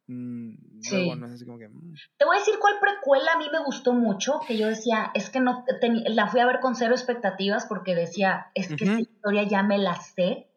mm, 0.08 0.82
sí. 0.82 1.12
Mm. 1.12 1.94
Te 2.18 2.26
voy 2.26 2.36
a 2.36 2.40
decir 2.40 2.56
cuál 2.60 2.76
precuela 2.80 3.34
a 3.34 3.38
mí 3.38 3.46
me 3.52 3.64
gustó 3.64 3.94
mucho, 3.94 4.40
que 4.48 4.58
yo 4.58 4.68
decía, 4.68 5.12
es 5.14 5.30
que 5.30 5.40
no, 5.40 5.64
la 6.08 6.28
fui 6.28 6.40
a 6.40 6.46
ver 6.46 6.60
con 6.60 6.76
cero 6.76 6.94
expectativas 6.94 7.66
porque 7.66 7.96
decía, 7.96 8.48
es 8.54 8.68
que 8.68 8.86
esta 8.86 9.00
historia 9.00 9.44
ya 9.44 9.64
me 9.64 9.78
la 9.78 9.96
sé. 9.96 10.48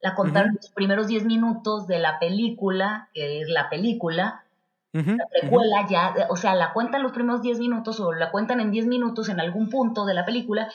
La 0.00 0.14
contaron 0.14 0.54
los 0.54 0.70
primeros 0.70 1.06
10 1.06 1.24
minutos 1.24 1.86
de 1.86 1.98
la 1.98 2.18
película, 2.18 3.08
que 3.14 3.40
es 3.40 3.48
la 3.48 3.70
película, 3.70 4.44
la 4.92 5.26
precuela 5.28 5.86
ya, 5.88 6.14
o 6.28 6.36
sea, 6.36 6.54
la 6.54 6.72
cuentan 6.72 7.02
los 7.02 7.12
primeros 7.12 7.42
10 7.42 7.58
minutos 7.58 7.98
o 8.00 8.12
la 8.12 8.30
cuentan 8.30 8.60
en 8.60 8.70
10 8.70 8.86
minutos 8.86 9.28
en 9.28 9.40
algún 9.40 9.68
punto 9.68 10.04
de 10.04 10.14
la 10.14 10.24
película, 10.24 10.68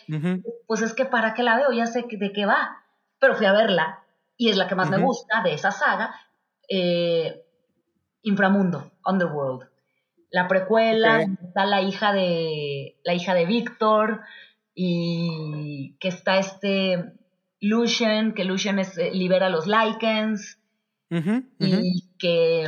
pues 0.66 0.82
es 0.82 0.94
que 0.94 1.06
para 1.06 1.34
qué 1.34 1.44
la 1.44 1.58
veo, 1.58 1.72
ya 1.72 1.86
sé 1.86 2.06
de 2.10 2.34
qué 2.34 2.46
va. 2.46 2.84
Pero 3.20 3.36
fui 3.36 3.46
a 3.46 3.54
verla 3.54 4.04
y 4.36 4.50
es 4.50 4.58
la 4.58 4.68
que 4.68 4.76
más 4.76 4.90
me 4.90 4.98
gusta 4.98 5.42
de 5.44 5.54
esa 5.54 5.72
saga, 5.72 6.16
eh, 6.70 7.46
Inframundo, 8.30 8.92
Underworld. 9.06 9.68
La 10.32 10.48
precuela, 10.48 11.22
está 11.22 11.66
la 11.66 11.82
hija 11.82 12.14
de 12.14 13.00
la 13.04 13.14
hija 13.16 13.34
de 13.34 13.46
Víctor 13.46 14.22
y 14.76 15.98
que 16.00 16.08
está 16.10 16.38
este 16.38 17.14
Lucian, 17.60 18.34
que 18.34 18.46
Lucian 18.46 18.80
es, 18.80 18.98
eh, 18.98 19.12
libera 19.12 19.50
los 19.50 19.66
Lycans 19.66 20.60
y 21.60 22.16
que 22.20 22.68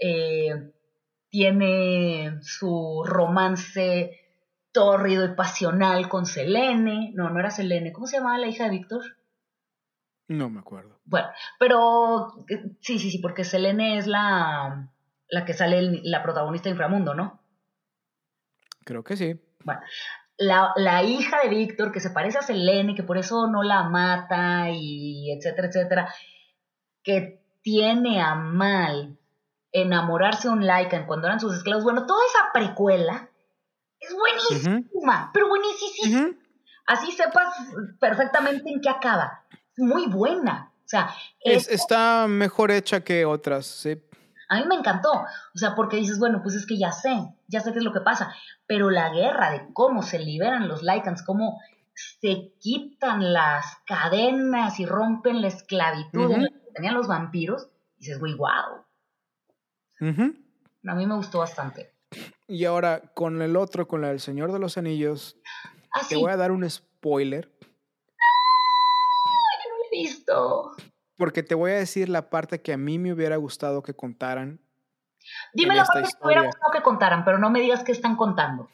eh, 0.00 0.72
tiene 1.28 2.38
su 2.40 3.04
romance 3.04 4.18
tórrido 4.72 5.26
y 5.26 5.34
pasional 5.34 6.08
con 6.08 6.24
Selene. 6.24 7.12
No, 7.14 7.28
no 7.28 7.38
era 7.38 7.50
Selene. 7.50 7.92
¿Cómo 7.92 8.06
se 8.06 8.16
llamaba 8.16 8.38
la 8.38 8.48
hija 8.48 8.64
de 8.64 8.70
Víctor? 8.70 9.02
No 10.28 10.50
me 10.50 10.60
acuerdo. 10.60 10.98
Bueno, 11.04 11.28
pero 11.58 12.32
sí, 12.80 12.98
sí, 12.98 13.10
sí, 13.10 13.18
porque 13.18 13.44
Selene 13.44 13.98
es 13.98 14.06
la, 14.06 14.90
la 15.28 15.44
que 15.44 15.54
sale 15.54 16.00
la 16.02 16.22
protagonista 16.22 16.64
de 16.64 16.72
Inframundo, 16.72 17.14
¿no? 17.14 17.40
Creo 18.84 19.04
que 19.04 19.16
sí. 19.16 19.40
Bueno, 19.64 19.80
la, 20.38 20.72
la, 20.76 21.02
hija 21.04 21.40
de 21.42 21.48
Víctor, 21.48 21.92
que 21.92 22.00
se 22.00 22.10
parece 22.10 22.38
a 22.38 22.42
Selene, 22.42 22.94
que 22.94 23.02
por 23.02 23.18
eso 23.18 23.46
no 23.46 23.62
la 23.62 23.84
mata 23.84 24.70
y 24.70 25.30
etcétera, 25.32 25.68
etcétera, 25.68 26.14
que 27.02 27.42
tiene 27.62 28.20
a 28.20 28.34
mal 28.34 29.18
enamorarse 29.72 30.48
un 30.48 30.66
Lycan 30.66 31.06
cuando 31.06 31.26
eran 31.26 31.40
sus 31.40 31.56
esclavos. 31.56 31.84
Bueno, 31.84 32.06
toda 32.06 32.20
esa 32.26 32.52
precuela 32.52 33.30
es 34.00 34.14
buenísima, 34.14 35.30
pero 35.32 35.48
buenísima. 35.48 36.32
Así 36.86 37.10
sepas 37.12 37.48
perfectamente 37.98 38.70
en 38.70 38.80
qué 38.80 38.88
acaba. 38.88 39.44
Muy 39.76 40.06
buena. 40.06 40.72
O 40.84 40.88
sea, 40.88 41.10
está 41.40 42.26
mejor 42.28 42.70
hecha 42.70 43.00
que 43.00 43.24
otras, 43.24 43.66
sí. 43.66 44.00
A 44.48 44.60
mí 44.60 44.66
me 44.68 44.76
encantó, 44.76 45.10
o 45.12 45.58
sea, 45.58 45.74
porque 45.74 45.96
dices, 45.96 46.20
bueno, 46.20 46.40
pues 46.40 46.54
es 46.54 46.66
que 46.66 46.78
ya 46.78 46.92
sé, 46.92 47.34
ya 47.48 47.60
sé 47.60 47.72
qué 47.72 47.78
es 47.78 47.84
lo 47.84 47.92
que 47.92 48.00
pasa, 48.00 48.32
pero 48.68 48.90
la 48.90 49.12
guerra 49.12 49.50
de 49.50 49.66
cómo 49.72 50.02
se 50.04 50.20
liberan 50.20 50.68
los 50.68 50.84
Lycans, 50.84 51.24
cómo 51.24 51.60
se 52.20 52.52
quitan 52.60 53.32
las 53.32 53.78
cadenas 53.86 54.78
y 54.78 54.86
rompen 54.86 55.42
la 55.42 55.48
esclavitud 55.48 56.32
que 56.32 56.72
tenían 56.74 56.94
los 56.94 57.08
vampiros, 57.08 57.68
dices, 57.98 58.20
güey, 58.20 58.34
wow, 58.34 58.84
a 59.98 60.94
mí 60.94 61.06
me 61.06 61.16
gustó 61.16 61.38
bastante. 61.38 61.92
Y 62.46 62.64
ahora, 62.64 63.00
con 63.14 63.42
el 63.42 63.56
otro, 63.56 63.88
con 63.88 64.00
la 64.00 64.08
del 64.08 64.20
Señor 64.20 64.52
de 64.52 64.58
los 64.58 64.78
Anillos, 64.78 65.36
ah, 65.92 66.00
te 66.08 66.16
voy 66.16 66.30
a 66.30 66.36
dar 66.36 66.52
un 66.52 66.68
spoiler. 66.68 67.50
Porque 71.16 71.42
te 71.42 71.54
voy 71.54 71.72
a 71.72 71.76
decir 71.76 72.08
la 72.08 72.30
parte 72.30 72.60
que 72.60 72.72
a 72.72 72.76
mí 72.76 72.98
me 72.98 73.12
hubiera 73.12 73.36
gustado 73.36 73.82
que 73.82 73.94
contaran. 73.94 74.60
Dime 75.54 75.74
la 75.74 75.84
parte 75.84 76.08
que 76.08 76.18
me 76.20 76.26
hubiera 76.26 76.46
gustado 76.46 76.72
que 76.72 76.82
contaran, 76.82 77.24
pero 77.24 77.38
no 77.38 77.50
me 77.50 77.60
digas 77.60 77.82
qué 77.84 77.92
están 77.92 78.16
contando. 78.16 78.68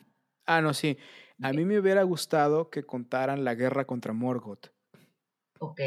Ah, 0.46 0.61
no, 0.61 0.74
sí. 0.74 0.98
A 1.42 1.53
mí 1.53 1.64
me 1.64 1.78
hubiera 1.78 2.03
gustado 2.03 2.70
que 2.70 2.84
contaran 2.84 3.44
la 3.44 3.55
guerra 3.55 3.84
contra 3.84 4.12
Morgoth. 4.12 4.68
Ok, 5.59 5.80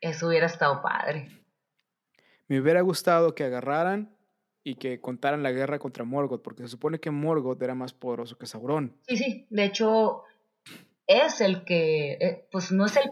eso 0.00 0.28
hubiera 0.28 0.46
estado 0.46 0.82
padre. 0.82 1.28
Me 2.48 2.60
hubiera 2.60 2.80
gustado 2.80 3.34
que 3.34 3.44
agarraran 3.44 4.16
y 4.64 4.76
que 4.76 5.00
contaran 5.00 5.42
la 5.42 5.52
guerra 5.52 5.78
contra 5.78 6.04
Morgoth, 6.04 6.42
porque 6.42 6.62
se 6.62 6.68
supone 6.68 7.00
que 7.00 7.10
Morgoth 7.10 7.62
era 7.62 7.74
más 7.74 7.92
poderoso 7.92 8.36
que 8.36 8.46
Sauron. 8.46 8.96
Sí, 9.06 9.16
sí, 9.16 9.46
de 9.50 9.64
hecho 9.64 10.24
es 11.06 11.40
el 11.40 11.64
que, 11.64 12.12
eh, 12.12 12.48
pues 12.50 12.70
no 12.70 12.86
es 12.86 12.96
el 12.96 13.10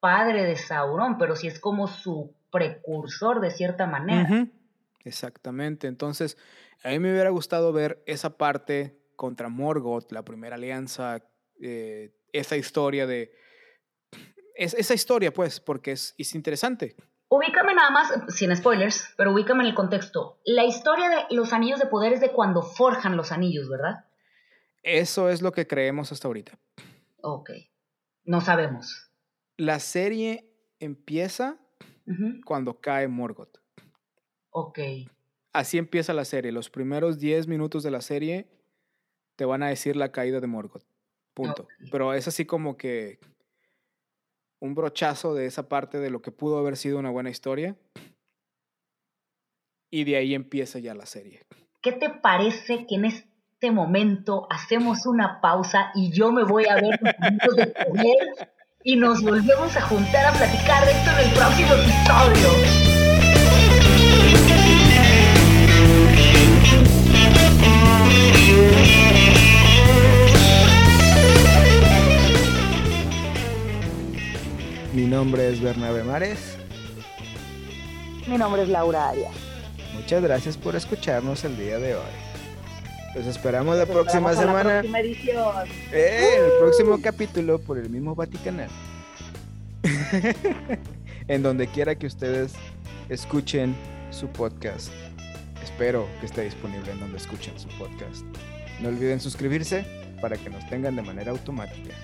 padre 0.00 0.44
de 0.44 0.56
Sauron, 0.56 1.18
pero 1.18 1.36
sí 1.36 1.46
es 1.46 1.60
como 1.60 1.86
su 1.86 2.34
precursor 2.50 3.40
de 3.40 3.50
cierta 3.50 3.86
manera. 3.86 4.48
Exactamente, 5.04 5.86
entonces 5.86 6.36
a 6.82 6.88
mí 6.88 6.98
me 6.98 7.12
hubiera 7.12 7.30
gustado 7.30 7.72
ver 7.72 8.02
esa 8.06 8.36
parte 8.36 8.98
contra 9.16 9.48
Morgoth, 9.48 10.12
la 10.12 10.24
primera 10.24 10.56
alianza, 10.56 11.22
eh, 11.60 12.14
esa 12.32 12.56
historia 12.56 13.06
de... 13.06 13.32
Es, 14.54 14.74
esa 14.74 14.94
historia, 14.94 15.32
pues, 15.32 15.60
porque 15.60 15.92
es, 15.92 16.14
es 16.18 16.34
interesante. 16.34 16.96
Ubícame 17.28 17.74
nada 17.74 17.90
más, 17.90 18.12
sin 18.28 18.54
spoilers, 18.56 19.14
pero 19.16 19.32
ubícame 19.32 19.62
en 19.62 19.70
el 19.70 19.74
contexto. 19.74 20.40
La 20.44 20.64
historia 20.64 21.08
de 21.08 21.34
los 21.34 21.52
anillos 21.52 21.78
de 21.78 21.86
poder 21.86 22.12
es 22.12 22.20
de 22.20 22.32
cuando 22.32 22.62
forjan 22.62 23.16
los 23.16 23.30
anillos, 23.30 23.68
¿verdad? 23.68 24.06
Eso 24.82 25.28
es 25.28 25.42
lo 25.42 25.52
que 25.52 25.66
creemos 25.66 26.10
hasta 26.12 26.26
ahorita. 26.26 26.58
Ok. 27.22 27.50
No 28.24 28.40
sabemos. 28.40 29.09
La 29.60 29.78
serie 29.78 30.50
empieza 30.78 31.58
cuando 32.46 32.80
cae 32.80 33.08
Morgoth. 33.08 33.58
Ok. 34.48 34.78
Así 35.52 35.76
empieza 35.76 36.14
la 36.14 36.24
serie. 36.24 36.50
Los 36.50 36.70
primeros 36.70 37.18
10 37.18 37.46
minutos 37.46 37.82
de 37.82 37.90
la 37.90 38.00
serie 38.00 38.48
te 39.36 39.44
van 39.44 39.62
a 39.62 39.68
decir 39.68 39.96
la 39.96 40.12
caída 40.12 40.40
de 40.40 40.46
Morgoth. 40.46 40.86
Punto. 41.34 41.68
Pero 41.92 42.14
es 42.14 42.26
así 42.26 42.46
como 42.46 42.78
que 42.78 43.18
un 44.60 44.74
brochazo 44.74 45.34
de 45.34 45.44
esa 45.44 45.68
parte 45.68 45.98
de 45.98 46.08
lo 46.08 46.22
que 46.22 46.32
pudo 46.32 46.56
haber 46.56 46.78
sido 46.78 46.98
una 46.98 47.10
buena 47.10 47.28
historia. 47.28 47.76
Y 49.90 50.04
de 50.04 50.16
ahí 50.16 50.34
empieza 50.34 50.78
ya 50.78 50.94
la 50.94 51.04
serie. 51.04 51.42
¿Qué 51.82 51.92
te 51.92 52.08
parece 52.08 52.86
que 52.86 52.94
en 52.94 53.04
este 53.04 53.70
momento 53.70 54.46
hacemos 54.48 55.04
una 55.04 55.42
pausa 55.42 55.92
y 55.94 56.12
yo 56.12 56.32
me 56.32 56.44
voy 56.44 56.64
a 56.66 56.76
ver 56.76 56.98
los 57.46 57.56
de 57.56 57.74
y 58.82 58.96
nos 58.96 59.22
volvemos 59.22 59.76
a 59.76 59.82
juntar 59.82 60.26
a 60.26 60.32
platicar 60.32 60.86
de 60.86 60.92
esto 60.92 61.10
en 61.10 61.18
el 61.18 61.30
próximo 61.34 61.74
episodio? 61.74 62.48
Mi 74.94 75.06
nombre 75.06 75.50
es 75.50 75.60
Bernabé 75.60 76.02
Mares. 76.02 76.56
Mi 78.26 78.38
nombre 78.38 78.62
es 78.62 78.68
Laura 78.68 79.10
Arias. 79.10 79.34
Muchas 79.94 80.22
gracias 80.22 80.56
por 80.56 80.74
escucharnos 80.74 81.44
el 81.44 81.56
día 81.58 81.78
de 81.78 81.96
hoy. 81.96 82.30
Los 83.14 83.26
esperamos 83.26 83.76
la 83.76 83.86
próxima 83.86 84.34
semana 84.34 84.70
próxima 84.70 85.00
edición. 85.00 85.68
eh, 85.92 86.36
el 86.38 86.52
próximo 86.60 87.00
capítulo 87.02 87.58
por 87.58 87.78
el 87.78 87.90
mismo 87.90 88.14
Vaticanal. 88.14 88.68
en 91.28 91.42
donde 91.42 91.66
quiera 91.66 91.94
que 91.94 92.06
ustedes 92.06 92.54
escuchen 93.08 93.74
su 94.10 94.28
podcast. 94.28 94.92
Espero 95.62 96.06
que 96.20 96.26
esté 96.26 96.42
disponible 96.42 96.92
en 96.92 97.00
donde 97.00 97.16
escuchen 97.18 97.58
su 97.58 97.68
podcast. 97.78 98.24
No 98.80 98.88
olviden 98.88 99.20
suscribirse 99.20 99.84
para 100.20 100.36
que 100.36 100.48
nos 100.50 100.68
tengan 100.68 100.96
de 100.96 101.02
manera 101.02 101.32
automática. 101.32 101.94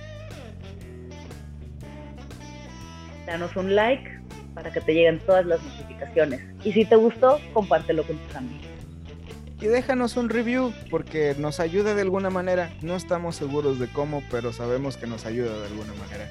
danos 3.27 3.57
un 3.57 3.75
like 3.75 4.09
para 4.55 4.73
que 4.73 4.81
te 4.81 4.95
lleguen 4.95 5.19
todas 5.21 5.45
las 5.45 5.63
notificaciones. 5.63 6.41
Y 6.65 6.73
si 6.73 6.85
te 6.85 6.97
gustó, 6.97 7.39
compártelo 7.53 8.05
con 8.05 8.17
tus 8.17 8.37
amigos. 8.37 8.76
Y 9.61 9.67
déjanos 9.67 10.17
un 10.17 10.29
review 10.29 10.73
porque 10.91 11.35
nos 11.39 11.61
ayuda 11.61 11.95
de 11.95 12.03
alguna 12.03 12.29
manera. 12.31 12.71
No 12.83 12.95
estamos 12.95 13.37
seguros 13.37 13.79
de 13.79 13.89
cómo, 13.89 14.23
pero 14.31 14.53
sabemos 14.53 14.97
que 14.99 15.07
nos 15.07 15.25
ayuda 15.25 15.59
de 15.61 15.67
alguna 15.69 15.95
manera. 15.95 16.29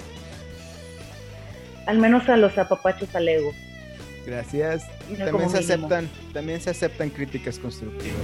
Al 1.87 1.97
menos 1.97 2.27
a 2.29 2.37
los 2.37 2.55
apapachos 2.57 3.13
al 3.15 3.27
ego. 3.27 3.51
Gracias. 4.25 4.83
También 5.17 5.49
se 5.49 5.59
mínimo. 5.59 5.87
aceptan, 5.87 6.09
también 6.33 6.61
se 6.61 6.69
aceptan 6.71 7.09
críticas 7.09 7.57
constructivas. 7.59 8.17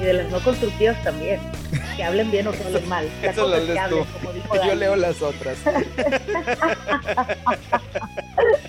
Y 0.00 0.04
de 0.04 0.12
las 0.12 0.30
no 0.30 0.38
constructivas 0.40 1.02
también. 1.02 1.40
Que 1.96 2.04
hablen 2.04 2.30
bien 2.30 2.46
o 2.46 2.52
que 2.52 2.62
hablen 2.62 2.88
mal. 2.88 3.08
La 3.22 3.30
Eso 3.30 3.48
lo 3.48 3.58
lees 3.58 3.88
tú. 3.88 3.96
Yo 4.54 4.60
Dani. 4.60 4.74
leo 4.76 4.94
las 4.96 5.20
otras. 5.22 5.58